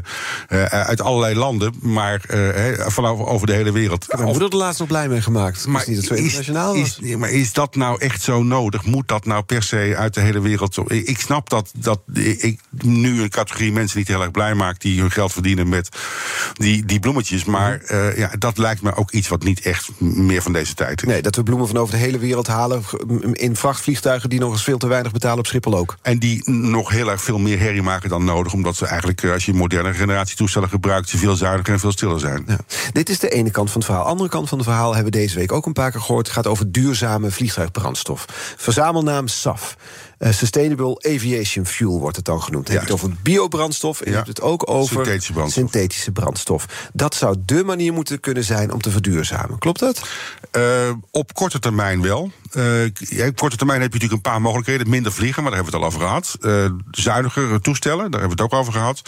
Uh, 0.50 0.64
uit 0.64 1.02
allerlei 1.02 1.36
landen, 1.36 1.74
maar 1.82 2.22
uh, 2.34 2.88
vanaf 2.88 3.20
over 3.20 3.48
de 3.48 3.54
hele 3.54 3.72
wereld. 3.72 4.06
Ja, 4.08 4.26
we 4.26 4.44
er 4.44 4.56
laatst 4.56 4.80
nog 4.80 4.88
blij 4.88 5.08
mee 5.08 5.22
gemaakt. 5.22 5.68
Maar 5.68 5.82
is 5.82 5.88
niet 5.88 5.96
dat 5.96 6.06
zo 6.06 6.14
internationaal 6.14 6.74
is, 6.74 7.00
is, 7.02 7.16
maar 7.16 7.30
is 7.30 7.54
dat 7.60 7.76
nou 7.76 8.02
echt 8.02 8.22
zo 8.22 8.44
nodig? 8.44 8.86
Moet 8.86 9.08
dat 9.08 9.26
nou 9.26 9.44
per 9.44 9.64
se 9.64 9.94
uit 9.98 10.14
de 10.14 10.22
hele 10.22 10.42
wereld? 10.42 10.78
Ik 10.88 11.20
snap 11.20 11.50
dat, 11.50 11.72
dat 11.78 12.00
ik 12.14 12.60
nu 12.72 13.22
een 13.22 13.30
categorie 13.30 13.72
mensen 13.72 13.98
niet 13.98 14.08
heel 14.08 14.22
erg 14.22 14.32
blij 14.32 14.54
maakt... 14.54 14.82
die 14.82 15.00
hun 15.00 15.12
geld 15.12 15.32
verdienen 15.32 15.70
met 15.70 15.90
die, 16.54 16.86
die 16.86 17.00
bloemetjes. 17.00 17.46
Maar 17.46 17.82
uh, 17.92 18.18
ja, 18.18 18.32
dat 18.38 18.58
lijkt 18.58 18.82
me 18.82 18.96
ook 18.96 19.12
iets 19.12 19.28
wat 19.28 19.44
niet 19.44 19.62
echt 19.62 19.90
meer 20.00 20.42
van 20.42 20.54
deze 20.54 20.74
tijd 20.74 21.02
is. 21.02 21.08
Nee, 21.08 21.22
dat 21.22 21.36
we 21.36 21.44
bloemen 21.44 21.68
van 21.68 21.78
over 21.78 21.94
de 21.94 22.00
hele 22.00 22.18
wereld 22.18 22.48
halen... 22.48 22.84
in 23.32 23.56
vrachtvliegtuigen 23.56 24.30
die 24.30 24.40
nog 24.40 24.52
eens 24.52 24.64
veel 24.64 24.78
te 24.78 24.88
weinig 24.88 25.12
betalen 25.12 25.40
op 25.40 25.48
Schiphol 25.48 25.78
ook. 25.78 25.98
En 26.02 26.20
die 26.20 26.50
nog 26.50 26.90
heel 26.90 27.12
erg 27.12 27.22
veel 27.22 27.40
meer 27.40 27.60
herrie 27.60 27.82
maken 27.82 28.10
dan 28.10 28.24
nodig... 28.24 28.54
omdat 28.54 28.76
ze 28.76 28.86
eigenlijk, 28.86 29.24
eh, 29.24 29.32
als 29.32 29.46
je 29.46 29.54
moderne 29.54 29.94
generatie 29.94 30.36
toestellen 30.36 30.70
gebruikt... 30.70 31.10
ze 31.10 31.18
veel 31.18 31.36
zuiniger 31.36 31.74
en 31.74 31.80
veel 31.80 31.92
stiller 31.92 32.20
zijn. 32.20 32.44
Ja. 32.48 32.58
Dit 32.92 33.10
is 33.10 33.20
de 33.20 33.30
ene 33.30 33.52
kant 33.52 33.72
van 33.72 33.82
het 33.82 33.90
verhaal. 33.90 34.06
Andere 34.06 34.30
kant 34.30 34.50
van 34.50 34.58
het 34.58 34.68
verhaal 34.68 34.94
hebben 34.96 35.12
we 35.12 35.20
deze 35.20 35.36
week 35.36 35.52
ook 35.52 35.66
een 35.66 35.74
paar 35.74 35.92
keer 35.92 36.02
gehoord. 36.02 36.26
Het 36.26 36.36
gaat 36.36 36.48
over 36.48 36.72
duurzame 36.72 37.32
vliegtuigen 37.32 37.48
vliegtuigbrandstof. 37.54 38.26
Verzamelnaam 38.58 39.28
SAF. 39.28 39.76
Uh, 40.20 40.32
Sustainable 40.32 40.96
Aviation 41.16 41.66
Fuel 41.66 42.00
wordt 42.00 42.16
het 42.16 42.26
dan 42.26 42.42
genoemd. 42.42 42.68
Je 42.68 42.74
hebt 42.74 42.86
het 42.86 42.94
over 42.94 43.12
biobrandstof 43.22 44.02
en 44.02 44.10
je 44.10 44.16
hebt 44.16 44.28
het 44.28 44.42
ook 44.42 44.70
over 44.70 44.96
synthetische 44.96 45.34
brandstof. 45.34 45.70
synthetische 45.70 46.12
brandstof. 46.12 46.90
Dat 46.94 47.16
zou 47.16 47.36
dé 47.46 47.64
manier 47.64 47.94
moeten 47.94 48.20
kunnen 48.20 48.44
zijn 48.44 48.74
om 48.74 48.82
te 48.82 48.92
verduurzamen. 48.92 49.58
Klopt 49.60 49.80
dat? 49.80 50.08
Uh, 50.58 50.64
op 51.12 51.34
korte 51.34 51.60
termijn 51.60 52.02
wel. 52.02 52.32
Uh, 52.54 52.86
ja, 52.94 53.28
op 53.28 53.36
korte 53.36 53.58
termijn 53.58 53.82
heb 53.82 53.94
je 53.94 54.00
natuurlijk 54.00 54.26
een 54.26 54.32
paar 54.32 54.42
mogelijkheden. 54.42 54.90
Minder 54.90 55.12
vliegen, 55.12 55.44
maar 55.44 55.52
daar 55.52 55.62
hebben 55.64 55.80
we 55.80 55.86
het 55.86 55.96
al 55.96 56.02
over 56.02 56.22
gehad. 56.22 56.38
Uh, 56.42 56.72
zuiniger 56.92 57.62
toestellen, 57.62 58.12
daar 58.12 58.20
hebben 58.20 58.38
we 58.38 58.44
het 58.44 58.54
ook 58.54 58.60
over 58.60 58.74
gehad. 58.74 59.02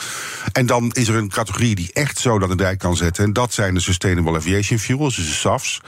En 0.51 0.65
dan 0.65 0.91
is 0.91 1.07
er 1.07 1.15
een 1.15 1.29
categorie 1.29 1.75
die 1.75 1.93
echt 1.93 2.17
zo 2.17 2.37
naar 2.37 2.47
de 2.47 2.55
dijk 2.55 2.79
kan 2.79 2.97
zetten. 2.97 3.23
En 3.23 3.33
dat 3.33 3.53
zijn 3.53 3.73
de 3.73 3.79
Sustainable 3.79 4.37
Aviation 4.37 4.79
Fuels, 4.79 5.15
dus 5.15 5.25
de 5.25 5.33
SAFs. 5.33 5.81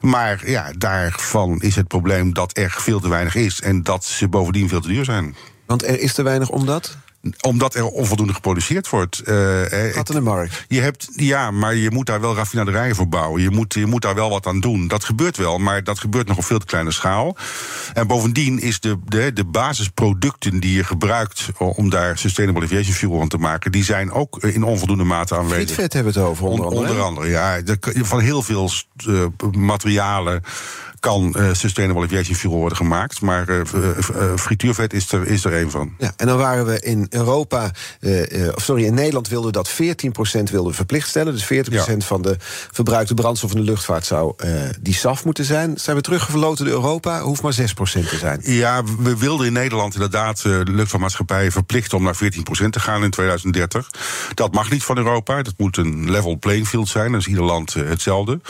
Maar 0.00 0.50
ja, 0.50 0.72
daarvan 0.78 1.60
is 1.60 1.76
het 1.76 1.88
probleem 1.88 2.34
dat 2.34 2.56
er 2.56 2.74
veel 2.78 3.00
te 3.00 3.08
weinig 3.08 3.34
is. 3.34 3.60
En 3.60 3.82
dat 3.82 4.04
ze 4.04 4.28
bovendien 4.28 4.61
veel 4.68 4.80
te 4.80 4.88
duur 4.88 5.04
zijn. 5.04 5.36
Want 5.66 5.84
er 5.84 6.00
is 6.00 6.14
te 6.14 6.22
weinig 6.22 6.50
omdat? 6.50 6.96
Omdat 7.40 7.74
er 7.74 7.84
onvoldoende 7.84 8.34
geproduceerd 8.34 8.88
wordt. 8.88 9.22
Uh, 9.24 9.60
Gaat 9.92 10.08
in 10.08 10.14
de 10.14 10.20
markt. 10.20 10.64
Je 10.68 10.80
hebt, 10.80 11.08
ja, 11.14 11.50
maar 11.50 11.74
je 11.74 11.90
moet 11.90 12.06
daar 12.06 12.20
wel 12.20 12.34
raffinaderijen 12.34 12.94
voor 12.94 13.08
bouwen. 13.08 13.42
Je 13.42 13.50
moet, 13.50 13.74
je 13.74 13.86
moet 13.86 14.02
daar 14.02 14.14
wel 14.14 14.30
wat 14.30 14.46
aan 14.46 14.60
doen. 14.60 14.88
Dat 14.88 15.04
gebeurt 15.04 15.36
wel, 15.36 15.58
maar 15.58 15.84
dat 15.84 15.98
gebeurt 15.98 16.28
nog 16.28 16.36
op 16.36 16.44
veel 16.44 16.58
te 16.58 16.66
kleine 16.66 16.90
schaal. 16.90 17.36
En 17.92 18.06
bovendien 18.06 18.60
is 18.60 18.80
de, 18.80 18.98
de, 19.04 19.32
de 19.32 19.44
basisproducten 19.44 20.60
die 20.60 20.74
je 20.74 20.84
gebruikt 20.84 21.48
om 21.58 21.90
daar 21.90 22.18
sustainable 22.18 22.64
aviation 22.64 22.94
fuel 22.94 23.18
van 23.18 23.28
te 23.28 23.38
maken, 23.38 23.72
die 23.72 23.84
zijn 23.84 24.12
ook 24.12 24.42
in 24.42 24.62
onvoldoende 24.62 25.04
mate 25.04 25.36
aanwezig. 25.36 25.64
Frietvet 25.64 25.92
hebben 25.92 26.12
we 26.12 26.18
het 26.18 26.28
over, 26.28 26.46
onder 26.46 26.66
andere. 26.66 26.90
Onder 26.90 27.02
andere, 27.02 27.28
ja. 27.28 27.60
Van 27.82 28.20
heel 28.20 28.42
veel 28.42 28.70
uh, 29.08 29.24
materialen 29.52 30.42
kan 31.00 31.34
uh, 31.38 31.48
sustainable 31.52 32.04
aviation 32.04 32.36
fuel 32.36 32.52
worden 32.52 32.76
gemaakt. 32.76 33.20
Maar 33.20 33.48
uh, 33.48 33.62
frituurvet 34.36 34.92
is 34.92 35.12
er, 35.12 35.26
is 35.26 35.44
er 35.44 35.54
een 35.54 35.70
van. 35.70 35.94
Ja, 35.98 36.12
en 36.16 36.26
dan 36.26 36.38
waren 36.38 36.66
we 36.66 36.80
in 36.80 37.06
Europa, 37.12 37.70
uh, 38.00 38.30
uh, 38.30 38.52
sorry, 38.56 38.84
in 38.84 38.94
Nederland 38.94 39.28
wilden 39.28 39.52
we 39.52 39.58
dat 39.62 39.70
14% 40.40 40.50
wilden 40.50 40.74
verplicht 40.74 41.08
stellen. 41.08 41.32
Dus 41.32 41.44
40% 41.44 41.46
ja. 41.70 41.84
van 41.98 42.22
de 42.22 42.36
verbruikte 42.72 43.14
brandstof 43.14 43.50
in 43.50 43.56
de 43.56 43.62
luchtvaart 43.62 44.06
zou 44.06 44.34
uh, 44.44 44.50
die 44.80 44.94
SAF 44.94 45.24
moeten 45.24 45.44
zijn. 45.44 45.78
Zijn 45.78 45.96
we 45.96 46.02
teruggevloten 46.02 46.64
door 46.64 46.74
Europa? 46.74 47.20
Hoeft 47.20 47.42
maar 47.42 47.54
6% 47.60 47.64
te 48.08 48.16
zijn. 48.18 48.40
Ja, 48.42 48.82
we 48.98 49.18
wilden 49.18 49.46
in 49.46 49.52
Nederland 49.52 49.94
inderdaad 49.94 50.42
de 50.42 50.62
luchtvaartmaatschappijen 50.70 51.52
verplichten 51.52 51.98
om 51.98 52.04
naar 52.04 52.16
14% 52.16 52.18
te 52.70 52.80
gaan 52.80 53.04
in 53.04 53.10
2030. 53.10 53.90
Dat 54.34 54.54
mag 54.54 54.70
niet 54.70 54.84
van 54.84 54.96
Europa. 54.96 55.42
Dat 55.42 55.54
moet 55.56 55.76
een 55.76 56.10
level 56.10 56.38
playing 56.38 56.68
field 56.68 56.88
zijn. 56.88 57.10
Dan 57.10 57.20
is 57.20 57.26
ieder 57.26 57.44
land 57.44 57.74
hetzelfde. 57.74 58.40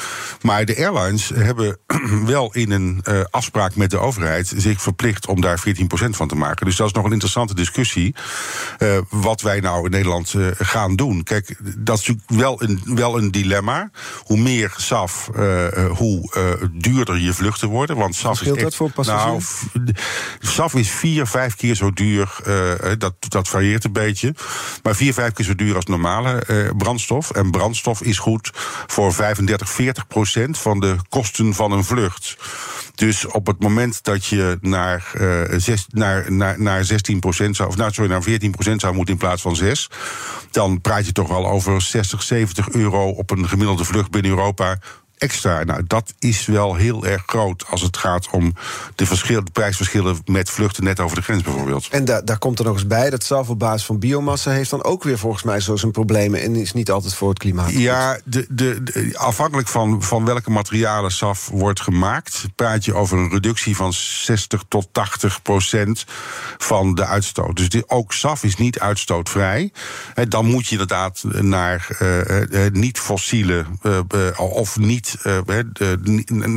Maar 0.42 0.64
de 0.64 0.77
airlines 0.77 1.31
hebben 1.35 1.79
wel 2.27 2.55
in 2.55 2.70
een 2.70 3.05
afspraak 3.31 3.75
met 3.75 3.90
de 3.90 3.98
overheid 3.98 4.53
zich 4.57 4.83
verplicht 4.83 5.27
om 5.27 5.40
daar 5.40 5.59
14% 5.61 5.62
van 6.11 6.29
te 6.29 6.35
maken. 6.35 6.66
Dus 6.66 6.77
dat 6.77 6.87
is 6.87 6.92
nog 6.92 7.05
een 7.05 7.12
interessante 7.12 7.55
discussie. 7.55 8.14
Uh, 8.79 8.99
wat 9.11 9.41
wij 9.41 9.61
nou 9.61 9.85
in 9.85 9.91
Nederland 9.91 10.33
uh, 10.33 10.47
gaan 10.59 10.97
doen. 10.97 11.23
Kijk, 11.23 11.57
dat 11.77 11.99
is 11.99 12.07
natuurlijk 12.07 12.43
wel 12.43 12.62
een, 12.62 12.81
wel 12.85 13.19
een 13.19 13.31
dilemma. 13.31 13.91
Hoe 14.25 14.38
meer 14.38 14.75
SAF, 14.77 15.31
uh, 15.37 15.67
hoe 15.91 16.31
duurder 16.73 17.19
je 17.19 17.33
vluchten 17.33 17.69
worden. 17.69 17.97
Want 17.97 18.15
SAF 18.15 18.41
is 18.41 18.49
echt, 18.49 18.61
dat 18.61 18.75
voor 18.75 18.91
passagiers? 18.91 19.62
Nou, 19.73 19.93
SAF 20.41 20.75
is 20.75 20.91
vier, 20.91 21.27
vijf 21.27 21.57
keer 21.57 21.75
zo 21.75 21.93
duur. 21.93 22.37
dat, 22.99 23.15
dat 23.29 23.49
varieert 23.49 23.85
een 23.85 23.93
beetje. 23.93 24.35
Maar 24.83 24.95
vier, 24.95 25.15
vijf 25.15 25.33
keer 25.33 25.45
zo 25.45 25.55
duur 25.55 25.75
als 25.75 25.85
normale 25.85 26.43
brandstof. 26.77 27.31
En 27.31 27.51
brandstof 27.51 28.03
is 28.03 28.19
goed 28.19 28.51
voor 28.87 29.12
35, 29.12 29.69
40 29.71 30.07
procent 30.07 30.59
van 30.59 30.81
de 30.81 30.97
kosten 31.09 31.55
van 31.55 31.73
een 31.73 31.85
vlucht. 31.85 32.37
Dus 32.95 33.27
op 33.27 33.47
het 33.47 33.61
moment 33.61 34.05
dat 34.05 34.25
je 34.25 34.59
naar, 34.61 35.13
uh, 35.21 35.43
zes, 35.57 35.87
naar, 35.89 36.33
naar, 36.33 36.61
naar 36.61 36.85
16% 36.85 36.87
zou, 37.51 37.69
of 37.69 37.77
nou, 37.77 37.93
sorry, 37.93 38.11
naar 38.11 38.23
14% 38.23 38.75
zou 38.77 38.95
moeten 38.95 39.15
in 39.15 39.21
plaats 39.21 39.43
van 39.43 39.57
6, 39.57 39.91
dan 40.51 40.81
praat 40.81 41.07
je 41.07 41.13
toch 41.13 41.29
wel 41.29 41.47
over 41.47 41.83
60, 41.83 42.23
70 42.23 42.69
euro 42.71 43.09
op 43.09 43.31
een 43.31 43.49
gemiddelde 43.49 43.85
vlucht 43.85 44.11
binnen 44.11 44.31
Europa 44.31 44.79
extra. 45.23 45.65
Nou, 45.65 45.83
dat 45.87 46.15
is 46.19 46.47
wel 46.47 46.75
heel 46.75 47.07
erg 47.07 47.23
groot 47.27 47.65
als 47.69 47.83
het 47.83 47.97
gaat 47.97 48.29
om 48.31 48.55
de, 48.95 49.07
verschil, 49.07 49.45
de 49.45 49.51
prijsverschillen 49.51 50.19
met 50.25 50.51
vluchten 50.51 50.85
net 50.85 51.01
over 51.01 51.17
de 51.17 51.23
grens 51.23 51.43
bijvoorbeeld. 51.43 51.89
En 51.89 52.05
da 52.05 52.21
daar 52.21 52.39
komt 52.39 52.59
er 52.59 52.65
nog 52.65 52.75
eens 52.75 52.87
bij 52.87 53.11
dat 53.11 53.25
SAF 53.25 53.49
op 53.49 53.59
basis 53.59 53.87
van 53.87 53.99
biomassa 53.99 54.51
heeft 54.51 54.71
dan 54.71 54.85
ook 54.85 55.03
weer 55.03 55.19
volgens 55.19 55.43
mij 55.43 55.61
zo 55.61 55.77
zijn 55.77 55.93
problemen 55.93 56.43
en 56.43 56.57
is 56.57 56.73
niet 56.73 56.91
altijd 56.91 57.15
voor 57.15 57.29
het 57.29 57.39
klimaat. 57.39 57.73
Ja, 57.73 58.19
de, 58.25 58.47
de, 58.49 59.11
afhankelijk 59.13 59.69
van, 59.69 60.03
van 60.03 60.25
welke 60.25 60.51
materialen 60.51 61.11
SAF 61.11 61.49
wordt 61.53 61.81
gemaakt, 61.81 62.45
praat 62.57 62.85
je 62.85 62.95
over 62.95 63.19
een 63.19 63.31
reductie 63.31 63.77
van 63.77 63.93
60 63.93 64.63
tot 64.69 64.89
80 64.93 65.43
procent 65.43 66.05
van 66.59 66.95
de 66.95 67.05
uitstoot. 67.05 67.57
Dus 67.57 67.69
dit, 67.69 67.89
ook 67.89 68.13
SAF 68.13 68.45
is 68.45 68.57
niet 68.57 68.79
uitstootvrij. 68.79 69.73
dan 70.29 70.47
moet 70.47 70.65
je 70.65 70.71
inderdaad 70.71 71.23
naar 71.41 71.89
uh, 72.01 72.67
niet 72.73 72.99
fossiele 72.99 73.65
uh, 73.83 74.01
of 74.37 74.79
niet 74.79 75.12
uh, 75.25 75.38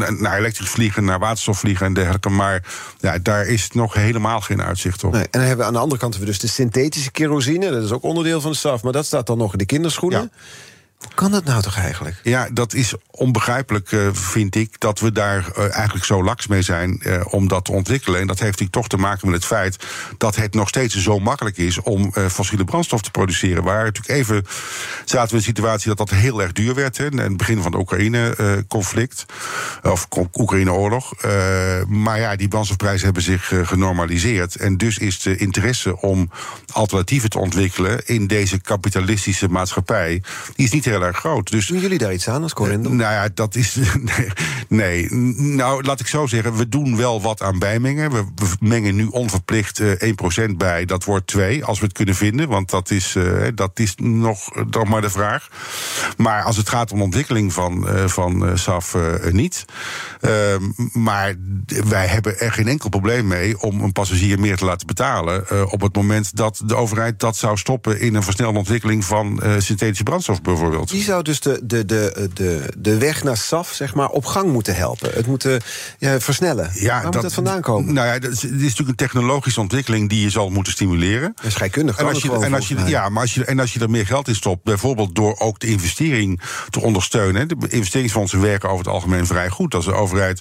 naar 0.10 0.38
elektrisch 0.38 0.70
vliegen, 0.70 1.06
naar 1.06 1.20
waterstof 1.20 1.60
vliegen 1.60 1.86
en 1.86 1.94
dergelijke. 1.94 2.30
Maar 2.30 2.64
ja, 3.00 3.18
daar 3.18 3.48
is 3.48 3.70
nog 3.72 3.94
helemaal 3.94 4.42
geen 4.42 4.62
uitzicht 4.62 5.04
op. 5.04 5.12
Nee, 5.12 5.22
en 5.22 5.30
dan 5.32 5.42
hebben 5.42 5.58
we 5.60 5.66
aan 5.66 5.74
de 5.74 5.80
andere 5.80 6.02
kant 6.02 6.18
we 6.18 6.26
dus 6.26 6.40
de 6.40 6.48
synthetische 6.48 7.12
kerosine. 7.12 7.72
Dat 7.72 7.84
is 7.84 7.92
ook 7.92 8.04
onderdeel 8.04 8.42
van 8.42 8.52
de 8.52 8.58
SAF, 8.58 8.84
maar 8.84 8.94
dat 8.94 9.06
staat 9.06 9.28
dan 9.28 9.38
nog 9.38 9.52
in 9.52 9.58
de 9.58 9.66
kinderschoenen. 9.66 10.22
Ja. 10.22 10.30
Kan 11.16 11.32
dat 11.32 11.46
nou 11.46 11.62
toch 11.62 11.78
eigenlijk? 11.78 12.20
Ja, 12.24 12.48
dat 12.52 12.74
is 12.74 12.94
onbegrijpelijk, 13.12 13.92
uh, 13.92 14.10
vind 14.12 14.56
ik, 14.56 14.80
dat 14.80 15.00
we 15.00 15.12
daar 15.12 15.48
uh, 15.58 15.76
eigenlijk 15.76 16.06
zo 16.06 16.24
laks 16.24 16.48
mee 16.48 16.62
zijn 16.62 17.02
uh, 17.04 17.22
om 17.30 17.48
dat 17.48 17.66
te 17.66 17.72
ontwikkelen. 17.72 18.20
En 18.20 18.28
dat 18.28 18.40
heeft 18.40 18.52
natuurlijk 18.52 18.78
toch 18.78 18.88
te 18.88 18.98
maken 18.98 19.28
met 19.30 19.36
het 19.36 19.46
feit 19.46 19.86
dat 20.18 20.36
het 20.36 20.54
nog 20.54 20.68
steeds 20.68 20.96
zo 20.96 21.20
makkelijk 21.20 21.58
is 21.58 21.82
om 21.82 22.14
fossiele 22.30 22.64
brandstof 22.64 23.02
te 23.02 23.12
produceren. 23.12 23.64
Waar 23.64 23.84
natuurlijk 23.84 24.20
even 24.20 24.46
zaten 25.06 25.26
we 25.26 25.32
in 25.32 25.38
een 25.38 25.44
situatie 25.44 25.88
dat 25.88 25.98
dat 25.98 26.10
heel 26.10 26.42
erg 26.42 26.52
duur 26.52 26.76
werd. 26.76 26.98
Hè, 26.98 27.12
in 27.12 27.18
het 27.18 27.38
begin 27.38 27.62
van 27.62 27.72
het 27.72 27.82
Oekraïne-conflict, 27.82 29.26
of 29.84 30.08
Oekraïne-oorlog. 30.34 31.14
maar 31.88 32.20
ja, 32.20 32.36
die 32.36 32.48
brandstofprijzen 32.48 33.06
hebben 33.06 33.24
zich 33.24 33.52
genormaliseerd. 33.64 34.56
En 34.56 34.78
dus 34.78 34.98
is 34.98 35.22
de 35.22 35.38
interesse 35.38 36.02
om 36.02 36.32
alternatieven 36.72 37.30
te 37.30 37.40
ontwikkelen 37.40 38.06
in 38.06 38.28
deze 38.28 38.62
kapitalistische 38.62 39.48
maatschappij, 39.48 40.24
die 40.56 40.66
is 40.66 40.72
niet 40.72 40.86
heel 40.86 40.95
erg 41.02 41.18
groot. 41.18 41.52
Dus, 41.52 41.68
Doen 41.68 41.80
jullie 41.80 41.98
daar 41.98 42.14
iets 42.14 42.30
aan 42.30 42.44
als 42.44 42.54
Corendon? 42.54 42.96
Nou 42.96 43.14
ja, 43.14 43.30
dat 43.34 43.56
is. 43.56 43.78
Nee, 44.68 45.14
nou 45.36 45.84
laat 45.84 46.00
ik 46.00 46.08
zo 46.08 46.28
zeggen. 46.28 46.56
We 46.56 46.70
doen 46.70 46.98
wel 46.98 47.22
wat 47.22 47.42
aan 47.42 47.60
bijmengen. 47.60 48.12
We, 48.12 48.26
mengen 48.60 48.96
nu 48.96 49.06
onverplicht 49.06 49.80
uh, 49.80 50.02
eh, 50.02 50.16
1% 50.50 50.56
bij. 50.58 50.86
Dat 50.86 51.04
wordt 51.04 51.28
2, 51.28 51.66
als 51.66 51.80
we 51.80 51.86
het 51.86 51.94
kunnen 51.94 52.16
vinden. 52.16 52.50
Want 52.50 52.70
dat 52.70 52.92
is, 52.92 53.16
uh, 53.16 53.48
dat 53.56 53.80
is 53.80 53.96
nog, 53.96 54.66
nog 54.72 54.88
maar 54.88 55.02
de 55.02 55.10
vraag. 55.10 55.50
Maar 56.18 56.44
als 56.44 56.58
het 56.58 56.70
gaat 56.70 56.92
om 56.92 57.02
ontwikkeling 57.02 57.54
van, 57.54 57.88
van 58.06 58.58
SAF, 58.58 58.96
niet. 59.32 59.66
Ehm, 60.22 60.64
maar 60.94 61.36
wij 61.66 62.08
hebben 62.08 62.40
er 62.40 62.52
geen 62.52 62.68
enkel 62.68 62.90
probleem 62.90 63.28
mee 63.28 63.62
om 63.62 63.82
een 63.82 63.92
passagier 63.92 64.40
meer 64.40 64.58
te 64.58 64.66
laten 64.66 64.88
betalen. 64.88 65.72
op 65.72 65.82
het 65.82 65.96
moment 65.96 66.36
dat 66.36 66.62
de 66.66 66.76
overheid 66.76 67.20
dat 67.20 67.38
zou 67.38 67.58
stoppen 67.58 68.00
in 68.00 68.16
een 68.16 68.24
versnelde 68.24 68.58
ontwikkeling 68.58 69.06
van 69.06 69.42
synthetische 69.58 70.04
brandstof 70.04 70.42
bijvoorbeeld. 70.42 70.75
Die 70.84 71.04
zou 71.04 71.24
dus 71.24 71.40
de, 71.40 71.60
de, 71.64 71.86
de, 71.86 72.30
de, 72.34 72.74
de 72.78 72.98
weg 72.98 73.24
naar 73.24 73.38
SAF 73.38 73.74
zeg 73.74 73.94
maar, 73.94 74.10
op 74.10 74.26
gang 74.26 74.52
moeten 74.52 74.76
helpen. 74.76 75.12
Het 75.14 75.28
moeten 75.28 75.62
ja, 75.98 76.20
versnellen. 76.20 76.70
Ja, 76.74 76.88
Waar 76.88 77.04
dat, 77.04 77.14
moet 77.14 77.22
dat 77.22 77.34
vandaan 77.34 77.62
komen? 77.62 77.94
Nou 77.94 78.08
ja, 78.08 78.20
dat 78.20 78.32
is, 78.32 78.44
is 78.44 78.52
natuurlijk 78.52 78.90
een 78.90 78.96
technologische 78.96 79.60
ontwikkeling 79.60 80.10
die 80.10 80.22
je 80.22 80.30
zal 80.30 80.50
moeten 80.50 80.74
stimuleren. 80.74 81.32
Dat 81.36 81.46
is 81.46 81.54
scheikundig. 81.54 81.98
En 81.98 82.06
als 82.06 82.22
je, 82.22 82.32
en 82.32 82.54
als 82.54 82.68
je, 82.68 82.76
ja, 82.86 83.10
maar 83.10 83.22
als 83.22 83.34
je, 83.34 83.46
en 83.46 83.60
als 83.60 83.74
je 83.74 83.80
er 83.80 83.90
meer 83.90 84.06
geld 84.06 84.28
in 84.28 84.36
stopt, 84.36 84.64
bijvoorbeeld 84.64 85.16
door 85.16 85.40
ook 85.40 85.60
de 85.60 85.68
investering 85.68 86.42
te 86.70 86.82
ondersteunen. 86.82 87.48
De 87.48 87.56
investeringsfondsen 87.70 88.42
werken 88.42 88.70
over 88.70 88.86
het 88.86 88.94
algemeen 88.94 89.26
vrij 89.26 89.50
goed. 89.50 89.76
Als 89.76 89.86
de 89.86 89.94
overheid 89.94 90.40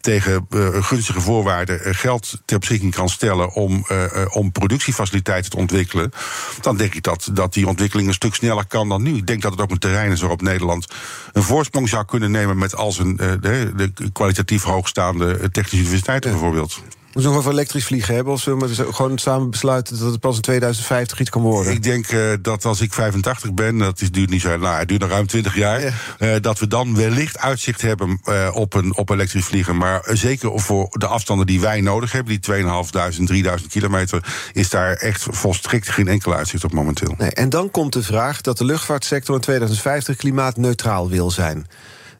tegen 0.00 0.46
uh, 0.50 0.82
gunstige 0.84 1.20
voorwaarden 1.20 1.80
uh, 1.88 1.94
geld 1.94 2.40
ter 2.44 2.58
beschikking 2.58 2.94
kan 2.94 3.08
stellen 3.08 3.52
om, 3.52 3.86
uh, 3.92 4.04
om 4.30 4.52
productiefaciliteiten 4.52 5.50
te 5.50 5.56
ontwikkelen, 5.56 6.12
dan 6.60 6.76
denk 6.76 6.94
ik 6.94 7.02
dat, 7.02 7.30
dat 7.32 7.52
die 7.52 7.66
ontwikkeling 7.66 8.08
een 8.08 8.14
stuk 8.14 8.34
sneller 8.34 8.66
kan 8.66 8.88
dan 8.88 9.02
nu. 9.02 9.16
Ik 9.16 9.26
denk 9.26 9.42
dat 9.42 9.52
het 9.52 9.60
ook 9.60 9.70
een 9.76 9.90
terrein 9.90 10.12
is 10.12 10.20
waarop 10.20 10.42
Nederland 10.42 10.86
een 11.32 11.42
voorsprong 11.42 11.88
zou 11.88 12.04
kunnen 12.04 12.30
nemen 12.30 12.58
met 12.58 12.76
als 12.76 12.98
een 12.98 13.16
de, 13.16 13.72
de 13.74 13.92
kwalitatief 14.12 14.62
hoogstaande 14.62 15.50
technische 15.50 15.78
universiteiten 15.78 16.30
bijvoorbeeld. 16.30 16.82
Moeten 17.16 17.34
we 17.34 17.40
nog 17.40 17.46
over 17.46 17.58
elektrisch 17.60 17.86
vliegen 17.86 18.14
hebben? 18.14 18.32
Of 18.32 18.40
zullen 18.40 18.68
we 18.68 18.92
gewoon 18.92 19.18
samen 19.18 19.50
besluiten 19.50 19.98
dat 19.98 20.10
het 20.10 20.20
pas 20.20 20.36
in 20.36 20.42
2050 20.42 21.20
iets 21.20 21.30
kan 21.30 21.42
worden? 21.42 21.72
Ik 21.72 21.82
denk 21.82 22.12
uh, 22.12 22.32
dat 22.42 22.64
als 22.64 22.80
ik 22.80 22.92
85 22.92 23.54
ben, 23.54 23.78
dat 23.78 24.00
is, 24.00 24.10
duurt 24.10 24.30
niet 24.30 24.40
zo 24.40 24.56
nou, 24.56 24.78
het 24.78 24.88
duurt 24.88 25.00
nog 25.00 25.10
ruim 25.10 25.26
20 25.26 25.56
jaar, 25.56 25.80
ja. 25.80 25.92
uh, 26.18 26.34
dat 26.40 26.58
we 26.58 26.66
dan 26.66 26.96
wellicht 26.96 27.38
uitzicht 27.38 27.82
hebben 27.82 28.20
uh, 28.24 28.50
op, 28.52 28.74
een, 28.74 28.96
op 28.96 29.10
elektrisch 29.10 29.44
vliegen. 29.44 29.76
Maar 29.76 30.08
zeker 30.12 30.60
voor 30.60 30.88
de 30.90 31.06
afstanden 31.06 31.46
die 31.46 31.60
wij 31.60 31.80
nodig 31.80 32.12
hebben, 32.12 32.32
die 32.32 32.42
2500, 32.42 33.26
3000 33.26 33.70
kilometer, 33.70 34.24
is 34.52 34.70
daar 34.70 34.92
echt 34.92 35.26
volstrekt 35.30 35.88
geen 35.88 36.08
enkele 36.08 36.34
uitzicht 36.34 36.64
op 36.64 36.72
momenteel. 36.72 37.14
Nee, 37.18 37.30
en 37.30 37.48
dan 37.48 37.70
komt 37.70 37.92
de 37.92 38.02
vraag 38.02 38.40
dat 38.40 38.58
de 38.58 38.64
luchtvaartsector 38.64 39.34
in 39.34 39.40
2050 39.40 40.16
klimaatneutraal 40.16 41.08
wil 41.08 41.30
zijn. 41.30 41.66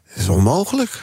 Dat 0.07 0.17
is 0.17 0.29
onmogelijk. 0.29 1.01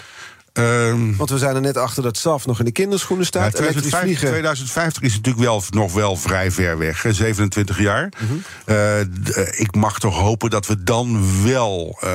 Um, 0.59 1.17
Want 1.17 1.31
we 1.31 1.39
zijn 1.39 1.55
er 1.55 1.61
net 1.61 1.77
achter 1.77 2.03
dat 2.03 2.17
SAF 2.17 2.47
nog 2.47 2.59
in 2.59 2.65
de 2.65 2.73
kinderschoenen 2.73 3.27
staat. 3.27 3.53
Ja, 3.53 3.59
2050, 3.59 4.29
2050 4.29 5.03
is 5.03 5.15
natuurlijk 5.15 5.45
wel, 5.45 5.63
nog 5.71 5.93
wel 5.93 6.17
vrij 6.17 6.51
ver 6.51 6.79
weg, 6.79 7.05
27 7.09 7.79
jaar. 7.79 8.13
Uh 8.23 8.29
-huh. 8.67 9.01
uh, 9.37 9.61
ik 9.61 9.75
mag 9.75 9.99
toch 9.99 10.19
hopen 10.19 10.51
dat 10.51 10.67
we 10.67 10.83
dan 10.83 11.25
wel 11.45 11.99
uh, 12.05 12.11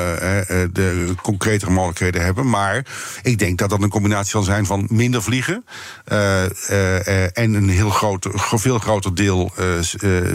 de 0.71 1.13
concretere 1.21 1.71
mogelijkheden 1.71 2.23
hebben. 2.23 2.49
Maar 2.49 2.86
ik 3.21 3.39
denk 3.39 3.58
dat 3.58 3.69
dat 3.69 3.82
een 3.82 3.89
combinatie 3.89 4.30
zal 4.30 4.43
zijn 4.43 4.65
van 4.65 4.88
minder 4.89 5.23
vliegen 5.23 5.65
en 7.34 7.54
een 7.54 7.69
heel 7.69 7.89
groot, 7.89 8.28
veel 8.34 8.80
groter 8.80 9.15
deel 9.15 9.52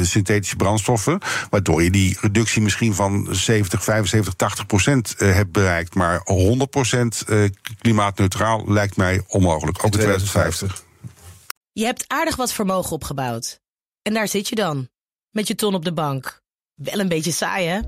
synthetische 0.03 0.57
brandstoffen. 0.57 1.19
Waardoor 1.51 1.83
je 1.83 1.91
die 1.91 2.17
reductie 2.21 2.63
misschien 2.63 2.95
van 2.95 3.29
70, 3.31 3.85
75, 3.85 4.35
80 4.35 4.67
procent 4.67 5.15
hebt 5.19 5.53
bereikt. 5.53 5.95
Maar 5.95 6.21
100 6.25 6.71
procent 6.71 7.25
klimaat 7.81 7.93
klimaatneutraal 7.95 8.65
lijkt 8.67 8.97
mij 8.97 9.25
onmogelijk. 9.29 9.79
Ook 9.79 9.85
in 9.85 9.91
2050. 9.91 10.83
Je 11.73 11.85
hebt 11.85 12.05
aardig 12.07 12.37
wat 12.37 12.53
vermogen 12.53 12.93
opgebouwd. 12.93 13.61
En 14.03 14.15
daar 14.15 14.29
zit 14.29 14.49
je 14.49 14.55
dan, 14.55 14.89
met 15.31 15.49
je 15.49 15.55
ton 15.55 15.75
op 15.75 15.85
de 15.85 15.93
bank. 15.93 16.43
Wel 16.75 16.99
een 16.99 17.09
beetje 17.09 17.33
saai, 17.33 17.67
hè? 17.67 17.81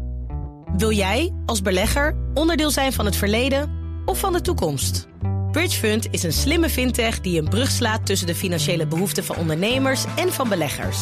Wil 0.76 0.90
jij, 0.90 1.34
als 1.46 1.62
belegger, 1.62 2.16
onderdeel 2.34 2.70
zijn 2.70 2.92
van 2.92 3.04
het 3.04 3.16
verleden 3.16 3.70
of 4.04 4.18
van 4.18 4.32
de 4.32 4.40
toekomst? 4.40 5.06
Bridgefund 5.52 6.06
is 6.10 6.22
een 6.22 6.32
slimme 6.32 6.70
fintech 6.70 7.20
die 7.20 7.40
een 7.40 7.48
brug 7.48 7.70
slaat 7.70 8.06
tussen 8.06 8.26
de 8.26 8.34
financiële 8.34 8.86
behoeften 8.86 9.24
van 9.24 9.36
ondernemers 9.36 10.04
en 10.16 10.32
van 10.32 10.48
beleggers. 10.48 10.98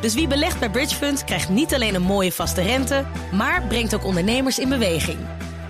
Dus 0.00 0.14
wie 0.14 0.28
belegt 0.28 0.58
bij 0.58 0.70
Bridgefund 0.70 1.24
krijgt 1.24 1.48
niet 1.48 1.74
alleen 1.74 1.94
een 1.94 2.02
mooie 2.02 2.32
vaste 2.32 2.62
rente, 2.62 3.04
maar 3.32 3.62
brengt 3.62 3.94
ook 3.94 4.04
ondernemers 4.04 4.58
in 4.58 4.68
beweging. 4.68 5.18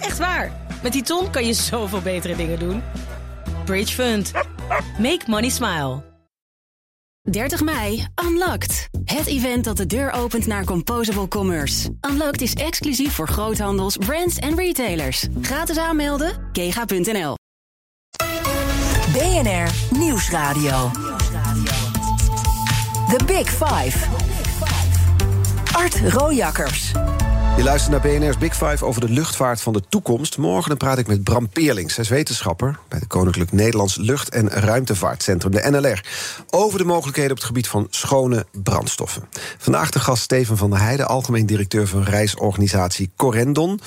Echt 0.00 0.18
waar! 0.18 0.67
Met 0.82 0.92
die 0.92 1.02
ton 1.02 1.30
kan 1.30 1.46
je 1.46 1.52
zoveel 1.52 2.00
betere 2.00 2.36
dingen 2.36 2.58
doen. 2.58 2.82
Bridge 3.64 3.92
Fund. 3.92 4.32
Make 4.98 5.20
money 5.26 5.48
smile. 5.48 6.02
30 7.22 7.62
mei, 7.62 8.06
Unlocked. 8.24 8.88
Het 9.04 9.26
event 9.26 9.64
dat 9.64 9.76
de 9.76 9.86
deur 9.86 10.10
opent 10.12 10.46
naar 10.46 10.64
Composable 10.64 11.28
Commerce. 11.28 11.90
Unlocked 12.10 12.40
is 12.40 12.54
exclusief 12.54 13.12
voor 13.12 13.28
groothandels, 13.28 13.96
brands 13.96 14.38
en 14.38 14.56
retailers. 14.56 15.26
Gratis 15.42 15.78
aanmelden, 15.78 16.48
kega.nl. 16.52 17.34
BNR 19.12 19.98
Nieuwsradio. 19.98 20.90
The 23.08 23.24
Big 23.26 23.48
Five. 23.48 24.06
Art 25.72 26.00
Rojakkers. 26.12 26.92
Je 27.58 27.64
luistert 27.64 27.92
naar 27.92 28.12
BNR's 28.12 28.38
Big 28.38 28.56
Five 28.56 28.84
over 28.84 29.00
de 29.00 29.08
luchtvaart 29.08 29.60
van 29.60 29.72
de 29.72 29.82
toekomst. 29.88 30.38
Morgen 30.38 30.76
praat 30.76 30.98
ik 30.98 31.06
met 31.06 31.24
Bram 31.24 31.48
Peerlings. 31.48 31.96
Hij 31.96 32.04
is 32.04 32.10
wetenschapper 32.10 32.78
bij 32.88 32.98
het 32.98 33.08
Koninklijk 33.08 33.52
Nederlands 33.52 33.96
Lucht- 33.96 34.28
en 34.28 34.48
Ruimtevaartcentrum, 34.48 35.52
de 35.52 35.70
NLR. 35.70 36.04
Over 36.50 36.78
de 36.78 36.84
mogelijkheden 36.84 37.30
op 37.30 37.36
het 37.36 37.46
gebied 37.46 37.68
van 37.68 37.86
schone 37.90 38.46
brandstoffen. 38.62 39.28
Vandaag 39.58 39.90
de 39.90 40.00
gast 40.00 40.22
Steven 40.22 40.56
van 40.56 40.70
der 40.70 40.80
Heijden, 40.80 41.08
algemeen 41.08 41.46
directeur 41.46 41.86
van 41.86 42.02
reisorganisatie 42.02 43.10
Corendon. 43.16 43.80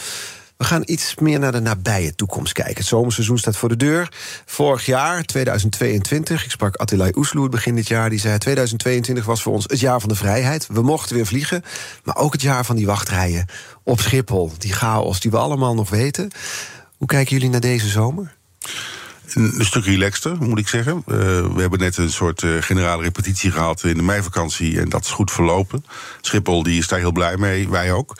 We 0.61 0.67
gaan 0.67 0.83
iets 0.85 1.15
meer 1.15 1.39
naar 1.39 1.51
de 1.51 1.59
nabije 1.59 2.15
toekomst 2.15 2.53
kijken. 2.53 2.75
Het 2.75 2.85
zomerseizoen 2.85 3.37
staat 3.37 3.57
voor 3.57 3.69
de 3.69 3.75
deur. 3.75 4.11
Vorig 4.45 4.85
jaar, 4.85 5.23
2022, 5.23 6.43
ik 6.43 6.51
sprak 6.51 6.75
Attilay 6.75 7.11
Oesloer 7.15 7.49
begin 7.49 7.75
dit 7.75 7.87
jaar... 7.87 8.09
die 8.09 8.19
zei 8.19 8.37
2022 8.37 9.25
was 9.25 9.41
voor 9.41 9.53
ons 9.53 9.65
het 9.67 9.79
jaar 9.79 9.99
van 9.99 10.09
de 10.09 10.15
vrijheid. 10.15 10.67
We 10.67 10.81
mochten 10.81 11.15
weer 11.15 11.25
vliegen, 11.25 11.63
maar 12.03 12.15
ook 12.15 12.31
het 12.31 12.41
jaar 12.41 12.65
van 12.65 12.75
die 12.75 12.85
wachtrijen 12.85 13.45
op 13.83 13.99
Schiphol. 13.99 14.51
Die 14.57 14.73
chaos 14.73 15.19
die 15.19 15.31
we 15.31 15.37
allemaal 15.37 15.75
nog 15.75 15.89
weten. 15.89 16.31
Hoe 16.97 17.07
kijken 17.07 17.33
jullie 17.33 17.49
naar 17.49 17.59
deze 17.59 17.87
zomer? 17.87 18.35
Een, 19.33 19.65
stuk 19.65 19.85
relaxter, 19.85 20.37
moet 20.39 20.59
ik 20.59 20.67
zeggen. 20.67 21.03
Uh, 21.07 21.15
we 21.53 21.61
hebben 21.61 21.79
net 21.79 21.97
een 21.97 22.11
soort 22.11 22.41
uh, 22.41 22.61
generale 22.61 23.03
repetitie 23.03 23.51
gehad 23.51 23.83
in 23.83 23.97
de 23.97 24.03
meivakantie... 24.03 24.79
en 24.79 24.89
dat 24.89 25.03
is 25.03 25.11
goed 25.11 25.31
verlopen. 25.31 25.85
Schiphol 26.21 26.63
die 26.63 26.77
is 26.77 26.87
daar 26.87 26.99
heel 26.99 27.11
blij 27.11 27.37
mee, 27.37 27.69
wij 27.69 27.93
ook. 27.93 28.15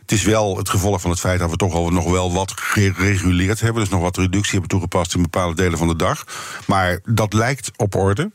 Het 0.00 0.18
is 0.18 0.24
wel 0.24 0.56
het 0.56 0.68
gevolg 0.68 1.00
van 1.00 1.10
het 1.10 1.20
feit 1.20 1.38
dat 1.38 1.50
we 1.50 1.56
toch 1.56 1.74
al 1.74 1.90
nog 1.90 2.10
wel 2.10 2.32
wat 2.32 2.52
gereguleerd 2.56 3.60
hebben. 3.60 3.82
Dus 3.82 3.90
nog 3.90 4.00
wat 4.00 4.16
reductie 4.16 4.50
hebben 4.50 4.68
toegepast 4.68 5.14
in 5.14 5.22
bepaalde 5.22 5.54
delen 5.54 5.78
van 5.78 5.88
de 5.88 5.96
dag. 5.96 6.24
Maar 6.66 7.00
dat 7.04 7.32
lijkt 7.32 7.70
op 7.76 7.94
orde. 7.94 8.30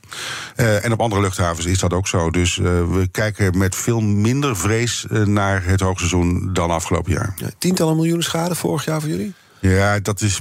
Uh, 0.55 0.85
en 0.85 0.91
op 0.91 1.01
andere 1.01 1.21
luchthavens 1.21 1.65
is 1.65 1.79
dat 1.79 1.93
ook 1.93 2.07
zo. 2.07 2.29
Dus 2.29 2.55
we 2.55 3.07
kijken 3.11 3.57
met 3.57 3.75
veel 3.75 4.01
minder 4.01 4.57
vrees 4.57 5.05
naar 5.09 5.63
het 5.63 5.79
hoogseizoen 5.79 6.49
dan 6.53 6.69
afgelopen 6.69 7.11
jaar. 7.11 7.33
Ja, 7.35 7.49
tientallen 7.57 7.95
miljoenen 7.95 8.23
schade 8.23 8.55
vorig 8.55 8.85
jaar 8.85 9.01
voor 9.01 9.09
jullie? 9.09 9.33
Ja, 9.69 9.99
dat 9.99 10.21
is, 10.21 10.39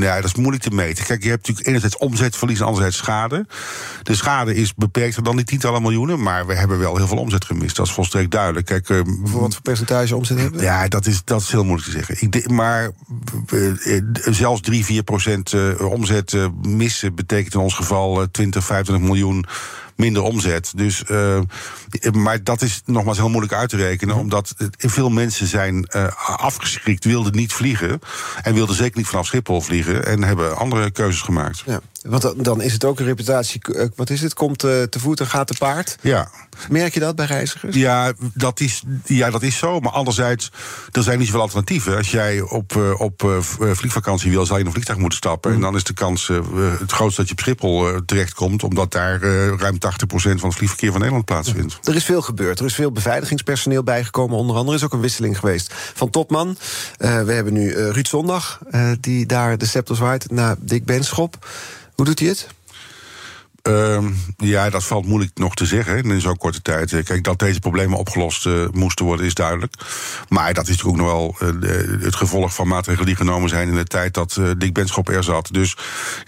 ja, 0.00 0.14
dat 0.14 0.24
is 0.24 0.34
moeilijk 0.34 0.62
te 0.62 0.70
meten. 0.70 1.04
Kijk, 1.04 1.22
je 1.22 1.28
hebt 1.28 1.40
natuurlijk 1.40 1.66
enerzijds 1.66 1.96
omzetverlies 1.96 2.58
en 2.58 2.64
anderzijds 2.64 2.96
schade. 2.96 3.46
De 4.02 4.14
schade 4.14 4.54
is 4.54 4.74
beperkter 4.74 5.22
dan 5.22 5.36
die 5.36 5.44
tientallen 5.44 5.82
miljoenen, 5.82 6.22
maar 6.22 6.46
we 6.46 6.54
hebben 6.54 6.78
wel 6.78 6.96
heel 6.96 7.06
veel 7.06 7.18
omzet 7.18 7.44
gemist. 7.44 7.76
Dat 7.76 7.86
is 7.86 7.92
volstrekt 7.92 8.30
duidelijk. 8.30 8.66
Kijk, 8.66 8.88
uh, 8.88 9.00
wat 9.20 9.52
voor 9.52 9.62
percentage 9.62 10.16
omzet 10.16 10.38
hebben 10.38 10.58
we? 10.58 10.64
Ja, 10.64 10.88
dat 10.88 11.06
is, 11.06 11.24
dat 11.24 11.40
is 11.40 11.50
heel 11.50 11.64
moeilijk 11.64 11.90
te 11.90 12.04
zeggen. 12.04 12.16
Ik 12.20 12.50
maar 12.50 12.90
uh, 13.52 13.72
zelfs 14.30 14.60
3, 14.60 14.84
4 14.84 15.02
procent 15.02 15.52
uh, 15.52 15.80
omzet 15.80 16.36
missen 16.62 17.14
betekent 17.14 17.54
in 17.54 17.60
ons 17.60 17.74
geval 17.74 18.30
20, 18.30 18.64
25 18.64 19.08
miljoen 19.08 19.46
minder 19.96 20.22
omzet. 20.22 20.72
Dus, 20.76 21.02
uh, 21.10 21.40
maar 22.12 22.42
dat 22.42 22.62
is 22.62 22.82
nogmaals 22.84 23.16
heel 23.16 23.28
moeilijk 23.28 23.54
uit 23.54 23.68
te 23.68 23.76
rekenen, 23.76 24.16
omdat 24.16 24.54
veel 24.78 25.10
mensen 25.10 25.46
zijn 25.46 25.88
uh, 25.96 26.06
afgeschrikt, 26.36 27.04
wilden 27.04 27.36
niet 27.36 27.52
vliegen 27.52 28.00
en 28.42 28.54
wilden 28.54 28.76
zeker 28.76 28.98
niet 28.98 29.06
vanaf 29.06 29.26
Schiphol 29.26 29.60
vliegen 29.60 30.06
en 30.06 30.22
hebben 30.22 30.56
andere 30.56 30.90
keuzes 30.90 31.22
gemaakt. 31.22 31.62
Ja. 31.66 31.80
Want 32.08 32.44
dan 32.44 32.62
is 32.62 32.72
het 32.72 32.84
ook 32.84 32.98
een 32.98 33.06
reputatie. 33.06 33.60
Wat 33.94 34.10
is 34.10 34.20
het? 34.20 34.34
Komt 34.34 34.58
te 34.58 34.98
voet 34.98 35.20
en 35.20 35.26
gaat 35.26 35.46
te 35.46 35.54
paard? 35.58 35.96
Ja. 36.00 36.30
Merk 36.68 36.94
je 36.94 37.00
dat 37.00 37.16
bij 37.16 37.26
reizigers? 37.26 37.76
Ja, 37.76 38.12
dat 38.34 38.60
is, 38.60 38.82
ja, 39.04 39.30
dat 39.30 39.42
is 39.42 39.58
zo. 39.58 39.80
Maar 39.80 39.92
anderzijds, 39.92 40.52
er 40.92 41.02
zijn 41.02 41.18
niet 41.18 41.26
zoveel 41.26 41.42
alternatieven. 41.42 41.96
Als 41.96 42.10
jij 42.10 42.40
op, 42.40 42.72
uh, 42.72 43.00
op 43.00 43.44
vliegvakantie 43.58 44.30
wil, 44.30 44.46
zal 44.46 44.54
je 44.54 44.60
in 44.60 44.66
een 44.66 44.72
vliegtuig 44.72 44.98
moeten 44.98 45.18
stappen. 45.18 45.50
Mm. 45.50 45.56
En 45.56 45.62
dan 45.62 45.76
is 45.76 45.84
de 45.84 45.92
kans 45.92 46.30
het 46.78 46.92
grootst 46.92 47.16
dat 47.16 47.26
je 47.26 47.32
op 47.32 47.40
Schiphol 47.40 48.04
terechtkomt, 48.06 48.62
omdat 48.62 48.92
daar 48.92 49.20
ruim 49.58 49.74
80% 49.74 49.78
van 50.40 50.48
het 50.48 50.54
vliegverkeer 50.54 50.90
van 50.90 50.98
Nederland 50.98 51.24
plaatsvindt. 51.24 51.72
Ja. 51.72 51.90
Er 51.90 51.96
is 51.96 52.04
veel 52.04 52.22
gebeurd. 52.22 52.58
Er 52.58 52.66
is 52.66 52.74
veel 52.74 52.92
beveiligingspersoneel 52.92 53.82
bijgekomen. 53.82 54.36
Onder 54.36 54.56
andere 54.56 54.76
is 54.76 54.84
ook 54.84 54.92
een 54.92 55.00
wisseling 55.00 55.38
geweest 55.38 55.74
van 55.94 56.10
topman. 56.10 56.56
we 56.98 57.32
hebben 57.32 57.52
nu 57.52 57.72
Ruud 57.72 58.06
Zondag, 58.06 58.60
die 59.00 59.26
daar 59.26 59.58
de 59.58 59.66
scepter 59.66 59.96
zwaait, 59.96 60.30
naar 60.30 60.56
Dick 60.58 60.84
Benschop. 60.84 61.46
Hoe 61.94 62.04
doet 62.04 62.18
hij 62.18 62.28
het? 62.28 62.46
Uh, 63.68 63.98
ja, 64.36 64.70
dat 64.70 64.84
valt 64.84 65.06
moeilijk 65.06 65.38
nog 65.38 65.54
te 65.54 65.66
zeggen 65.66 66.02
in 66.02 66.20
zo'n 66.20 66.36
korte 66.36 66.62
tijd. 66.62 67.02
Kijk, 67.02 67.24
dat 67.24 67.38
deze 67.38 67.60
problemen 67.60 67.98
opgelost 67.98 68.46
uh, 68.46 68.68
moesten 68.72 69.04
worden, 69.04 69.26
is 69.26 69.34
duidelijk. 69.34 69.74
Maar 70.28 70.54
dat 70.54 70.68
is 70.68 70.76
natuurlijk 70.76 71.02
ook 71.02 71.06
nog 71.06 71.38
wel 71.40 71.52
uh, 71.62 72.02
het 72.02 72.16
gevolg 72.16 72.54
van 72.54 72.68
maatregelen 72.68 73.06
die 73.06 73.16
genomen 73.16 73.48
zijn 73.48 73.68
in 73.68 73.74
de 73.74 73.84
tijd 73.84 74.14
dat 74.14 74.40
Dick 74.58 74.72
Benschop 74.72 75.08
er 75.08 75.24
zat. 75.24 75.48
Dus 75.52 75.76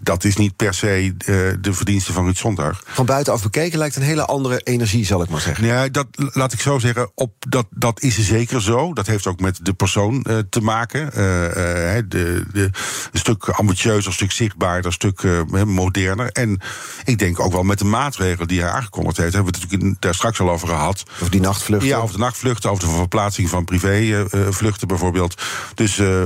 dat 0.02 0.24
is 0.24 0.36
niet 0.36 0.56
per 0.56 0.74
se 0.74 1.14
de 1.60 1.72
verdienste 1.72 2.12
van 2.12 2.24
Ruud 2.24 2.36
Zondag. 2.36 2.82
Van 2.86 3.06
buitenaf 3.06 3.42
bekeken 3.42 3.78
lijkt 3.78 3.96
een 3.96 4.02
hele 4.02 4.26
andere 4.26 4.58
energie, 4.58 5.04
zal 5.04 5.22
ik 5.22 5.28
maar 5.28 5.40
zeggen. 5.40 5.64
Ja, 5.64 5.88
dat 5.88 6.06
laat 6.14 6.52
ik 6.52 6.60
zo 6.60 6.78
zeggen. 6.78 7.10
Op, 7.14 7.32
dat, 7.48 7.66
dat 7.70 8.00
is 8.02 8.18
zeker 8.18 8.62
zo. 8.62 8.92
Dat 8.92 9.06
heeft 9.06 9.26
ook 9.26 9.40
met 9.40 9.58
de 9.62 9.72
persoon 9.74 10.26
te 10.50 10.60
maken. 10.60 11.10
de, 12.08 12.44
de, 12.52 12.70
een 13.12 13.18
stuk 13.18 13.48
ambitieuzer, 13.48 14.06
een 14.06 14.12
stuk 14.12 14.32
zichtbaarder, 14.32 14.86
een 14.86 14.92
stuk 14.92 15.22
moderner. 15.66 16.30
En 16.30 16.60
ik 17.04 17.18
denk 17.18 17.25
denk 17.26 17.40
ook 17.40 17.52
wel 17.52 17.62
met 17.62 17.78
de 17.78 17.84
maatregelen 17.84 18.48
die 18.48 18.60
hij 18.60 18.70
aangekondigd 18.70 19.16
heeft. 19.16 19.32
Hebben 19.34 19.52
we 19.52 19.58
het 19.58 19.70
natuurlijk 19.70 20.02
daar 20.02 20.14
straks 20.14 20.40
al 20.40 20.50
over 20.50 20.68
gehad. 20.68 21.04
Over 21.14 21.30
die 21.30 21.40
nachtvluchten? 21.40 21.88
Ja, 21.88 21.96
over 21.98 22.14
de 22.14 22.20
nachtvluchten, 22.20 22.70
over 22.70 22.84
de 22.84 22.94
verplaatsing 22.94 23.48
van 23.48 23.64
privévluchten 23.64 24.88
bijvoorbeeld. 24.88 25.42
Dus 25.74 25.98
uh, 25.98 26.24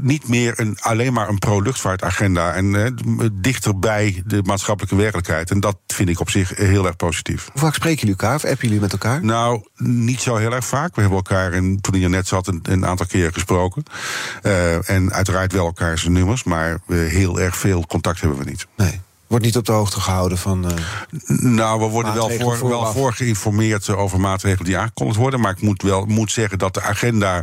niet 0.00 0.28
meer 0.28 0.60
een, 0.60 0.78
alleen 0.80 1.12
maar 1.12 1.28
een 1.28 1.38
pro-luchtvaartagenda. 1.38 2.52
En 2.52 2.64
uh, 2.64 3.28
dichter 3.32 3.78
bij 3.78 4.22
de 4.26 4.42
maatschappelijke 4.42 4.96
werkelijkheid. 4.96 5.50
En 5.50 5.60
dat 5.60 5.76
vind 5.86 6.08
ik 6.08 6.20
op 6.20 6.30
zich 6.30 6.56
heel 6.56 6.86
erg 6.86 6.96
positief. 6.96 7.48
Hoe 7.52 7.60
vaak 7.60 7.74
spreken 7.74 7.98
jullie 7.98 8.16
elkaar 8.16 8.34
of 8.34 8.44
appen 8.44 8.66
jullie 8.66 8.80
met 8.80 8.92
elkaar? 8.92 9.24
Nou, 9.24 9.62
niet 9.76 10.20
zo 10.20 10.36
heel 10.36 10.52
erg 10.52 10.66
vaak. 10.66 10.94
We 10.94 11.00
hebben 11.00 11.18
elkaar, 11.18 11.52
in, 11.52 11.80
toen 11.80 11.94
hij 11.94 12.02
er 12.02 12.10
net 12.10 12.28
zat, 12.28 12.46
een, 12.46 12.60
een 12.62 12.86
aantal 12.86 13.06
keren 13.06 13.32
gesproken. 13.32 13.82
en 14.84 15.12
uiteraard 15.12 15.52
wel 15.52 15.66
elkaar 15.66 15.98
zijn 15.98 16.12
nummers. 16.12 16.44
Maar 16.44 16.78
heel 16.86 17.40
erg 17.40 17.56
veel 17.56 17.86
contact 17.86 18.20
hebben 18.20 18.38
we 18.38 18.44
niet. 18.44 18.66
Nee. 18.76 19.00
Wordt 19.28 19.44
niet 19.44 19.56
op 19.56 19.64
de 19.64 19.72
hoogte 19.72 20.00
gehouden 20.00 20.38
van. 20.38 20.64
Uh, 20.64 20.72
nou, 21.40 21.80
we 21.80 21.86
worden 21.86 22.14
wel 22.14 22.30
voor, 22.30 22.68
wel 22.68 22.92
voor 22.92 23.12
geïnformeerd 23.12 23.88
over 23.88 24.20
maatregelen 24.20 24.64
die 24.64 24.78
aangekondigd 24.78 25.18
worden. 25.18 25.40
Maar 25.40 25.52
ik 25.52 25.60
moet 25.60 25.82
wel 25.82 26.04
moet 26.04 26.30
zeggen 26.30 26.58
dat 26.58 26.74
de 26.74 26.82
agenda 26.82 27.42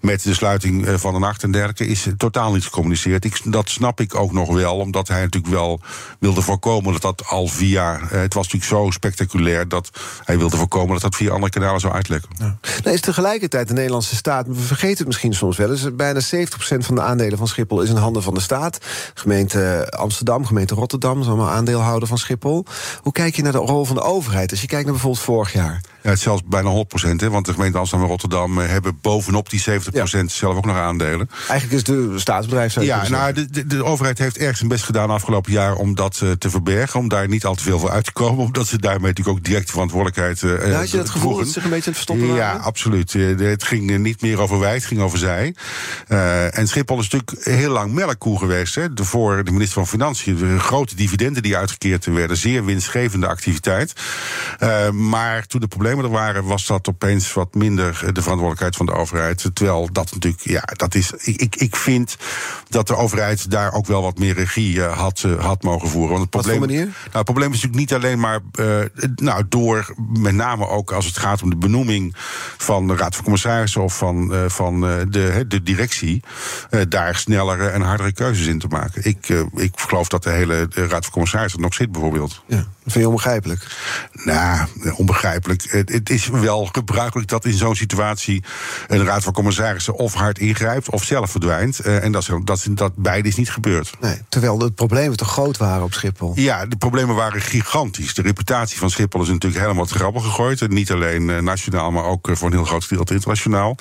met 0.00 0.22
de 0.22 0.34
sluiting 0.34 0.88
van 1.00 1.12
de 1.12 1.18
nacht 1.18 1.42
en 1.42 1.50
dergelijke 1.50 1.86
is 1.86 2.06
totaal 2.16 2.52
niet 2.52 2.64
gecommuniceerd. 2.64 3.24
Ik, 3.24 3.40
dat 3.44 3.68
snap 3.68 4.00
ik 4.00 4.14
ook 4.14 4.32
nog 4.32 4.54
wel, 4.54 4.76
omdat 4.76 5.08
hij 5.08 5.20
natuurlijk 5.20 5.52
wel 5.52 5.80
wilde 6.18 6.42
voorkomen 6.42 6.92
dat 6.92 7.02
dat 7.02 7.26
al 7.26 7.46
via. 7.46 7.98
Uh, 7.98 8.10
het 8.10 8.34
was 8.34 8.44
natuurlijk 8.52 8.84
zo 8.84 8.90
spectaculair 8.90 9.68
dat 9.68 9.90
hij 10.24 10.38
wilde 10.38 10.56
voorkomen 10.56 10.92
dat 10.92 11.02
dat 11.02 11.16
via 11.16 11.30
andere 11.30 11.52
kanalen 11.52 11.80
zou 11.80 11.92
uitlekken. 11.92 12.30
Ja. 12.38 12.58
Nou, 12.82 12.94
is 12.94 13.00
tegelijkertijd 13.00 13.68
de 13.68 13.74
Nederlandse 13.74 14.16
staat, 14.16 14.46
we 14.46 14.54
vergeten 14.54 14.98
het 14.98 15.06
misschien 15.06 15.34
soms 15.34 15.56
wel 15.56 15.70
eens, 15.70 15.94
bijna 15.94 16.20
70% 16.20 16.24
van 16.78 16.94
de 16.94 17.00
aandelen 17.00 17.38
van 17.38 17.48
Schiphol 17.48 17.82
is 17.82 17.90
in 17.90 17.96
handen 17.96 18.22
van 18.22 18.34
de 18.34 18.40
staat. 18.40 18.78
Gemeente 19.14 19.86
Amsterdam, 19.96 20.46
gemeente 20.46 20.74
Rotterdam 20.74 21.19
is 21.20 21.26
allemaal 21.26 21.50
aandeelhouder 21.50 22.08
van 22.08 22.18
Schiphol. 22.18 22.64
Hoe 23.02 23.12
kijk 23.12 23.36
je 23.36 23.42
naar 23.42 23.52
de 23.52 23.58
rol 23.58 23.84
van 23.84 23.96
de 23.96 24.02
overheid? 24.02 24.50
Als 24.50 24.60
je 24.60 24.66
kijkt 24.66 24.84
naar 24.84 24.92
bijvoorbeeld 24.92 25.24
vorig 25.24 25.52
jaar. 25.52 25.80
Ja, 26.02 26.08
het 26.08 26.18
is 26.18 26.24
zelfs 26.24 26.42
bijna 26.46 26.68
100 26.68 26.88
procent. 26.88 27.22
Want 27.22 27.46
de 27.46 27.52
gemeente 27.52 27.78
Amsterdam 27.78 28.06
en 28.06 28.12
Rotterdam 28.12 28.58
hebben 28.58 28.98
bovenop 29.00 29.50
die 29.50 29.60
70 29.60 29.92
procent 29.92 30.32
zelf 30.32 30.56
ook 30.56 30.64
nog 30.64 30.76
aandelen. 30.76 31.30
Eigenlijk 31.48 31.72
is 31.72 31.92
het 31.92 32.10
de 32.10 32.18
staatsbedrijf. 32.18 32.80
Ja, 32.80 33.08
nou, 33.08 33.32
de, 33.32 33.50
de, 33.50 33.66
de, 33.66 33.84
overheid 33.84 34.18
heeft 34.18 34.36
erg 34.36 34.56
zijn 34.56 34.68
best 34.68 34.84
gedaan 34.84 35.10
afgelopen 35.10 35.52
jaar 35.52 35.74
om 35.74 35.94
dat 35.94 36.20
uh, 36.24 36.30
te 36.30 36.50
verbergen. 36.50 37.00
Om 37.00 37.08
daar 37.08 37.28
niet 37.28 37.44
al 37.44 37.54
te 37.54 37.62
veel 37.62 37.78
voor 37.78 37.90
uit 37.90 38.04
te 38.04 38.12
komen. 38.12 38.44
Omdat 38.50 38.66
ze 38.66 38.78
daarmee 38.78 39.08
natuurlijk 39.08 39.38
ook 39.38 39.44
direct 39.44 39.70
verantwoordelijkheid. 39.70 40.42
Uh, 40.42 40.70
ja, 40.70 40.78
had 40.78 40.90
je 40.90 40.98
het 40.98 41.10
gevoel 41.10 41.36
dat 41.36 41.46
ze 41.46 41.52
zich 41.52 41.64
een 41.64 41.70
beetje 41.70 41.90
aan 41.90 41.96
het 41.96 42.04
verstoppen 42.04 42.26
Ja, 42.26 42.34
waren? 42.34 42.62
absoluut. 42.62 43.12
Het 43.12 43.64
ging 43.64 43.98
niet 43.98 44.22
meer 44.22 44.40
over 44.40 44.58
wij, 44.58 44.74
het 44.74 44.84
ging 44.84 45.00
over 45.00 45.18
zij. 45.18 45.54
en 46.50 46.68
Schiphol 46.68 46.98
is 46.98 47.08
natuurlijk 47.08 47.46
heel 47.46 47.70
lang 47.70 47.92
melkkoe 47.92 48.38
geweest. 48.38 48.74
Hè, 48.74 48.88
voor 48.94 49.44
de 49.44 49.50
minister 49.50 49.74
van 49.74 49.86
Financiën. 49.86 50.36
De 50.36 50.58
grote 50.58 50.94
dividenden 51.10 51.42
die 51.42 51.56
uitgekeerd 51.56 52.04
werden. 52.04 52.36
Zeer 52.36 52.64
winstgevende 52.64 53.26
activiteit. 53.26 53.92
maar 54.92 55.46
toen 55.46 55.60
de 55.60 55.68
problemen 55.68 56.04
er 56.04 56.10
waren, 56.10 56.44
was 56.44 56.66
dat 56.66 56.88
opeens 56.88 57.32
wat 57.32 57.54
minder 57.54 57.92
de 57.92 58.22
verantwoordelijkheid 58.22 58.76
van 58.76 58.86
de 58.86 58.92
overheid. 58.92 59.50
Terwijl 59.52 59.88
dat 59.92 60.12
natuurlijk, 60.12 60.42
ja, 60.42 60.62
dat 60.76 60.94
is. 60.94 61.12
Ik, 61.12 61.56
ik 61.56 61.76
vind 61.76 62.16
dat 62.68 62.86
de 62.86 62.96
overheid 62.96 63.50
daar 63.50 63.72
ook 63.72 63.86
wel 63.86 64.02
wat 64.02 64.18
meer 64.18 64.34
regie 64.34 64.82
had, 64.82 65.26
had 65.38 65.62
mogen 65.62 65.88
voeren. 65.88 66.10
Want 66.10 66.20
het 66.20 66.30
probleem, 66.30 66.60
wat 66.60 66.68
voor 66.68 66.78
Nou, 66.78 66.92
het 67.12 67.24
probleem 67.24 67.52
is 67.52 67.62
natuurlijk 67.62 67.90
niet 67.90 67.94
alleen 67.94 68.20
maar. 68.20 68.40
Uh, 68.60 68.80
nou, 69.14 69.44
door 69.48 69.94
met 70.12 70.34
name 70.34 70.68
ook 70.68 70.92
als 70.92 71.06
het 71.06 71.18
gaat 71.18 71.42
om 71.42 71.50
de 71.50 71.56
benoeming 71.56 72.14
van 72.56 72.86
de 72.86 72.96
Raad 72.96 73.14
van 73.14 73.24
Commissarissen 73.24 73.82
of 73.82 73.96
van, 73.96 74.34
uh, 74.34 74.48
van 74.48 74.80
de, 74.80 75.44
de 75.48 75.62
directie. 75.62 76.22
daar 76.88 77.16
snellere 77.16 77.68
en 77.68 77.80
hardere 77.80 78.12
keuzes 78.12 78.46
in 78.46 78.58
te 78.58 78.68
maken. 78.68 79.04
Ik, 79.04 79.28
ik 79.54 79.72
geloof 79.74 80.08
dat 80.08 80.22
de 80.22 80.30
hele 80.30 80.68
Raad 80.70 80.99
van 81.04 81.12
Commissarissen 81.12 81.60
nog 81.60 81.74
zit, 81.74 81.92
bijvoorbeeld. 81.92 82.42
Ja. 82.46 82.66
Vind 82.90 83.04
je 83.04 83.10
onbegrijpelijk? 83.10 83.66
Nou, 84.12 84.66
onbegrijpelijk. 84.96 85.64
Het, 85.86 86.10
is 86.10 86.28
wel 86.28 86.68
gebruikelijk 86.72 87.28
dat 87.28 87.44
in 87.44 87.52
zo'n 87.52 87.76
situatie 87.76 88.44
een 88.88 89.04
raad 89.04 89.22
van 89.22 89.32
commissarissen 89.32 89.94
of 89.94 90.14
hard 90.14 90.38
ingrijpt 90.38 90.90
of 90.90 91.04
zelf 91.04 91.30
verdwijnt. 91.30 91.78
Eh, 91.78 92.04
en 92.04 92.12
dat, 92.12 92.22
is, 92.22 92.28
dat, 92.44 92.66
dat 92.66 92.92
beide 92.96 93.28
is 93.28 93.36
niet 93.36 93.50
gebeurd. 93.50 93.90
Nee, 94.00 94.18
terwijl 94.28 94.58
de 94.58 94.70
problemen 94.70 95.16
toch 95.16 95.32
groot 95.32 95.56
waren 95.56 95.84
op 95.84 95.92
Schiphol? 95.92 96.32
Ja, 96.34 96.66
de 96.66 96.76
problemen 96.76 97.14
waren 97.14 97.40
gigantisch. 97.40 98.14
De 98.14 98.22
reputatie 98.22 98.78
van 98.78 98.90
Schiphol 98.90 99.22
is 99.22 99.28
natuurlijk 99.28 99.62
helemaal 99.62 99.86
te 99.86 99.94
grabbel 99.94 100.20
gegooid. 100.20 100.68
Niet 100.68 100.92
alleen 100.92 101.30
eh, 101.30 101.38
nationaal, 101.38 101.90
maar 101.90 102.04
ook 102.04 102.28
voor 102.32 102.46
een 102.46 102.54
heel 102.54 102.64
groot 102.64 102.84
gedeelte 102.84 103.14
internationaal. 103.14 103.76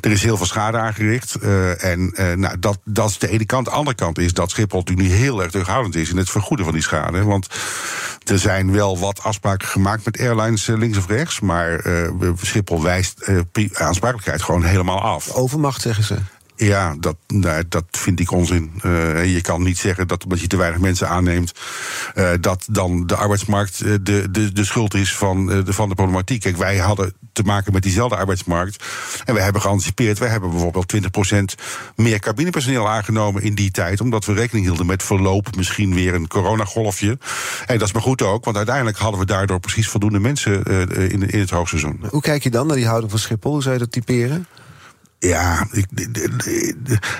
Er 0.00 0.10
is 0.10 0.22
heel 0.22 0.36
veel 0.36 0.46
schade 0.46 0.78
aangericht. 0.78 1.34
en 1.34 2.12
nou, 2.34 2.58
dat, 2.58 2.78
dat 2.84 3.10
is 3.10 3.18
de 3.18 3.28
ene 3.28 3.46
kant. 3.46 3.64
De 3.64 3.70
andere 3.70 3.96
kant 3.96 4.18
is 4.18 4.32
dat 4.32 4.50
Schiphol 4.50 4.78
natuurlijk 4.78 5.08
nu 5.08 5.14
heel 5.14 5.42
erg 5.42 5.50
terughoudend 5.50 5.94
is 5.94 6.10
in 6.10 6.16
het 6.16 6.30
vergoeden 6.30 6.64
van 6.64 6.74
die 6.74 6.82
schade. 6.82 7.24
Want 7.24 7.46
er 8.24 8.38
zijn 8.38 8.47
wel 8.72 8.98
wat 8.98 9.22
afspraken 9.22 9.68
gemaakt 9.68 10.04
met 10.04 10.20
airlines 10.20 10.68
eh, 10.68 10.76
links 10.76 10.98
of 10.98 11.06
rechts. 11.06 11.40
Maar 11.40 11.86
uh, 11.86 12.32
Schiphol 12.42 12.82
wijst 12.82 13.28
uh, 13.28 13.68
aansprakelijkheid 13.72 14.42
gewoon 14.42 14.64
helemaal 14.64 15.00
af. 15.00 15.32
Overmacht, 15.32 15.80
zeggen 15.80 16.04
ze. 16.04 16.16
Ja, 16.60 16.96
dat, 17.00 17.16
dat 17.68 17.84
vind 17.90 18.20
ik 18.20 18.30
onzin. 18.30 18.72
Uh, 18.84 19.34
je 19.34 19.40
kan 19.40 19.62
niet 19.62 19.78
zeggen 19.78 20.08
dat 20.08 20.24
omdat 20.24 20.40
je 20.40 20.46
te 20.46 20.56
weinig 20.56 20.80
mensen 20.80 21.08
aanneemt, 21.08 21.52
uh, 22.14 22.30
dat 22.40 22.66
dan 22.70 23.06
de 23.06 23.16
arbeidsmarkt 23.16 23.78
de, 23.78 24.30
de, 24.30 24.52
de 24.52 24.64
schuld 24.64 24.94
is 24.94 25.14
van, 25.14 25.46
de, 25.46 25.72
van 25.72 25.88
de 25.88 25.94
problematiek. 25.94 26.40
Kijk, 26.40 26.56
wij 26.56 26.76
hadden 26.76 27.12
te 27.32 27.42
maken 27.42 27.72
met 27.72 27.82
diezelfde 27.82 28.16
arbeidsmarkt. 28.16 28.84
En 29.24 29.34
wij 29.34 29.42
hebben 29.42 29.62
geanticipeerd. 29.62 30.18
Wij 30.18 30.28
hebben 30.28 30.50
bijvoorbeeld 30.50 30.94
20% 30.94 31.62
meer 31.96 32.18
cabinepersoneel 32.18 32.88
aangenomen 32.88 33.42
in 33.42 33.54
die 33.54 33.70
tijd. 33.70 34.00
Omdat 34.00 34.24
we 34.24 34.32
rekening 34.32 34.66
hielden 34.66 34.86
met 34.86 35.02
verloop, 35.02 35.56
misschien 35.56 35.94
weer 35.94 36.14
een 36.14 36.28
coronagolfje. 36.28 37.18
En 37.66 37.78
dat 37.78 37.88
is 37.88 37.92
maar 37.92 38.02
goed 38.02 38.22
ook, 38.22 38.44
want 38.44 38.56
uiteindelijk 38.56 38.98
hadden 38.98 39.20
we 39.20 39.26
daardoor 39.26 39.60
precies 39.60 39.88
voldoende 39.88 40.18
mensen 40.18 40.62
in, 41.10 41.30
in 41.30 41.40
het 41.40 41.50
hoogseizoen. 41.50 42.00
Hoe 42.10 42.20
kijk 42.20 42.42
je 42.42 42.50
dan 42.50 42.66
naar 42.66 42.76
die 42.76 42.86
houding 42.86 43.10
van 43.10 43.20
Schiphol? 43.20 43.52
Hoe 43.52 43.62
zou 43.62 43.74
je 43.74 43.80
dat 43.80 43.92
typeren? 43.92 44.46
Ja, 45.18 45.66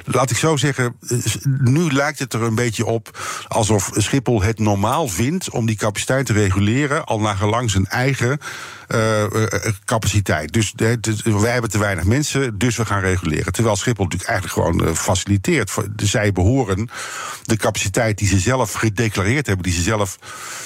laat 0.05 0.31
ik 0.31 0.37
zo 0.37 0.57
zeggen. 0.57 0.97
Nu 1.45 1.93
lijkt 1.93 2.19
het 2.19 2.35
er 2.35 2.43
een 2.43 2.55
beetje 2.55 2.87
op 2.87 3.19
alsof 3.49 3.91
Schiphol 3.93 4.43
het 4.43 4.59
normaal 4.59 5.09
vindt 5.09 5.51
om 5.51 5.67
die 5.67 5.77
capaciteit 5.77 6.27
te 6.27 6.33
reguleren, 6.33 7.05
al 7.05 7.21
naar 7.21 7.37
gelang 7.37 7.71
zijn 7.71 7.87
eigen 7.87 8.39
uh, 8.89 9.25
capaciteit. 9.85 10.53
Dus 10.53 10.73
wij 11.25 11.53
hebben 11.53 11.71
te 11.71 11.79
weinig 11.79 12.05
mensen, 12.05 12.59
dus 12.59 12.77
we 12.77 12.85
gaan 12.85 13.01
reguleren. 13.01 13.53
Terwijl 13.53 13.77
Schiphol 13.77 14.05
natuurlijk 14.05 14.31
eigenlijk 14.31 14.61
gewoon 14.61 14.97
faciliteert. 14.97 15.75
Zij 15.97 16.33
behoren 16.33 16.89
de 17.45 17.57
capaciteit 17.57 18.19
die 18.19 18.29
ze 18.29 18.39
zelf 18.39 18.73
gedeclareerd 18.73 19.47
hebben, 19.47 19.65
die 19.65 19.75
ze 19.75 19.83
zelf 19.83 20.19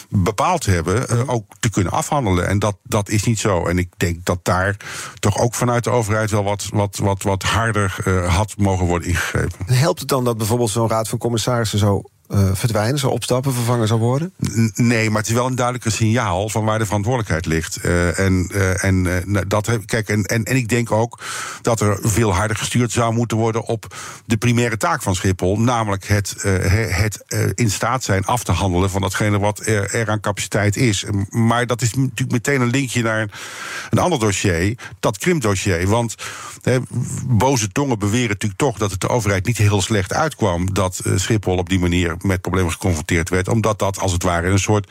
bepaald 0.09 0.67
hebben, 0.67 1.29
ook 1.29 1.53
te 1.61 1.71
kunnen 1.71 1.93
afhandelen. 1.93 2.49
En 2.49 2.59
dat, 2.59 2.77
dat 2.83 3.09
is 3.09 3.23
niet 3.23 3.39
zo. 3.39 3.67
En 3.67 3.79
ik 3.79 3.89
denk 3.97 4.25
dat 4.25 4.39
daar 4.45 4.77
toch 5.19 5.39
ook 5.39 5.55
vanuit 5.55 5.85
de 5.85 5.91
overheid 5.91 6.31
wel 6.31 6.45
wat, 6.45 6.69
wat, 6.71 6.97
wat, 6.97 7.23
wat 7.23 7.43
harder 7.43 7.97
had 8.27 8.55
mogen 8.57 8.87
worden 8.87 9.09
ingegrepen. 9.09 9.75
Helpt 9.75 10.01
het 10.01 10.09
dan 10.09 10.25
dat 10.25 10.37
bijvoorbeeld 10.37 10.71
zo'n 10.71 10.89
raad 10.89 11.09
van 11.09 11.19
commissarissen 11.19 11.79
zo 11.79 12.03
uh, 12.33 12.51
verdwijnen, 12.53 12.99
zou 12.99 13.13
opstappen, 13.13 13.53
vervangen 13.53 13.87
zou 13.87 14.01
worden? 14.01 14.33
Nee, 14.75 15.11
maar 15.11 15.19
het 15.19 15.29
is 15.29 15.35
wel 15.35 15.47
een 15.47 15.55
duidelijker 15.55 15.93
signaal 15.93 16.49
van 16.49 16.65
waar 16.65 16.79
de 16.79 16.85
verantwoordelijkheid 16.85 17.47
ligt. 17.47 17.85
Uh, 17.85 18.19
en 18.19 18.49
uh, 18.53 18.85
en 18.85 19.03
nou, 19.03 19.47
dat, 19.47 19.79
kijk, 19.87 20.09
en, 20.09 20.25
en, 20.25 20.57
ik 20.57 20.69
denk 20.69 20.91
ook 20.91 21.21
dat 21.63 21.81
er 21.81 21.99
veel 22.03 22.35
harder 22.35 22.57
gestuurd 22.57 22.93
zou 22.93 23.15
moeten 23.15 23.37
worden 23.37 23.65
op 23.65 23.95
de 24.27 24.37
primaire 24.37 24.77
taak 24.77 25.03
van 25.03 25.15
Schiphol. 25.15 25.61
Namelijk 25.61 26.07
het, 26.09 26.35
het 26.89 27.25
in 27.55 27.71
staat 27.71 28.05
zijn 28.05 28.25
af 28.25 28.45
te 28.45 28.53
handelen 28.53 28.91
van 28.91 29.01
datgene 29.01 29.39
wat 29.39 29.67
er, 29.67 30.11
aan 30.11 30.21
capaciteit 30.21 30.77
is. 30.77 31.05
Maar 31.31 31.67
dat 31.67 31.83
is 31.83 31.95
natuurlijk 31.95 32.33
meteen 32.33 32.61
een 32.61 32.71
linkje 32.71 33.03
naar 33.03 33.29
een 33.91 33.99
ander 33.99 34.19
dossier, 34.19 34.79
dat 35.01 35.19
krimpdossier. 35.19 35.89
Want 35.89 36.15
boze 37.27 37.73
tongen 37.73 37.99
beweren 37.99 38.29
natuurlijk 38.29 38.61
toch 38.61 38.79
dat 38.79 38.91
het 38.91 39.01
de 39.01 39.09
overheid 39.09 39.47
niet 39.47 39.59
heel 39.59 39.83
slecht 39.83 40.13
uitkwam 40.13 40.75
dat 40.75 41.01
Schiphol 41.15 41.57
op 41.57 41.69
die 41.69 41.79
manier 41.79 42.17
met 42.23 42.41
problemen 42.41 42.73
geconfronteerd 42.73 43.29
werd. 43.29 43.49
Omdat 43.49 43.79
dat 43.79 43.99
als 43.99 44.13
het 44.13 44.23
ware 44.23 44.49
een 44.49 44.59
soort 44.59 44.91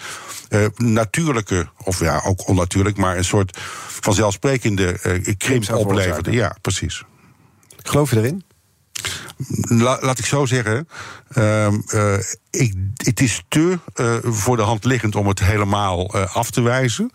uh, 0.49 0.65
natuurlijke, 0.75 1.67
of 1.83 1.99
ja, 1.99 2.21
ook 2.25 2.47
onnatuurlijk, 2.47 2.97
maar 2.97 3.17
een 3.17 3.25
soort 3.25 3.57
vanzelfsprekende 4.01 4.99
uh, 5.03 5.35
krimp 5.37 5.73
opleverde. 5.73 6.31
Ja, 6.31 6.55
precies. 6.61 7.03
Geloof 7.83 8.09
je 8.09 8.17
erin? 8.17 8.43
La, 9.61 9.97
laat 10.01 10.19
ik 10.19 10.25
zo 10.25 10.45
zeggen. 10.45 10.87
Uh, 11.37 11.67
uh, 11.93 12.17
ik, 12.49 12.73
het 12.95 13.19
is 13.19 13.43
te 13.47 13.79
uh, 13.95 14.15
voor 14.23 14.57
de 14.57 14.61
hand 14.61 14.85
liggend 14.85 15.15
om 15.15 15.27
het 15.27 15.39
helemaal 15.39 16.13
af 16.13 16.51
te 16.51 16.61
wijzen. 16.61 17.11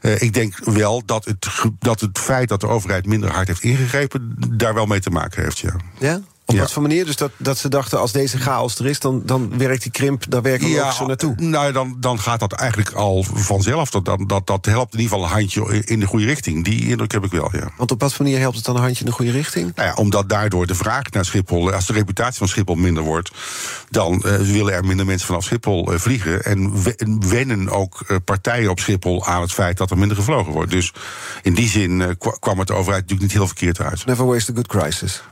ik 0.00 0.32
denk 0.32 0.64
wel 0.64 1.02
dat 1.04 1.24
het, 1.24 1.48
dat 1.78 2.00
het 2.00 2.18
feit 2.18 2.48
dat 2.48 2.60
de 2.60 2.66
overheid 2.66 3.06
minder 3.06 3.30
hard 3.30 3.46
heeft 3.46 3.62
ingegrepen. 3.62 4.36
daar 4.56 4.74
wel 4.74 4.86
mee 4.86 5.00
te 5.00 5.10
maken 5.10 5.42
heeft. 5.42 5.58
Ja. 5.58 5.76
ja? 5.98 6.20
Op 6.50 6.58
wat 6.58 6.72
voor 6.72 6.82
manier? 6.82 7.04
Dus 7.04 7.16
dat, 7.16 7.30
dat 7.36 7.58
ze 7.58 7.68
dachten, 7.68 8.00
als 8.00 8.12
deze 8.12 8.38
chaos 8.38 8.78
er 8.78 8.86
is, 8.86 8.98
dan, 8.98 9.22
dan 9.24 9.58
werkt 9.58 9.82
die 9.82 9.90
krimp, 9.90 10.24
daar 10.28 10.42
werken 10.42 10.70
we 10.70 10.84
ook 10.84 10.92
zo 10.92 11.06
naartoe. 11.06 11.34
Nou, 11.36 11.72
dan, 11.72 11.96
dan 12.00 12.20
gaat 12.20 12.40
dat 12.40 12.52
eigenlijk 12.52 12.92
al 12.92 13.24
vanzelf. 13.34 13.90
Dat, 13.90 14.04
dat, 14.26 14.46
dat 14.46 14.64
helpt 14.64 14.94
in 14.94 15.00
ieder 15.00 15.16
geval 15.16 15.30
een 15.30 15.38
handje 15.38 15.84
in 15.84 16.00
de 16.00 16.06
goede 16.06 16.24
richting. 16.24 16.64
Die 16.64 16.88
indruk 16.88 17.12
heb 17.12 17.24
ik 17.24 17.30
wel, 17.30 17.48
ja. 17.52 17.70
Want 17.76 17.90
op 17.90 18.00
wat 18.00 18.14
voor 18.14 18.24
manier 18.24 18.40
helpt 18.40 18.56
het 18.56 18.64
dan 18.64 18.76
een 18.76 18.82
handje 18.82 19.00
in 19.00 19.10
de 19.10 19.16
goede 19.16 19.30
richting? 19.30 19.72
Nou 19.74 19.88
ja, 19.88 19.94
omdat 19.94 20.28
daardoor 20.28 20.66
de 20.66 20.74
vraag 20.74 21.10
naar 21.10 21.24
Schiphol, 21.24 21.72
als 21.72 21.86
de 21.86 21.92
reputatie 21.92 22.38
van 22.38 22.48
Schiphol 22.48 22.74
minder 22.74 23.02
wordt, 23.02 23.30
dan 23.90 24.22
uh, 24.26 24.36
willen 24.36 24.72
er 24.72 24.84
minder 24.84 25.06
mensen 25.06 25.26
vanaf 25.26 25.44
Schiphol 25.44 25.92
uh, 25.92 25.98
vliegen. 25.98 26.44
En 26.44 26.72
wennen 27.28 27.68
ook 27.68 28.04
uh, 28.08 28.16
partijen 28.24 28.70
op 28.70 28.78
Schiphol 28.80 29.26
aan 29.26 29.40
het 29.40 29.52
feit 29.52 29.76
dat 29.76 29.90
er 29.90 29.98
minder 29.98 30.16
gevlogen 30.16 30.52
wordt. 30.52 30.70
Dus 30.70 30.92
in 31.42 31.54
die 31.54 31.68
zin 31.68 32.16
kwam 32.38 32.58
het 32.58 32.66
de 32.66 32.74
overheid 32.74 33.02
natuurlijk 33.02 33.20
niet 33.20 33.32
heel 33.32 33.46
verkeerd 33.46 33.80
uit. 33.80 34.06
Never 34.06 34.26
waste 34.26 34.52
a 34.52 34.54
good 34.54 34.66
crisis. 34.66 35.22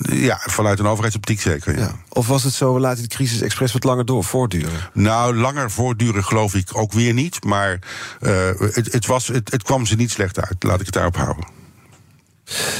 Ja, 0.00 0.40
vanuit 0.52 0.78
een 0.78 0.86
overheidsoptiek 0.86 1.40
zeker. 1.40 1.78
Ja. 1.78 1.94
Of 2.08 2.26
was 2.26 2.42
het 2.42 2.52
zo, 2.52 2.74
we 2.74 2.80
laten 2.80 3.02
de 3.02 3.08
crisis 3.08 3.40
expres 3.40 3.72
wat 3.72 3.84
langer 3.84 4.04
door 4.04 4.24
voortduren? 4.24 4.90
Nou, 4.92 5.36
langer 5.36 5.70
voortduren 5.70 6.24
geloof 6.24 6.54
ik 6.54 6.68
ook 6.72 6.92
weer 6.92 7.12
niet. 7.12 7.44
Maar 7.44 7.78
uh, 8.20 8.48
het, 8.58 8.92
het, 8.92 9.06
was, 9.06 9.26
het, 9.26 9.50
het 9.50 9.62
kwam 9.62 9.86
ze 9.86 9.94
niet 9.94 10.10
slecht 10.10 10.40
uit. 10.40 10.62
Laat 10.62 10.80
ik 10.80 10.86
het 10.86 10.94
daarop 10.94 11.16
houden. 11.16 11.44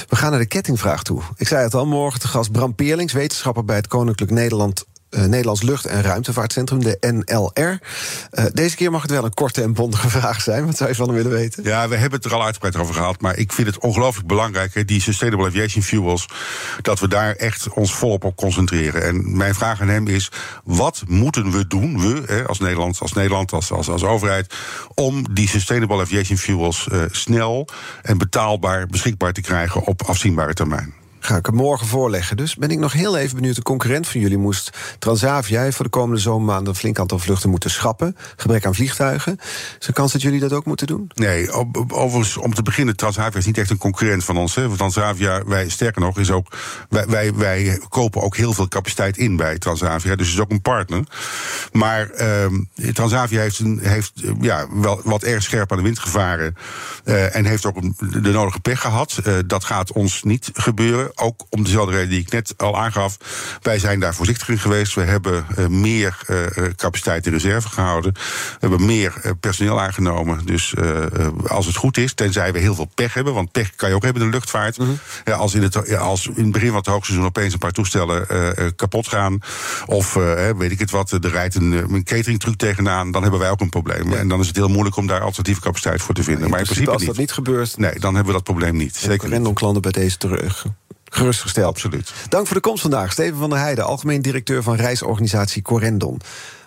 We 0.08 0.16
gaan 0.16 0.30
naar 0.30 0.40
de 0.40 0.46
kettingvraag 0.46 1.02
toe. 1.02 1.22
Ik 1.36 1.48
zei 1.48 1.62
het 1.62 1.74
al, 1.74 1.86
morgen 1.86 2.20
te 2.20 2.28
gast 2.28 2.52
Bram 2.52 2.74
Peerlings, 2.74 3.12
wetenschapper 3.12 3.64
bij 3.64 3.76
het 3.76 3.86
Koninklijk 3.86 4.30
Nederland 4.30 4.84
uh, 5.10 5.24
Nederlands 5.24 5.62
Lucht- 5.62 5.86
en 5.86 6.02
Ruimtevaartcentrum, 6.02 6.82
de 6.82 6.96
NLR. 7.00 7.78
Eh, 8.30 8.44
deze 8.52 8.76
keer 8.76 8.90
mag 8.90 9.02
het 9.02 9.10
wel 9.10 9.24
een 9.24 9.34
korte 9.34 9.62
en 9.62 9.72
bondige 9.72 10.08
vraag 10.18 10.40
zijn. 10.40 10.66
Wat 10.66 10.76
zou 10.76 10.90
je 10.90 10.96
van 10.96 11.06
hem 11.06 11.16
willen 11.16 11.32
weten? 11.32 11.64
Ja, 11.64 11.88
we 11.88 11.96
hebben 11.96 12.18
het 12.18 12.28
er 12.28 12.34
al 12.34 12.44
uitgebreid 12.44 12.76
over 12.76 12.94
gehad. 12.94 13.20
Maar 13.20 13.36
ik 13.36 13.52
vind 13.52 13.66
het 13.66 13.78
ongelooflijk 13.78 14.26
belangrijk, 14.26 14.88
die 14.88 15.00
Sustainable 15.00 15.46
Aviation 15.46 15.82
Fuels, 15.82 16.28
dat 16.82 17.00
we 17.00 17.08
daar 17.08 17.34
echt 17.34 17.68
ons 17.68 17.94
volop 17.94 18.24
op 18.24 18.36
concentreren. 18.36 19.02
En 19.02 19.36
mijn 19.36 19.54
vraag 19.54 19.80
aan 19.80 19.88
hem 19.88 20.06
is: 20.06 20.30
wat 20.64 21.02
moeten 21.06 21.50
we 21.50 21.66
doen, 21.66 22.00
we 22.00 22.22
hè, 22.26 22.46
als 22.46 22.58
Nederland, 22.58 23.00
als 23.00 23.12
Nederland, 23.12 23.52
als, 23.52 23.72
als, 23.72 23.88
als 23.88 24.02
overheid, 24.02 24.54
om 24.94 25.34
die 25.34 25.48
Sustainable 25.48 26.00
Aviation 26.00 26.38
Fuels 26.38 26.88
uh, 26.92 27.02
snel 27.10 27.68
en 28.02 28.18
betaalbaar 28.18 28.86
beschikbaar 28.86 29.32
te 29.32 29.40
krijgen 29.40 29.84
op 29.84 30.02
afzienbare 30.02 30.54
termijn? 30.54 30.99
Ga 31.22 31.36
ik 31.36 31.46
hem 31.46 31.54
morgen 31.54 31.86
voorleggen. 31.86 32.36
Dus 32.36 32.54
ben 32.54 32.70
ik 32.70 32.78
nog 32.78 32.92
heel 32.92 33.16
even 33.16 33.36
benieuwd. 33.36 33.54
De 33.54 33.62
concurrent 33.62 34.08
van 34.08 34.20
jullie 34.20 34.38
moest 34.38 34.70
Transavia 34.98 35.70
voor 35.70 35.84
de 35.84 35.90
komende 35.90 36.20
zomermaanden 36.20 36.68
een 36.68 36.78
flink 36.78 36.98
aantal 36.98 37.18
vluchten 37.18 37.50
moeten 37.50 37.70
schrappen. 37.70 38.16
Gebrek 38.36 38.66
aan 38.66 38.74
vliegtuigen. 38.74 39.38
Is 39.78 39.86
er 39.86 39.92
kans 39.92 40.12
dat 40.12 40.22
jullie 40.22 40.40
dat 40.40 40.52
ook 40.52 40.64
moeten 40.64 40.86
doen? 40.86 41.10
Nee, 41.14 41.50
overigens, 41.88 42.36
om 42.36 42.54
te 42.54 42.62
beginnen, 42.62 42.96
Transavia 42.96 43.38
is 43.38 43.46
niet 43.46 43.58
echt 43.58 43.70
een 43.70 43.78
concurrent 43.78 44.24
van 44.24 44.36
ons. 44.36 44.54
Hè. 44.54 44.76
Transavia, 44.76 45.44
wij, 45.44 45.68
sterker 45.68 46.00
nog, 46.00 46.18
is 46.18 46.30
ook. 46.30 46.52
Wij, 46.88 47.06
wij, 47.06 47.34
wij 47.34 47.80
kopen 47.88 48.22
ook 48.22 48.36
heel 48.36 48.52
veel 48.52 48.68
capaciteit 48.68 49.16
in 49.16 49.36
bij 49.36 49.58
Transavia. 49.58 50.16
Dus 50.16 50.26
het 50.26 50.36
is 50.36 50.42
ook 50.42 50.50
een 50.50 50.62
partner. 50.62 51.04
Maar 51.72 52.10
ehm, 52.10 52.62
Transavia 52.92 53.40
heeft, 53.40 53.58
een, 53.58 53.78
heeft 53.82 54.12
ja, 54.40 54.66
wel 54.72 55.00
wat 55.04 55.22
erg 55.22 55.42
scherp 55.42 55.70
aan 55.70 55.78
de 55.78 55.84
wind 55.84 55.98
gevaren. 55.98 56.56
Uh, 57.04 57.36
en 57.36 57.44
heeft 57.44 57.66
ook 57.66 57.82
de 58.22 58.30
nodige 58.30 58.60
pech 58.60 58.80
gehad. 58.80 59.20
Uh, 59.26 59.34
dat 59.46 59.64
gaat 59.64 59.92
ons 59.92 60.22
niet 60.22 60.50
gebeuren 60.52 61.09
ook 61.14 61.46
om 61.48 61.64
dezelfde 61.64 61.94
reden 61.94 62.08
die 62.08 62.20
ik 62.20 62.30
net 62.30 62.54
al 62.56 62.78
aangaf. 62.78 63.16
Wij 63.62 63.78
zijn 63.78 64.00
daar 64.00 64.14
voorzichtig 64.14 64.48
in 64.48 64.58
geweest. 64.58 64.94
We 64.94 65.02
hebben 65.02 65.46
uh, 65.58 65.66
meer 65.66 66.18
uh, 66.28 66.64
capaciteit 66.76 67.26
in 67.26 67.32
reserve 67.32 67.68
gehouden. 67.68 68.12
We 68.12 68.56
hebben 68.58 68.86
meer 68.86 69.12
personeel 69.40 69.80
aangenomen. 69.80 70.46
Dus 70.46 70.74
als 71.46 71.66
het 71.66 71.76
goed 71.76 71.96
is, 71.96 72.14
tenzij 72.14 72.52
we 72.52 72.58
heel 72.58 72.74
veel 72.74 72.90
pech 72.94 73.14
hebben, 73.14 73.34
want 73.34 73.52
pech 73.52 73.74
kan 73.74 73.88
je 73.88 73.94
ook 73.94 74.02
hebben 74.02 74.22
in 74.22 74.30
de 74.30 74.34
luchtvaart. 74.34 74.78
Mm 74.78 74.86
-hmm. 74.86 74.98
ja, 75.24 75.34
als, 75.34 75.54
in 75.54 75.62
het, 75.62 75.98
als 75.98 76.26
in 76.26 76.42
het 76.42 76.52
begin 76.52 76.68
van 76.68 76.76
het 76.76 76.86
hoogseizoen 76.86 77.26
opeens 77.26 77.52
een 77.52 77.58
paar 77.58 77.72
toestellen 77.72 78.26
kapot 78.76 79.08
gaan, 79.08 79.38
of 79.86 80.14
weet 80.56 80.70
ik 80.70 80.78
het 80.78 80.90
wat, 80.90 81.10
er 81.10 81.30
rijdt 81.30 81.54
een, 81.54 81.72
een 81.72 82.04
cateringtruc 82.04 82.56
tegenaan, 82.56 83.10
dan 83.10 83.22
hebben 83.22 83.40
wij 83.40 83.50
ook 83.50 83.60
een 83.60 83.68
probleem. 83.68 84.10
Ja. 84.10 84.16
En 84.16 84.28
dan 84.28 84.40
is 84.40 84.46
het 84.46 84.56
heel 84.56 84.68
moeilijk 84.68 84.96
om 84.96 85.06
daar 85.06 85.20
alternatieve 85.20 85.60
capaciteit 85.60 86.02
voor 86.02 86.14
te 86.14 86.22
vinden. 86.22 86.50
maar 86.50 86.58
in 86.58 86.64
principe, 86.64 86.90
als 86.90 87.04
dat 87.04 87.16
niet 87.16 87.32
gebeurt, 87.32 87.76
nee, 87.76 87.98
dan 87.98 88.14
hebben 88.14 88.32
we 88.32 88.38
dat 88.38 88.42
probleem 88.42 88.76
niet. 88.76 88.96
Zeker 88.96 89.38
niet. 89.38 89.52
klanten 89.52 89.82
bij 89.82 89.92
deze 89.92 90.16
terug 90.16 90.66
gerustgesteld. 91.10 91.68
Absoluut. 91.68 92.12
Dank 92.28 92.46
voor 92.46 92.56
de 92.56 92.62
komst 92.62 92.82
vandaag. 92.82 93.12
Steven 93.12 93.38
van 93.38 93.50
der 93.50 93.58
Heijden, 93.58 93.84
algemeen 93.84 94.22
directeur 94.22 94.62
van 94.62 94.74
reisorganisatie 94.74 95.62
Corendon. 95.62 96.20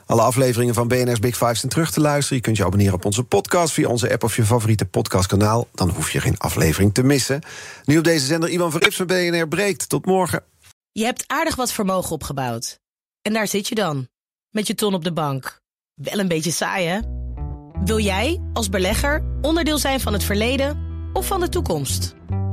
Alle 0.06 0.22
afleveringen 0.22 0.74
van 0.74 0.88
BNR's 0.88 1.20
Big 1.20 1.38
Five 1.38 1.56
zijn 1.56 1.72
terug 1.72 1.92
te 1.92 2.02
luisteren. 2.02 2.38
Je 2.38 2.44
kunt 2.44 2.58
je 2.58 2.66
abonneren 2.66 2.94
op 2.94 3.06
onze 3.06 3.24
podcast 3.24 3.74
via 3.74 3.88
onze 3.88 4.12
app 4.12 4.24
of 4.24 4.36
je 4.36 4.46
favoriete 4.46 4.86
podcastkanaal. 4.86 5.68
Dan 5.74 5.90
hoef 5.90 6.12
je 6.12 6.20
geen 6.20 6.38
aflevering 6.38 6.94
te 6.94 7.04
missen. 7.04 7.42
Nu 7.86 7.98
op 7.98 8.04
deze 8.04 8.26
zender 8.26 8.50
Ivan 8.50 8.72
Verrips 8.72 8.96
van 8.96 9.06
BNR 9.06 9.48
breekt. 9.48 9.90
Tot 9.90 10.06
morgen. 10.06 10.44
Je 10.92 11.04
hebt 11.04 11.24
aardig 11.28 11.56
wat 11.56 11.72
vermogen 11.72 12.12
opgebouwd. 12.12 12.80
En 13.22 13.34
daar 13.34 13.48
zit 13.48 13.68
je 13.68 13.76
dan, 13.76 14.08
met 14.50 14.68
je 14.68 14.76
ton 14.76 14.94
op 14.94 15.04
de 15.04 15.14
bank. 15.14 15.62
Wel 15.94 16.20
een 16.20 16.28
beetje 16.28 16.52
saai, 16.52 16.88
hè? 16.88 17.00
Wil 17.84 18.00
jij, 18.00 18.42
als 18.54 18.70
belegger, 18.70 19.24
onderdeel 19.42 19.78
zijn 19.78 20.00
van 20.00 20.14
het 20.14 20.24
verleden 20.24 20.78
of 21.14 21.28
van 21.28 21.40
de 21.40 21.50
toekomst? 21.50 22.16